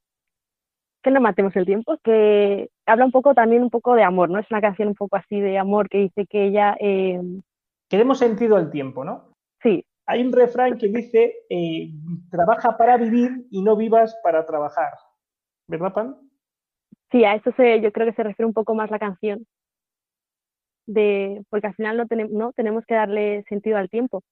que 1.01 1.11
no 1.11 1.21
matemos 1.21 1.55
el 1.55 1.65
tiempo, 1.65 1.97
que 2.03 2.69
habla 2.85 3.05
un 3.05 3.11
poco 3.11 3.33
también 3.33 3.63
un 3.63 3.69
poco 3.69 3.93
de 3.95 4.03
amor, 4.03 4.29
¿no? 4.29 4.39
Es 4.39 4.49
una 4.49 4.61
canción 4.61 4.89
un 4.89 4.95
poco 4.95 5.15
así 5.15 5.39
de 5.39 5.57
amor 5.57 5.89
que 5.89 5.99
dice 5.99 6.25
que 6.25 6.47
ella... 6.47 6.75
Eh... 6.79 7.21
Que 7.87 7.97
demos 7.97 8.17
sentido 8.17 8.57
al 8.57 8.71
tiempo, 8.71 9.05
¿no? 9.05 9.32
Hay 10.05 10.21
un 10.21 10.33
refrán 10.33 10.77
que 10.77 10.87
dice, 10.87 11.33
eh, 11.49 11.89
trabaja 12.29 12.77
para 12.77 12.97
vivir 12.97 13.47
y 13.49 13.61
no 13.61 13.75
vivas 13.75 14.15
para 14.23 14.45
trabajar. 14.45 14.93
¿Verdad, 15.67 15.93
Pan? 15.93 16.17
Sí, 17.11 17.23
a 17.23 17.35
eso 17.35 17.51
se, 17.55 17.79
yo 17.81 17.91
creo 17.91 18.07
que 18.07 18.15
se 18.15 18.23
refiere 18.23 18.47
un 18.47 18.53
poco 18.53 18.75
más 18.75 18.91
la 18.91 18.99
canción. 18.99 19.45
De, 20.85 21.41
porque 21.49 21.67
al 21.67 21.75
final 21.75 21.95
no, 21.95 22.07
tenemos, 22.07 22.33
no 22.33 22.51
tenemos 22.51 22.85
que 22.85 22.95
darle 22.95 23.43
sentido 23.47 23.77
al 23.77 23.89
tiempo. 23.89 24.23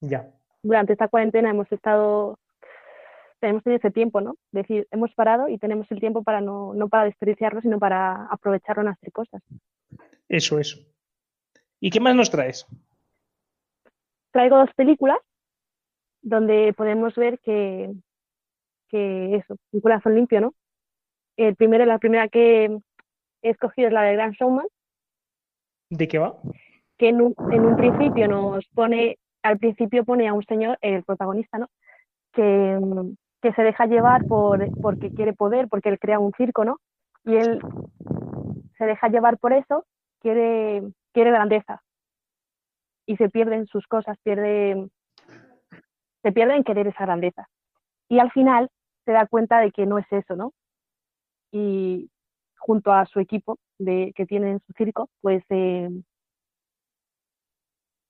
Ya. 0.00 0.30
Durante 0.62 0.92
esta 0.92 1.08
cuarentena 1.08 1.50
hemos 1.50 1.70
estado 1.72 2.38
tenemos 3.40 3.62
tenido 3.62 3.78
ese 3.78 3.90
tiempo, 3.90 4.20
¿no? 4.20 4.32
Es 4.52 4.62
decir, 4.62 4.86
hemos 4.90 5.14
parado 5.14 5.48
y 5.48 5.58
tenemos 5.58 5.90
el 5.90 6.00
tiempo 6.00 6.22
para 6.22 6.40
no, 6.40 6.74
no 6.74 6.88
para 6.88 7.04
desperdiciarlo, 7.04 7.60
sino 7.60 7.78
para 7.78 8.26
aprovecharlo 8.26 8.82
en 8.82 8.88
hacer 8.88 9.12
cosas. 9.12 9.42
Eso, 10.28 10.58
eso. 10.58 10.78
¿Y 11.80 11.90
qué 11.90 12.00
más 12.00 12.14
nos 12.14 12.30
traes? 12.30 12.66
Traigo 14.38 14.56
dos 14.56 14.72
películas 14.76 15.18
donde 16.22 16.72
podemos 16.72 17.12
ver 17.16 17.40
que, 17.40 17.92
que 18.88 19.34
eso, 19.34 19.56
un 19.72 19.80
corazón 19.80 20.14
limpio, 20.14 20.40
¿no? 20.40 20.54
El 21.36 21.56
primero, 21.56 21.84
la 21.84 21.98
primera 21.98 22.28
que 22.28 22.66
he 23.42 23.50
escogido 23.50 23.88
es 23.88 23.92
la 23.92 24.02
de 24.02 24.12
Grand 24.12 24.34
Showman. 24.34 24.68
¿De 25.90 26.06
qué 26.06 26.20
va? 26.20 26.36
Que 26.96 27.08
en 27.08 27.20
un, 27.20 27.34
en 27.50 27.66
un 27.66 27.76
principio 27.76 28.28
nos 28.28 28.64
pone, 28.68 29.18
al 29.42 29.58
principio 29.58 30.04
pone 30.04 30.28
a 30.28 30.34
un 30.34 30.44
señor, 30.44 30.78
el 30.82 31.02
protagonista, 31.02 31.58
¿no? 31.58 31.66
Que, 32.32 32.78
que 33.42 33.52
se 33.54 33.62
deja 33.62 33.86
llevar 33.86 34.24
por, 34.28 34.64
porque 34.80 35.10
quiere 35.10 35.32
poder, 35.32 35.66
porque 35.66 35.88
él 35.88 35.98
crea 35.98 36.20
un 36.20 36.32
circo, 36.34 36.64
¿no? 36.64 36.78
Y 37.24 37.34
él 37.34 37.60
se 38.78 38.84
deja 38.84 39.08
llevar 39.08 39.36
por 39.38 39.52
eso, 39.52 39.84
quiere, 40.20 40.84
quiere 41.12 41.32
grandeza. 41.32 41.82
Y 43.08 43.16
se 43.16 43.30
pierden 43.30 43.66
sus 43.66 43.86
cosas, 43.86 44.18
pierde, 44.22 44.86
se 46.22 46.32
pierde 46.32 46.56
en 46.56 46.62
querer 46.62 46.86
esa 46.88 47.06
grandeza. 47.06 47.48
Y 48.06 48.18
al 48.18 48.30
final 48.32 48.68
se 49.06 49.12
da 49.12 49.26
cuenta 49.26 49.60
de 49.60 49.70
que 49.72 49.86
no 49.86 49.96
es 49.98 50.04
eso, 50.10 50.36
¿no? 50.36 50.52
Y 51.50 52.10
junto 52.58 52.92
a 52.92 53.06
su 53.06 53.18
equipo 53.18 53.58
de, 53.78 54.12
que 54.14 54.26
tiene 54.26 54.50
en 54.50 54.60
su 54.60 54.74
circo, 54.74 55.08
pues 55.22 55.42
eh, 55.48 55.88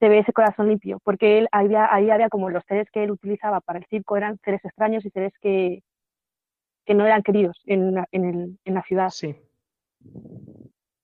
se 0.01 0.09
ve 0.09 0.18
ese 0.18 0.32
corazón 0.32 0.66
limpio, 0.66 0.99
porque 1.05 1.38
él 1.38 1.49
había, 1.53 1.94
ahí 1.94 2.11
había 2.11 2.28
como 2.28 2.51
los 2.51 2.64
seres 2.64 2.90
que 2.90 3.05
él 3.05 3.12
utilizaba 3.12 3.61
para 3.61 3.78
el 3.78 3.86
circo 3.86 4.16
eran 4.16 4.40
seres 4.44 4.64
extraños 4.64 5.05
y 5.05 5.11
seres 5.11 5.32
que, 5.40 5.84
que 6.84 6.94
no 6.94 7.07
eran 7.07 7.22
queridos 7.22 7.62
en, 7.66 8.05
en, 8.11 8.24
el, 8.24 8.59
en 8.64 8.74
la 8.74 8.82
ciudad. 8.82 9.11
Sí. 9.11 9.36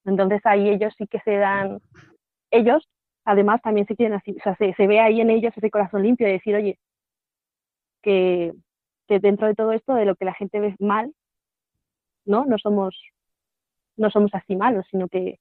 Entonces 0.03 0.41
ahí 0.43 0.67
ellos 0.67 0.93
sí 0.97 1.07
que 1.07 1.21
se 1.21 1.37
dan, 1.37 1.79
ellos 2.51 2.89
además 3.25 3.61
también 3.61 3.87
se 3.87 3.95
quieren 3.95 4.15
así, 4.15 4.31
o 4.31 4.43
sea, 4.43 4.55
se, 4.55 4.73
se 4.73 4.87
ve 4.87 4.99
ahí 4.99 5.19
en 5.19 5.29
ellos 5.29 5.53
ese 5.55 5.71
corazón 5.71 6.03
limpio 6.03 6.27
de 6.27 6.33
decir, 6.33 6.55
oye, 6.55 6.79
que, 8.01 8.53
que 9.07 9.19
dentro 9.19 9.47
de 9.47 9.55
todo 9.55 9.71
esto, 9.71 9.95
de 9.95 10.05
lo 10.05 10.15
que 10.15 10.25
la 10.25 10.33
gente 10.33 10.59
ve 10.59 10.75
mal, 10.79 11.13
¿no? 12.25 12.45
No 12.45 12.57
somos, 12.57 12.95
no 13.97 14.09
somos 14.09 14.33
así 14.33 14.55
malos, 14.55 14.85
sino 14.89 15.07
que 15.07 15.39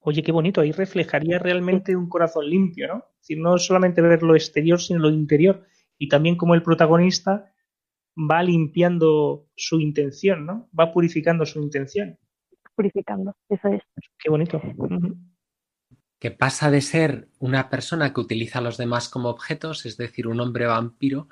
Oye, 0.00 0.22
qué 0.22 0.32
bonito, 0.32 0.60
ahí 0.60 0.72
reflejaría 0.72 1.38
realmente 1.38 1.96
un 1.96 2.08
corazón 2.08 2.48
limpio, 2.48 2.88
¿no? 2.88 2.98
Es 2.98 3.20
decir, 3.20 3.38
no 3.38 3.58
solamente 3.58 4.00
ver 4.00 4.22
lo 4.22 4.34
exterior, 4.34 4.80
sino 4.80 5.00
lo 5.00 5.10
interior. 5.10 5.66
Y 5.98 6.08
también 6.08 6.36
como 6.36 6.54
el 6.54 6.62
protagonista 6.62 7.52
va 8.16 8.42
limpiando 8.42 9.46
su 9.56 9.80
intención, 9.80 10.46
¿no? 10.46 10.68
Va 10.78 10.92
purificando 10.92 11.44
su 11.44 11.60
intención. 11.60 12.16
purificando, 12.74 13.34
eso 13.48 13.68
es. 13.68 13.82
Qué 14.18 14.30
bonito. 14.30 14.62
Que 16.18 16.30
pasa 16.30 16.70
de 16.70 16.80
ser 16.80 17.28
una 17.38 17.70
persona 17.70 18.12
que 18.12 18.20
utiliza 18.20 18.58
a 18.58 18.62
los 18.62 18.76
demás 18.76 19.08
como 19.08 19.28
objetos, 19.28 19.86
es 19.86 19.96
decir, 19.96 20.26
un 20.26 20.40
hombre 20.40 20.66
vampiro, 20.66 21.28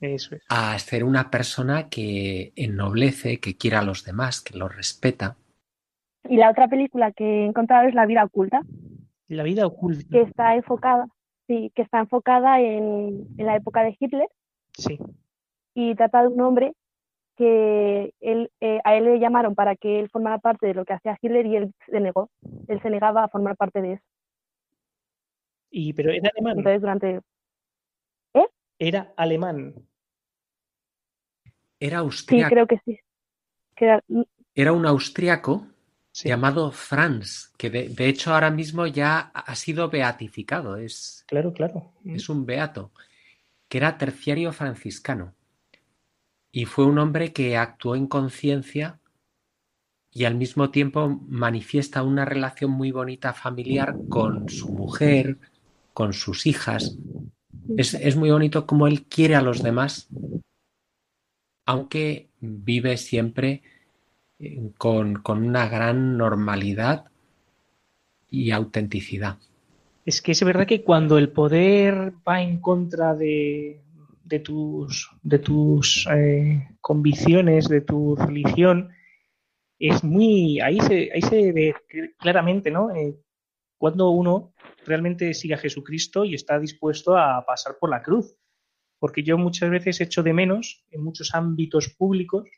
Eso 0.00 0.34
es. 0.36 0.42
a 0.48 0.78
ser 0.78 1.04
una 1.04 1.30
persona 1.30 1.88
que 1.90 2.52
ennoblece, 2.56 3.38
que 3.38 3.56
quiere 3.56 3.76
a 3.76 3.82
los 3.82 4.04
demás, 4.04 4.40
que 4.40 4.56
los 4.56 4.74
respeta. 4.74 5.36
Y 6.28 6.36
la 6.36 6.50
otra 6.50 6.68
película 6.68 7.12
que 7.12 7.24
he 7.24 7.46
encontrado 7.46 7.88
es 7.88 7.94
La 7.94 8.06
vida 8.06 8.24
oculta, 8.24 8.62
La 9.28 9.42
vida 9.42 9.66
oculta. 9.66 10.06
que 10.10 10.22
está 10.22 10.54
enfocada, 10.56 11.06
sí, 11.46 11.70
que 11.74 11.82
está 11.82 11.98
enfocada 12.00 12.60
en, 12.60 13.26
en 13.36 13.46
la 13.46 13.56
época 13.56 13.82
de 13.82 13.96
Hitler 13.98 14.28
Sí. 14.76 14.98
y 15.74 15.94
trata 15.96 16.22
de 16.22 16.28
un 16.28 16.40
hombre 16.40 16.72
que 17.36 18.12
él, 18.20 18.50
eh, 18.60 18.80
a 18.84 18.94
él 18.96 19.04
le 19.04 19.18
llamaron 19.18 19.54
para 19.54 19.74
que 19.76 19.98
él 20.00 20.08
formara 20.10 20.38
parte 20.38 20.66
de 20.66 20.74
lo 20.74 20.84
que 20.84 20.92
hacía 20.92 21.18
Hitler 21.20 21.46
y 21.46 21.56
él 21.56 21.72
se 21.86 22.00
negó, 22.00 22.30
él 22.68 22.80
se 22.82 22.90
negaba 22.90 23.24
a 23.24 23.28
formar 23.28 23.56
parte 23.56 23.80
de 23.82 23.94
eso. 23.94 24.04
Y, 25.70 25.92
pero 25.92 26.10
era 26.10 26.30
alemán. 26.34 26.58
Entonces 26.58 26.80
durante, 26.80 27.20
Era 28.78 29.12
alemán. 29.16 29.74
Era 31.78 31.98
sí, 31.98 32.04
austriaco. 32.04 32.50
creo 32.54 32.66
que 32.66 32.78
sí, 32.84 32.98
que 33.76 33.84
era- 33.84 34.04
Era 34.54 34.72
un 34.72 34.86
austriaco 34.86 35.66
Sí. 36.12 36.28
llamado 36.28 36.72
Franz, 36.72 37.52
que 37.56 37.70
de, 37.70 37.88
de 37.88 38.08
hecho 38.08 38.34
ahora 38.34 38.50
mismo 38.50 38.86
ya 38.86 39.18
ha 39.32 39.54
sido 39.54 39.88
beatificado, 39.88 40.76
es, 40.76 41.24
Claro, 41.28 41.52
claro. 41.52 41.92
es 42.04 42.28
un 42.28 42.44
beato, 42.46 42.90
que 43.68 43.78
era 43.78 43.96
terciario 43.96 44.52
franciscano. 44.52 45.34
Y 46.50 46.64
fue 46.64 46.84
un 46.86 46.98
hombre 46.98 47.32
que 47.32 47.56
actuó 47.56 47.94
en 47.94 48.08
conciencia 48.08 48.98
y 50.10 50.24
al 50.24 50.34
mismo 50.34 50.70
tiempo 50.70 51.08
manifiesta 51.28 52.02
una 52.02 52.24
relación 52.24 52.72
muy 52.72 52.90
bonita 52.90 53.32
familiar 53.32 54.00
con 54.08 54.48
su 54.48 54.68
mujer, 54.72 55.38
con 55.92 56.12
sus 56.12 56.46
hijas. 56.46 56.96
Es, 57.76 57.94
es 57.94 58.16
muy 58.16 58.30
bonito 58.30 58.66
como 58.66 58.86
él 58.86 59.04
quiere 59.04 59.36
a 59.36 59.42
los 59.42 59.62
demás, 59.62 60.08
aunque 61.66 62.28
vive 62.40 62.96
siempre 62.96 63.62
eh, 64.38 64.70
con, 64.78 65.22
con 65.22 65.44
una 65.46 65.68
gran 65.68 66.16
normalidad 66.16 67.06
y 68.30 68.50
autenticidad. 68.50 69.38
Es 70.04 70.22
que 70.22 70.32
es 70.32 70.42
verdad 70.42 70.66
que 70.66 70.82
cuando 70.82 71.18
el 71.18 71.30
poder 71.30 72.12
va 72.26 72.40
en 72.42 72.60
contra 72.60 73.14
de, 73.14 73.82
de 74.24 74.38
tus, 74.40 75.10
de 75.22 75.38
tus 75.38 76.08
eh, 76.10 76.68
convicciones, 76.80 77.68
de 77.68 77.82
tu 77.82 78.16
religión, 78.16 78.90
es 79.78 80.02
muy. 80.04 80.60
Ahí 80.60 80.80
se, 80.80 81.10
ahí 81.12 81.22
se 81.22 81.52
ve 81.52 81.74
claramente, 82.18 82.70
¿no? 82.70 82.94
Eh, 82.94 83.16
cuando 83.76 84.10
uno 84.10 84.52
realmente 84.84 85.34
sigue 85.34 85.54
a 85.54 85.58
Jesucristo 85.58 86.24
y 86.24 86.34
está 86.34 86.58
dispuesto 86.58 87.16
a 87.16 87.44
pasar 87.44 87.76
por 87.78 87.90
la 87.90 88.02
cruz. 88.02 88.36
Porque 88.98 89.22
yo 89.22 89.38
muchas 89.38 89.70
veces 89.70 90.00
echo 90.00 90.22
de 90.22 90.32
menos 90.32 90.84
en 90.90 91.02
muchos 91.02 91.34
ámbitos 91.34 91.88
públicos 91.88 92.48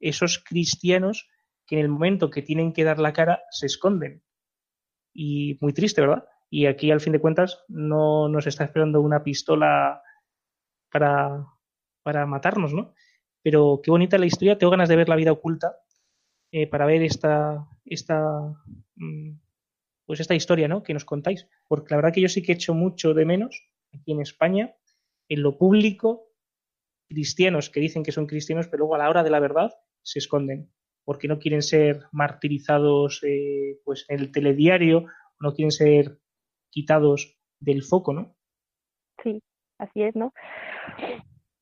esos 0.00 0.38
cristianos 0.38 1.28
que 1.66 1.76
en 1.76 1.82
el 1.82 1.88
momento 1.88 2.30
que 2.30 2.42
tienen 2.42 2.72
que 2.72 2.84
dar 2.84 2.98
la 2.98 3.12
cara 3.12 3.42
se 3.50 3.66
esconden. 3.66 4.22
Y 5.12 5.58
muy 5.60 5.72
triste, 5.72 6.00
¿verdad? 6.00 6.26
Y 6.48 6.66
aquí, 6.66 6.90
al 6.90 7.00
fin 7.00 7.12
de 7.12 7.20
cuentas, 7.20 7.62
no 7.68 8.28
nos 8.28 8.46
está 8.46 8.64
esperando 8.64 9.00
una 9.00 9.22
pistola 9.22 10.02
para, 10.90 11.46
para 12.02 12.26
matarnos, 12.26 12.72
¿no? 12.72 12.94
Pero 13.42 13.80
qué 13.82 13.90
bonita 13.90 14.18
la 14.18 14.26
historia. 14.26 14.58
Tengo 14.58 14.72
ganas 14.72 14.88
de 14.88 14.96
ver 14.96 15.08
la 15.08 15.16
vida 15.16 15.32
oculta 15.32 15.76
eh, 16.50 16.66
para 16.66 16.86
ver 16.86 17.02
esta, 17.02 17.68
esta, 17.84 18.40
mm, 18.96 19.30
pues 20.10 20.18
esta 20.18 20.34
historia, 20.34 20.66
¿no? 20.66 20.82
Que 20.82 20.92
nos 20.92 21.04
contáis. 21.04 21.46
Porque 21.68 21.94
la 21.94 21.98
verdad 21.98 22.12
que 22.12 22.20
yo 22.20 22.28
sí 22.28 22.42
que 22.42 22.50
echo 22.50 22.74
mucho 22.74 23.14
de 23.14 23.24
menos 23.24 23.70
aquí 23.94 24.10
en 24.10 24.20
España, 24.20 24.74
en 25.28 25.40
lo 25.40 25.56
público, 25.56 26.32
cristianos 27.08 27.70
que 27.70 27.78
dicen 27.78 28.02
que 28.02 28.10
son 28.10 28.26
cristianos, 28.26 28.66
pero 28.66 28.78
luego 28.78 28.96
a 28.96 28.98
la 28.98 29.08
hora 29.08 29.22
de 29.22 29.30
la 29.30 29.38
verdad 29.38 29.70
se 30.02 30.18
esconden 30.18 30.68
porque 31.04 31.28
no 31.28 31.38
quieren 31.38 31.62
ser 31.62 32.06
martirizados 32.10 33.22
eh, 33.22 33.78
pues 33.84 34.04
en 34.08 34.18
el 34.18 34.32
telediario, 34.32 35.06
no 35.38 35.54
quieren 35.54 35.70
ser 35.70 36.18
quitados 36.70 37.38
del 37.60 37.84
foco, 37.84 38.12
¿no? 38.12 38.34
sí, 39.22 39.40
así 39.78 40.02
es, 40.02 40.16
¿no? 40.16 40.32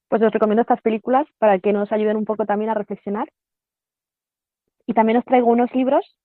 Pues 0.09 0.22
os 0.22 0.32
recomiendo 0.32 0.62
estas 0.62 0.80
películas 0.80 1.26
para 1.36 1.59
que 1.59 1.74
nos 1.74 1.92
ayuden 1.92 2.16
un 2.16 2.24
poco 2.24 2.46
también 2.46 2.70
a 2.70 2.74
reflexionar. 2.74 3.30
Y 4.86 4.94
también 4.94 5.18
os 5.18 5.24
traigo 5.26 5.49
unos 5.49 5.70
libros. 5.74 6.18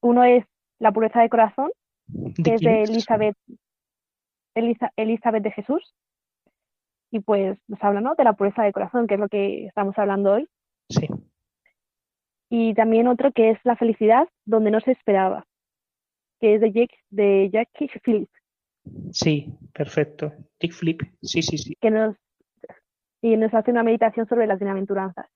Uno 0.00 0.22
es 0.22 0.44
La 0.78 0.92
pureza 0.92 1.20
de 1.20 1.28
corazón, 1.28 1.70
¿De 2.06 2.42
que 2.42 2.54
es 2.54 2.60
de? 2.60 2.82
Elizabeth, 2.84 3.36
Elizabeth 4.54 5.42
de 5.42 5.50
Jesús. 5.50 5.94
Y 7.10 7.20
pues 7.20 7.58
nos 7.68 7.82
habla, 7.82 8.00
¿no? 8.00 8.14
De 8.14 8.24
la 8.24 8.34
pureza 8.34 8.62
de 8.62 8.72
corazón, 8.72 9.06
que 9.06 9.14
es 9.14 9.20
lo 9.20 9.28
que 9.28 9.66
estamos 9.66 9.98
hablando 9.98 10.32
hoy. 10.32 10.48
Sí, 10.90 11.08
Y 12.50 12.74
también 12.74 13.08
otro 13.08 13.32
que 13.32 13.50
es 13.50 13.58
La 13.64 13.76
felicidad 13.76 14.28
donde 14.44 14.70
no 14.70 14.80
se 14.80 14.92
esperaba, 14.92 15.46
que 16.40 16.54
es 16.54 16.60
de, 16.60 16.72
Jake, 16.72 16.96
de 17.10 17.50
Jackie 17.52 17.90
Phillips, 18.02 18.38
sí, 19.12 19.52
perfecto. 19.72 20.32
Dick 20.60 20.72
Flip, 20.72 21.02
sí, 21.22 21.42
sí, 21.42 21.58
sí, 21.58 21.74
que 21.80 21.90
nos, 21.90 22.16
y 23.22 23.36
nos 23.36 23.52
hace 23.54 23.70
una 23.70 23.82
meditación 23.82 24.26
sobre 24.26 24.46
las 24.46 24.58
bienaventuranzas. 24.58 25.26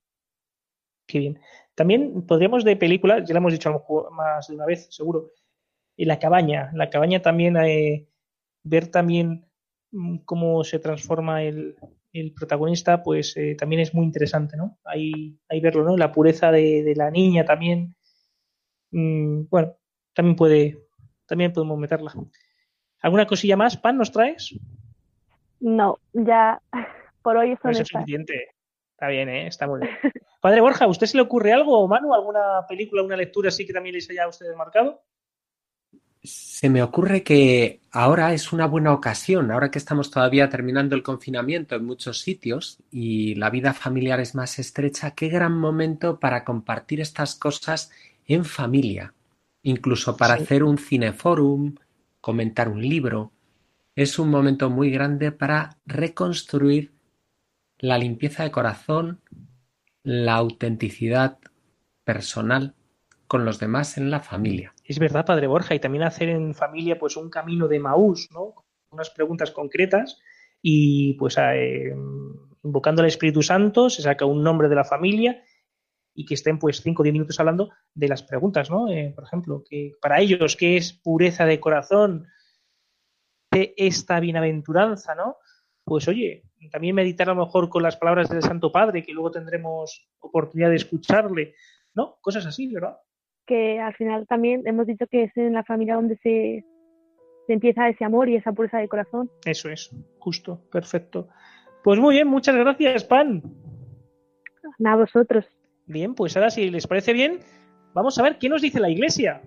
Qué 1.12 1.18
bien. 1.18 1.40
También 1.74 2.26
podríamos 2.26 2.64
de 2.64 2.76
películas, 2.76 3.28
ya 3.28 3.34
lo 3.34 3.38
hemos 3.38 3.52
dicho 3.52 3.68
a 3.68 3.72
lo 3.72 3.78
mejor 3.78 4.10
más 4.12 4.48
de 4.48 4.54
una 4.54 4.66
vez, 4.66 4.88
seguro, 4.90 5.30
y 5.96 6.06
La 6.06 6.18
cabaña. 6.18 6.70
La 6.74 6.88
cabaña 6.90 7.20
también, 7.20 7.56
eh, 7.58 8.08
ver 8.64 8.88
también 8.88 9.46
mm, 9.90 10.18
cómo 10.24 10.64
se 10.64 10.78
transforma 10.78 11.42
el, 11.42 11.76
el 12.12 12.32
protagonista, 12.32 13.02
pues 13.02 13.36
eh, 13.36 13.54
también 13.56 13.80
es 13.82 13.94
muy 13.94 14.04
interesante, 14.06 14.56
¿no? 14.56 14.78
Ahí, 14.84 15.38
ahí 15.48 15.60
verlo, 15.60 15.84
¿no? 15.84 15.96
La 15.96 16.10
pureza 16.12 16.50
de, 16.50 16.82
de 16.82 16.96
la 16.96 17.10
niña 17.10 17.44
también. 17.44 17.94
Mm, 18.90 19.44
bueno, 19.50 19.76
también 20.14 20.36
puede, 20.36 20.78
también 21.26 21.52
podemos 21.52 21.78
meterla. 21.78 22.12
¿Alguna 23.00 23.26
cosilla 23.26 23.56
más, 23.56 23.76
Pan, 23.76 23.98
nos 23.98 24.12
traes? 24.12 24.54
No, 25.60 25.98
ya 26.12 26.60
por 27.22 27.36
hoy 27.36 27.56
son 27.62 27.70
eso 27.72 27.82
es 27.82 27.88
estas. 27.88 28.02
suficiente. 28.02 28.54
Está 28.92 29.08
bien, 29.08 29.28
¿eh? 29.28 29.46
Está 29.46 29.66
muy 29.66 29.80
bien. 29.80 29.92
Padre 30.43 30.61
Borja, 30.61 30.84
¿a 30.86 30.88
usted 30.88 31.07
se 31.07 31.16
le 31.16 31.22
ocurre 31.22 31.53
algo, 31.53 31.78
o 31.78 31.86
Manu, 31.86 32.12
alguna 32.12 32.66
película, 32.68 33.01
alguna 33.01 33.16
lectura 33.16 33.49
así 33.49 33.64
que 33.64 33.72
también 33.72 33.95
les 33.95 34.11
haya 34.11 34.24
a 34.24 34.28
ustedes 34.28 34.57
marcado? 34.57 35.01
Se 36.24 36.68
me 36.70 36.82
ocurre 36.82 37.22
que 37.24 37.80
ahora 37.90 38.32
es 38.32 38.53
una 38.53 38.66
buena 38.66 38.93
ocasión, 38.93 39.51
ahora 39.51 39.70
que 39.70 39.78
estamos 39.78 40.11
todavía 40.11 40.49
terminando 40.49 40.95
el 40.97 41.03
confinamiento 41.03 41.74
en 41.76 41.84
muchos 41.84 42.20
sitios 42.20 42.78
y 42.93 43.34
la 43.36 43.51
vida 43.51 43.72
familiar 43.72 44.20
es 44.20 44.34
más 44.34 44.59
estrecha, 44.59 45.12
qué 45.12 45.28
gran 45.28 45.57
momento 45.57 46.20
para 46.20 46.45
compartir 46.45 47.01
estas 47.01 47.34
cosas 47.34 47.90
en 48.26 48.45
familia, 48.45 49.14
incluso 49.62 50.16
para 50.16 50.36
Sí. 50.36 50.43
hacer 50.45 50.64
un 50.64 50.78
cineforum, 50.78 51.74
comentar 52.20 52.68
un 52.68 52.82
libro. 52.82 53.32
Es 53.97 54.18
un 54.18 54.28
momento 54.30 54.70
muy 54.70 54.90
grande 54.90 55.32
para 55.32 55.76
reconstruir 55.86 56.93
la 57.78 57.99
limpieza 57.99 58.45
de 58.45 58.53
corazón, 58.53 59.20
la 60.03 60.34
autenticidad 60.34 61.38
personal 62.05 62.74
con 63.26 63.44
los 63.44 63.59
demás 63.59 63.96
en 63.96 64.11
la 64.11 64.20
familia. 64.20 64.74
Es 64.84 64.98
verdad, 64.98 65.24
Padre 65.24 65.46
Borja, 65.46 65.74
y 65.74 65.80
también 65.80 66.05
hacer 66.05 66.28
en 66.28 66.55
familia 66.55 66.98
pues 66.98 67.16
un 67.16 67.30
camino 67.30 67.68
de 67.68 67.80
Maús, 67.80 68.28
¿no? 68.32 68.55
Unas 68.90 69.11
preguntas 69.11 69.50
concretas 69.50 70.20
y 70.61 71.14
pues 71.14 71.38
eh, 71.38 71.94
invocando 72.62 73.03
al 73.03 73.09
Espíritu 73.09 73.42
Santo, 73.42 73.88
se 73.88 74.03
saca 74.03 74.26
un 74.26 74.42
nombre 74.42 74.68
de 74.68 74.74
la 74.74 74.84
familia 74.84 75.42
y 76.14 76.26
que 76.26 76.34
estén 76.34 76.59
pues 76.59 76.82
5 76.82 77.00
o 77.00 77.05
10 77.05 77.12
minutos 77.12 77.40
hablando 77.40 77.70
de 77.94 78.09
las 78.09 78.22
preguntas, 78.22 78.70
¿no? 78.70 78.90
Eh, 78.90 79.12
por 79.14 79.24
ejemplo, 79.24 79.64
que 79.68 79.92
para 80.00 80.20
ellos, 80.20 80.57
¿qué 80.57 80.76
es 80.76 80.92
pureza 80.92 81.46
de 81.46 81.59
corazón? 81.59 82.26
De 83.50 83.74
esta 83.76 84.20
bienaventuranza, 84.20 85.14
¿no? 85.14 85.36
Pues 85.84 86.07
oye, 86.09 86.44
también 86.70 86.94
meditar 86.94 87.28
a 87.28 87.34
lo 87.34 87.44
mejor 87.44 87.68
con 87.68 87.82
las 87.82 87.96
palabras 87.96 88.28
del 88.28 88.42
Santo 88.42 88.70
Padre, 88.70 89.02
que 89.02 89.12
luego 89.12 89.30
tendremos 89.30 90.08
oportunidad 90.20 90.70
de 90.70 90.76
escucharle, 90.76 91.54
¿no? 91.94 92.16
Cosas 92.20 92.46
así, 92.46 92.72
¿verdad? 92.72 92.98
Que 93.46 93.80
al 93.80 93.94
final 93.94 94.26
también 94.26 94.62
hemos 94.66 94.86
dicho 94.86 95.06
que 95.10 95.24
es 95.24 95.36
en 95.36 95.52
la 95.52 95.64
familia 95.64 95.96
donde 95.96 96.16
se, 96.18 96.64
se 97.46 97.52
empieza 97.52 97.88
ese 97.88 98.04
amor 98.04 98.28
y 98.28 98.36
esa 98.36 98.52
pureza 98.52 98.78
de 98.78 98.88
corazón. 98.88 99.30
Eso 99.44 99.68
es, 99.68 99.90
justo, 100.18 100.62
perfecto. 100.70 101.28
Pues 101.82 101.98
muy 101.98 102.14
bien, 102.14 102.28
muchas 102.28 102.54
gracias, 102.54 103.04
Pan. 103.04 103.42
A 104.84 104.96
vosotros. 104.96 105.44
Bien, 105.86 106.14
pues 106.14 106.36
ahora 106.36 106.50
si 106.50 106.70
les 106.70 106.86
parece 106.86 107.12
bien, 107.12 107.40
vamos 107.92 108.18
a 108.18 108.22
ver 108.22 108.38
qué 108.38 108.48
nos 108.48 108.62
dice 108.62 108.80
la 108.80 108.90
Iglesia. 108.90 109.42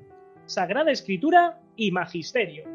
Sagrada 0.45 0.91
Escritura 0.91 1.59
y 1.75 1.91
Magisterio. 1.91 2.65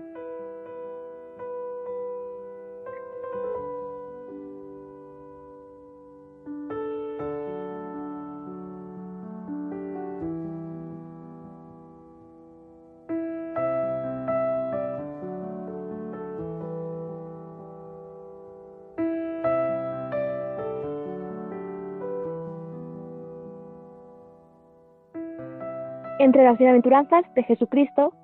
Entre 26.30 26.44
las 26.44 26.58
bienaventuranzas 26.58 27.24
de 27.34 27.42
Jesucristo, 27.42 28.14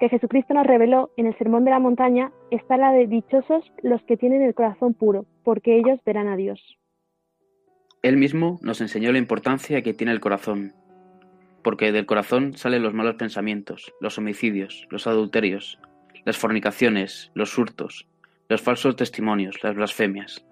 que 0.00 0.08
Jesucristo 0.08 0.54
nos 0.54 0.66
reveló 0.66 1.10
en 1.18 1.26
el 1.26 1.36
Sermón 1.36 1.66
de 1.66 1.72
la 1.72 1.78
Montaña, 1.78 2.32
está 2.50 2.78
la 2.78 2.90
de 2.90 3.06
dichosos 3.06 3.70
los 3.82 4.02
que 4.04 4.16
tienen 4.16 4.40
el 4.40 4.54
corazón 4.54 4.94
puro, 4.94 5.26
porque 5.42 5.76
ellos 5.76 6.00
verán 6.06 6.26
a 6.28 6.36
Dios. 6.36 6.58
Él 8.00 8.16
mismo 8.16 8.58
nos 8.62 8.80
enseñó 8.80 9.12
la 9.12 9.18
importancia 9.18 9.82
que 9.82 9.92
tiene 9.92 10.14
el 10.14 10.20
corazón, 10.20 10.72
porque 11.62 11.92
del 11.92 12.06
corazón 12.06 12.54
salen 12.54 12.82
los 12.82 12.94
malos 12.94 13.16
pensamientos, 13.16 13.92
los 14.00 14.16
homicidios, 14.16 14.86
los 14.88 15.06
adulterios, 15.06 15.78
las 16.24 16.38
fornicaciones, 16.38 17.30
los 17.34 17.58
hurtos, 17.58 18.08
los 18.48 18.62
falsos 18.62 18.96
testimonios, 18.96 19.62
las 19.62 19.74
blasfemias. 19.74 20.46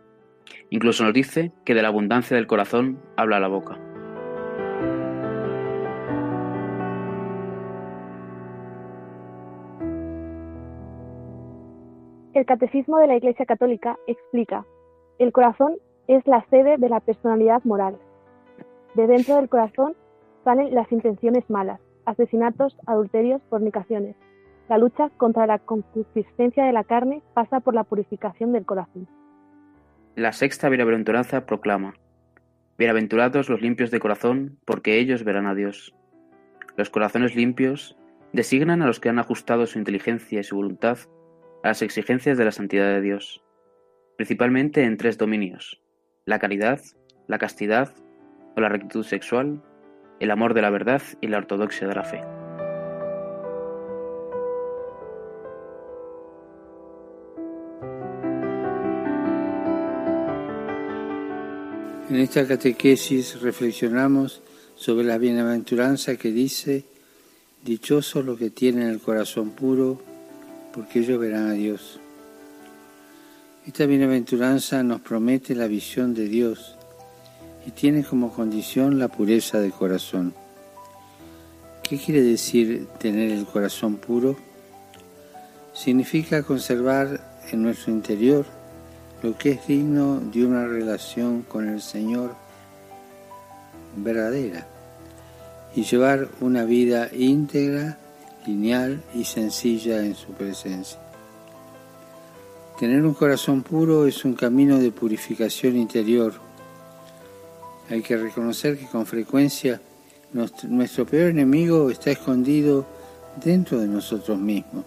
Incluso 0.68 1.05
nos 1.05 1.14
dice 1.14 1.53
que 1.64 1.72
de 1.72 1.80
la 1.80 1.88
abundancia 1.88 2.36
del 2.36 2.47
corazón 2.47 3.01
habla 3.16 3.40
la 3.40 3.49
boca. 3.49 3.80
El 12.35 12.47
Catecismo 12.47 12.97
de 12.97 13.09
la 13.09 13.16
Iglesia 13.16 13.45
Católica 13.45 13.99
explica, 14.07 14.64
el 15.18 15.33
corazón 15.33 15.76
es 16.09 16.26
la 16.26 16.43
sede 16.49 16.78
de 16.78 16.89
la 16.89 17.01
personalidad 17.01 17.62
moral. 17.64 17.99
De 18.95 19.07
dentro 19.07 19.37
del 19.37 19.51
corazón 19.51 19.95
salen 20.43 20.74
las 20.74 20.91
intenciones 20.91 21.49
malas, 21.51 21.78
asesinatos, 22.07 22.78
adulterios, 22.87 23.43
fornicaciones. 23.51 24.16
La 24.70 24.78
lucha 24.78 25.11
contra 25.18 25.47
la 25.47 25.59
concupiscencia 25.59 26.64
de 26.64 26.72
la 26.72 26.85
carne 26.85 27.22
pasa 27.35 27.61
por 27.61 27.74
la 27.74 27.85
purificación 27.85 28.53
del 28.53 28.64
corazón. 28.64 29.07
La 30.14 30.33
sexta 30.33 30.70
bienaventuranza 30.70 31.45
proclama, 31.45 31.95
Bienaventurados 32.78 33.51
los 33.51 33.61
limpios 33.61 33.91
de 33.91 34.01
corazón, 34.01 34.59
porque 34.64 34.99
ellos 34.99 35.22
verán 35.22 35.47
a 35.47 35.55
Dios. 35.55 35.95
Los 36.78 36.89
corazones 36.89 37.37
limpios 37.37 37.99
designan 38.33 38.80
a 38.80 38.87
los 38.87 39.01
que 39.01 39.11
han 39.11 39.18
ajustado 39.18 39.66
su 39.66 39.78
inteligencia 39.78 40.41
y 40.41 40.45
su 40.45 40.57
voluntad 40.57 40.97
a 41.62 41.68
las 41.68 41.82
exigencias 41.82 42.38
de 42.38 42.44
la 42.44 42.52
santidad 42.52 42.86
de 42.86 43.00
Dios, 43.00 43.42
principalmente 44.16 44.84
en 44.84 44.96
tres 44.96 45.18
dominios, 45.18 45.80
la 46.24 46.38
caridad, 46.38 46.80
la 47.26 47.38
castidad 47.38 47.94
o 48.56 48.60
la 48.60 48.68
rectitud 48.68 49.04
sexual, 49.04 49.62
el 50.20 50.30
amor 50.30 50.54
de 50.54 50.62
la 50.62 50.70
verdad 50.70 51.02
y 51.20 51.28
la 51.28 51.38
ortodoxia 51.38 51.88
de 51.88 51.94
la 51.94 52.04
fe. 52.04 52.22
En 62.10 62.16
esta 62.16 62.46
catequesis 62.46 63.40
reflexionamos 63.40 64.42
sobre 64.74 65.06
la 65.06 65.16
bienaventuranza 65.16 66.16
que 66.16 66.30
dice, 66.30 66.84
dichosos 67.64 68.24
los 68.24 68.38
que 68.38 68.50
tienen 68.50 68.88
el 68.88 69.00
corazón 69.00 69.52
puro, 69.52 70.11
porque 70.72 71.00
ellos 71.00 71.18
verán 71.18 71.48
a 71.48 71.52
Dios. 71.52 72.00
Esta 73.66 73.86
bienaventuranza 73.86 74.82
nos 74.82 75.00
promete 75.00 75.54
la 75.54 75.66
visión 75.66 76.14
de 76.14 76.26
Dios 76.26 76.76
y 77.66 77.70
tiene 77.70 78.02
como 78.02 78.32
condición 78.32 78.98
la 78.98 79.08
pureza 79.08 79.60
de 79.60 79.70
corazón. 79.70 80.34
¿Qué 81.82 81.98
quiere 81.98 82.22
decir 82.22 82.88
tener 82.98 83.30
el 83.30 83.44
corazón 83.44 83.96
puro? 83.96 84.36
Significa 85.72 86.42
conservar 86.42 87.20
en 87.50 87.62
nuestro 87.62 87.92
interior 87.92 88.46
lo 89.22 89.36
que 89.38 89.52
es 89.52 89.66
digno 89.66 90.20
de 90.20 90.44
una 90.44 90.66
relación 90.66 91.42
con 91.42 91.68
el 91.68 91.80
Señor 91.80 92.34
verdadera 93.96 94.66
y 95.74 95.84
llevar 95.84 96.28
una 96.40 96.64
vida 96.64 97.08
íntegra 97.12 97.98
lineal 98.47 99.03
y 99.14 99.24
sencilla 99.24 100.05
en 100.05 100.14
su 100.14 100.32
presencia. 100.32 100.99
Tener 102.78 103.05
un 103.05 103.14
corazón 103.14 103.62
puro 103.62 104.07
es 104.07 104.24
un 104.24 104.34
camino 104.34 104.78
de 104.78 104.90
purificación 104.90 105.76
interior. 105.76 106.34
Hay 107.90 108.03
que 108.03 108.16
reconocer 108.16 108.78
que 108.78 108.86
con 108.86 109.07
frecuencia 109.07 109.80
nuestro 110.32 111.07
peor 111.07 111.30
enemigo 111.30 111.90
está 111.90 112.11
escondido 112.11 112.86
dentro 113.43 113.78
de 113.78 113.86
nosotros 113.86 114.38
mismos 114.38 114.84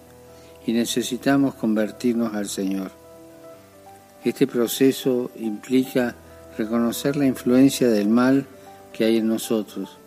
y 0.65 0.73
necesitamos 0.73 1.55
convertirnos 1.55 2.33
al 2.33 2.49
Señor. 2.49 2.91
Este 4.23 4.47
proceso 4.47 5.29
implica 5.37 6.15
reconocer 6.57 7.15
la 7.15 7.27
influencia 7.27 7.87
del 7.87 8.09
mal 8.09 8.45
que 8.91 9.05
hay 9.05 9.17
en 9.17 9.27
nosotros 9.27 9.99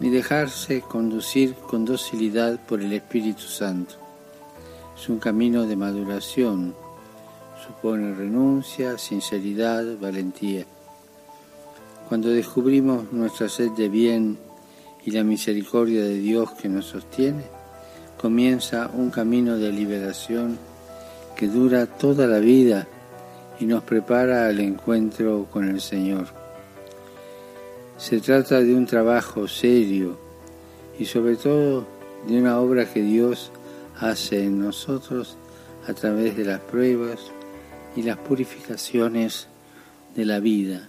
y 0.00 0.10
dejarse 0.10 0.80
conducir 0.80 1.54
con 1.54 1.84
docilidad 1.84 2.58
por 2.66 2.82
el 2.82 2.92
Espíritu 2.92 3.42
Santo. 3.42 3.94
Es 4.96 5.08
un 5.08 5.18
camino 5.18 5.64
de 5.64 5.76
maduración, 5.76 6.74
supone 7.66 8.14
renuncia, 8.14 8.98
sinceridad, 8.98 9.84
valentía. 10.00 10.64
Cuando 12.08 12.28
descubrimos 12.28 13.12
nuestra 13.12 13.48
sed 13.48 13.70
de 13.70 13.88
bien 13.88 14.38
y 15.04 15.10
la 15.10 15.24
misericordia 15.24 16.02
de 16.02 16.18
Dios 16.18 16.50
que 16.52 16.68
nos 16.68 16.86
sostiene, 16.86 17.44
comienza 18.20 18.90
un 18.92 19.10
camino 19.10 19.56
de 19.56 19.72
liberación 19.72 20.58
que 21.36 21.48
dura 21.48 21.86
toda 21.86 22.26
la 22.26 22.38
vida 22.38 22.86
y 23.60 23.66
nos 23.66 23.82
prepara 23.82 24.46
al 24.46 24.60
encuentro 24.60 25.46
con 25.50 25.68
el 25.68 25.80
Señor. 25.80 26.43
Se 27.96 28.20
trata 28.20 28.60
de 28.60 28.74
un 28.74 28.86
trabajo 28.86 29.46
serio 29.46 30.18
y 30.98 31.04
sobre 31.04 31.36
todo 31.36 31.86
de 32.26 32.38
una 32.38 32.58
obra 32.58 32.92
que 32.92 33.02
Dios 33.02 33.50
hace 33.98 34.44
en 34.44 34.60
nosotros 34.60 35.36
a 35.86 35.94
través 35.94 36.36
de 36.36 36.44
las 36.44 36.60
pruebas 36.60 37.20
y 37.96 38.02
las 38.02 38.16
purificaciones 38.18 39.46
de 40.16 40.24
la 40.24 40.40
vida 40.40 40.88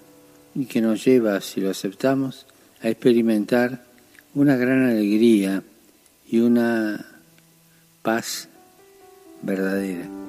y 0.55 0.65
que 0.65 0.81
nos 0.81 1.03
lleva, 1.03 1.41
si 1.41 1.61
lo 1.61 1.69
aceptamos, 1.69 2.45
a 2.81 2.89
experimentar 2.89 3.85
una 4.33 4.55
gran 4.55 4.85
alegría 4.85 5.63
y 6.27 6.39
una 6.39 7.05
paz 8.01 8.49
verdadera. 9.41 10.24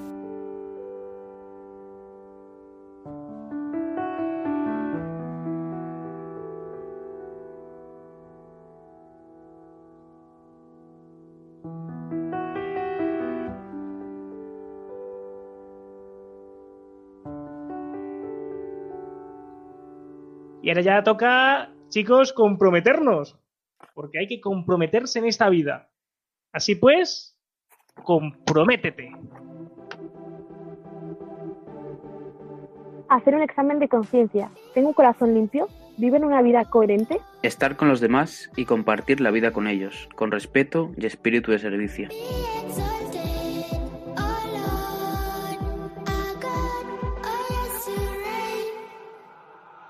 Y 20.67 20.71
ahora 20.71 20.83
ya 20.83 21.05
toca, 21.05 21.71
chicos, 21.91 22.33
comprometernos, 22.33 23.39
porque 23.95 24.19
hay 24.19 24.27
que 24.27 24.41
comprometerse 24.41 25.21
en 25.21 25.27
esta 25.27 25.49
vida. 25.49 25.93
Así 26.53 26.75
pues, 26.75 27.39
comprométete. 28.03 29.13
Hacer 33.09 33.37
un 33.37 33.43
examen 33.43 33.79
de 33.79 33.87
conciencia. 33.87 34.51
¿Tengo 34.75 34.89
un 34.89 34.95
corazón 34.95 35.35
limpio? 35.35 35.69
¿Viven 35.99 36.25
una 36.25 36.43
vida 36.43 36.65
coherente? 36.65 37.21
Estar 37.45 37.77
con 37.77 37.89
los 37.89 38.01
demás 38.01 38.51
y 38.57 38.65
compartir 38.65 39.21
la 39.21 39.31
vida 39.31 39.53
con 39.53 39.69
ellos, 39.69 40.09
con 40.17 40.33
respeto 40.33 40.91
y 40.97 41.07
espíritu 41.07 41.53
de 41.53 41.61
servicio. 41.61 42.09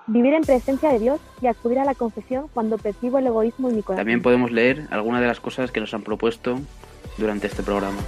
Vivir 0.09 0.35
en 0.35 0.43
presencia 0.43 0.91
de 0.91 1.01
Dios 1.01 1.21
y 1.43 1.49
acudir 1.49 1.81
a 1.81 1.85
la 1.85 1.97
confesión 1.97 2.47
cuando 2.55 2.79
percibo 2.79 3.19
el 3.19 3.27
egoísmo 3.27 3.69
en 3.69 3.77
mi 3.77 3.83
corazón. 3.83 3.97
También 3.97 4.23
podemos 4.23 4.53
leer 4.53 4.87
algunas 4.91 5.21
de 5.21 5.27
las 5.27 5.41
cosas 5.41 5.73
que 5.73 5.81
nos 5.81 5.93
han 5.95 6.03
propuesto 6.03 6.61
durante 7.19 7.49
este 7.49 7.65
programa. 7.65 7.99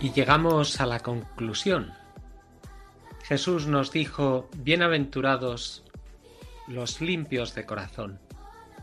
Y 0.00 0.12
llegamos 0.12 0.80
a 0.80 0.86
la 0.86 1.00
conclusión. 1.00 1.92
Jesús 3.22 3.66
nos 3.66 3.90
dijo, 3.90 4.48
bienaventurados 4.56 5.84
los 6.68 7.02
limpios 7.02 7.54
de 7.54 7.66
corazón, 7.66 8.18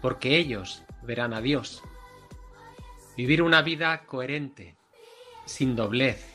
porque 0.02 0.38
ellos 0.38 0.84
verán 1.02 1.34
a 1.34 1.42
Dios. 1.42 1.84
Vivir 3.18 3.42
una 3.42 3.62
vida 3.62 4.06
coherente, 4.06 4.76
sin 5.46 5.76
doblez, 5.76 6.26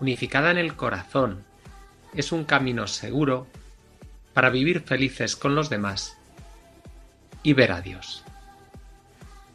unificada 0.00 0.50
en 0.50 0.58
el 0.58 0.76
corazón, 0.76 1.44
es 2.14 2.32
un 2.32 2.44
camino 2.44 2.86
seguro 2.86 3.46
para 4.32 4.50
vivir 4.50 4.80
felices 4.80 5.36
con 5.36 5.54
los 5.54 5.70
demás 5.70 6.16
y 7.42 7.52
ver 7.52 7.72
a 7.72 7.80
Dios. 7.80 8.24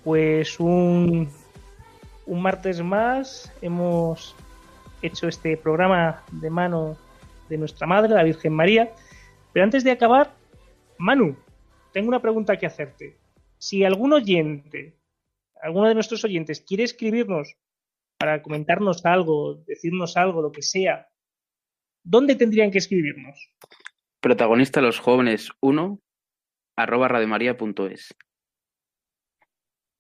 Pues 0.04 0.60
un, 0.60 1.30
un 2.26 2.42
martes 2.42 2.82
más 2.82 3.52
hemos 3.62 4.36
hecho 5.02 5.28
este 5.28 5.58
programa 5.58 6.24
de 6.32 6.50
mano 6.50 6.98
de 7.50 7.58
nuestra 7.58 7.88
Madre, 7.88 8.14
la 8.14 8.24
Virgen 8.24 8.54
María. 8.54 8.92
Pero 9.52 9.64
antes 9.64 9.84
de 9.84 9.92
acabar, 9.92 10.34
Manu, 10.98 11.36
tengo 11.92 12.10
una 12.10 12.22
pregunta 12.22 12.58
que 12.58 12.66
hacerte. 12.66 13.18
Si 13.58 13.84
algún 13.84 14.14
oyente, 14.14 14.96
alguno 15.62 15.88
de 15.88 15.96
nuestros 15.96 16.24
oyentes 16.24 16.62
quiere 16.62 16.84
escribirnos 16.84 17.58
para 18.20 18.42
comentarnos 18.42 19.06
algo, 19.06 19.64
decirnos 19.66 20.18
algo, 20.18 20.42
lo 20.42 20.52
que 20.52 20.62
sea, 20.62 21.08
¿dónde 22.04 22.36
tendrían 22.36 22.70
que 22.70 22.80
escribirnos? 22.80 23.50
Protagonista 24.20 24.82
los 24.82 25.00
jóvenes 25.00 25.50
1 25.62 26.00
arroba 26.76 27.08
radiomaria.es. 27.08 28.14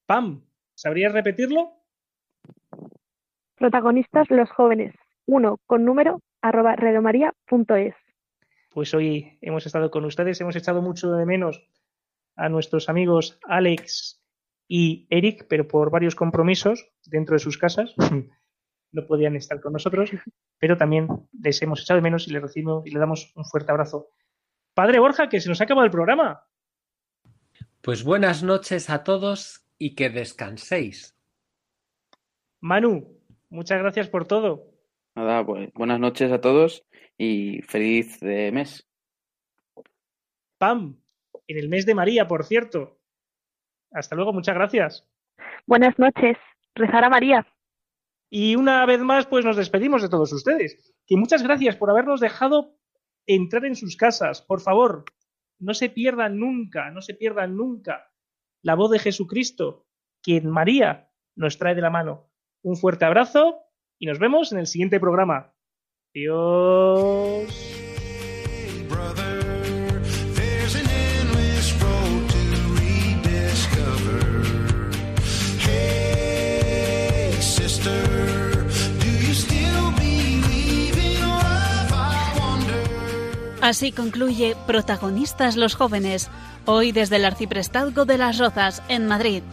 Pam, 0.05 0.45
¿sabrías 0.75 1.13
repetirlo? 1.13 1.71
Protagonistas 3.55 4.29
los 4.29 4.49
jóvenes. 4.51 4.93
Uno 5.25 5.59
con 5.65 5.85
número 5.85 6.21
arroba 6.41 6.75
radiomaria.es. 6.75 7.95
Pues 8.69 8.93
hoy 8.93 9.37
hemos 9.41 9.65
estado 9.65 9.89
con 9.91 10.03
ustedes, 10.03 10.41
hemos 10.41 10.57
echado 10.57 10.81
mucho 10.81 11.11
de 11.11 11.25
menos 11.25 11.65
a 12.35 12.49
nuestros 12.49 12.89
amigos 12.89 13.39
Alex 13.43 14.21
y 14.71 15.07
Eric, 15.09 15.47
pero 15.49 15.67
por 15.67 15.89
varios 15.89 16.13
compromisos 16.13 16.91
dentro 17.03 17.33
de 17.33 17.39
sus 17.39 17.57
casas 17.57 17.95
no 18.91 19.07
podían 19.07 19.35
estar 19.35 19.59
con 19.59 19.73
nosotros, 19.73 20.11
pero 20.59 20.77
también 20.77 21.07
les 21.41 21.61
hemos 21.63 21.81
echado 21.81 21.97
de 21.97 22.03
menos 22.03 22.27
y 22.27 22.31
les 22.31 22.41
recibimos 22.41 22.85
y 22.85 22.91
le 22.91 22.99
damos 22.99 23.33
un 23.35 23.43
fuerte 23.45 23.71
abrazo. 23.71 24.11
Padre 24.75 24.99
Borja, 24.99 25.27
que 25.27 25.41
se 25.41 25.49
nos 25.49 25.59
ha 25.59 25.63
acabado 25.63 25.85
el 25.85 25.91
programa. 25.91 26.43
Pues 27.81 28.03
buenas 28.03 28.43
noches 28.43 28.91
a 28.91 29.03
todos 29.03 29.65
y 29.79 29.95
que 29.95 30.09
descanséis. 30.09 31.17
Manu, 32.61 33.19
muchas 33.49 33.79
gracias 33.79 34.07
por 34.07 34.27
todo. 34.27 34.67
Nada, 35.15 35.43
pues 35.45 35.73
buenas 35.73 35.99
noches 35.99 36.31
a 36.31 36.41
todos 36.41 36.85
y 37.17 37.63
feliz 37.63 38.19
de 38.19 38.51
mes. 38.51 38.87
Pam, 40.59 41.01
en 41.47 41.57
el 41.57 41.69
mes 41.69 41.87
de 41.87 41.95
María, 41.95 42.27
por 42.27 42.45
cierto. 42.45 42.98
Hasta 43.91 44.15
luego, 44.15 44.33
muchas 44.33 44.55
gracias. 44.55 45.07
Buenas 45.65 45.97
noches. 45.97 46.37
Rezar 46.75 47.03
a 47.03 47.09
María. 47.09 47.47
Y 48.29 48.55
una 48.55 48.85
vez 48.85 48.99
más, 48.99 49.25
pues 49.25 49.43
nos 49.43 49.57
despedimos 49.57 50.01
de 50.01 50.09
todos 50.09 50.31
ustedes. 50.31 50.93
Y 51.07 51.17
muchas 51.17 51.43
gracias 51.43 51.75
por 51.75 51.89
habernos 51.89 52.19
dejado 52.19 52.75
entrar 53.25 53.65
en 53.65 53.75
sus 53.75 53.97
casas. 53.97 54.41
Por 54.41 54.61
favor, 54.61 55.05
no 55.59 55.73
se 55.73 55.89
pierdan 55.89 56.39
nunca, 56.39 56.91
no 56.91 57.01
se 57.01 57.13
pierdan 57.13 57.55
nunca 57.55 58.11
la 58.61 58.75
voz 58.75 58.91
de 58.91 58.99
Jesucristo, 58.99 59.87
quien 60.21 60.49
María 60.49 61.11
nos 61.35 61.57
trae 61.57 61.75
de 61.75 61.81
la 61.81 61.89
mano. 61.89 62.29
Un 62.61 62.75
fuerte 62.75 63.05
abrazo 63.05 63.61
y 63.97 64.05
nos 64.05 64.19
vemos 64.19 64.51
en 64.51 64.59
el 64.59 64.67
siguiente 64.67 64.99
programa. 64.99 65.53
Dios. 66.13 67.78
Así 83.61 83.91
concluye 83.91 84.55
Protagonistas 84.67 85.57
los 85.57 85.75
jóvenes, 85.75 86.29
hoy 86.65 86.91
desde 86.91 87.17
el 87.17 87.25
Arciprestazgo 87.25 88.05
de 88.05 88.17
las 88.17 88.37
Rozas, 88.37 88.81
en 88.87 89.05
Madrid. 89.05 89.43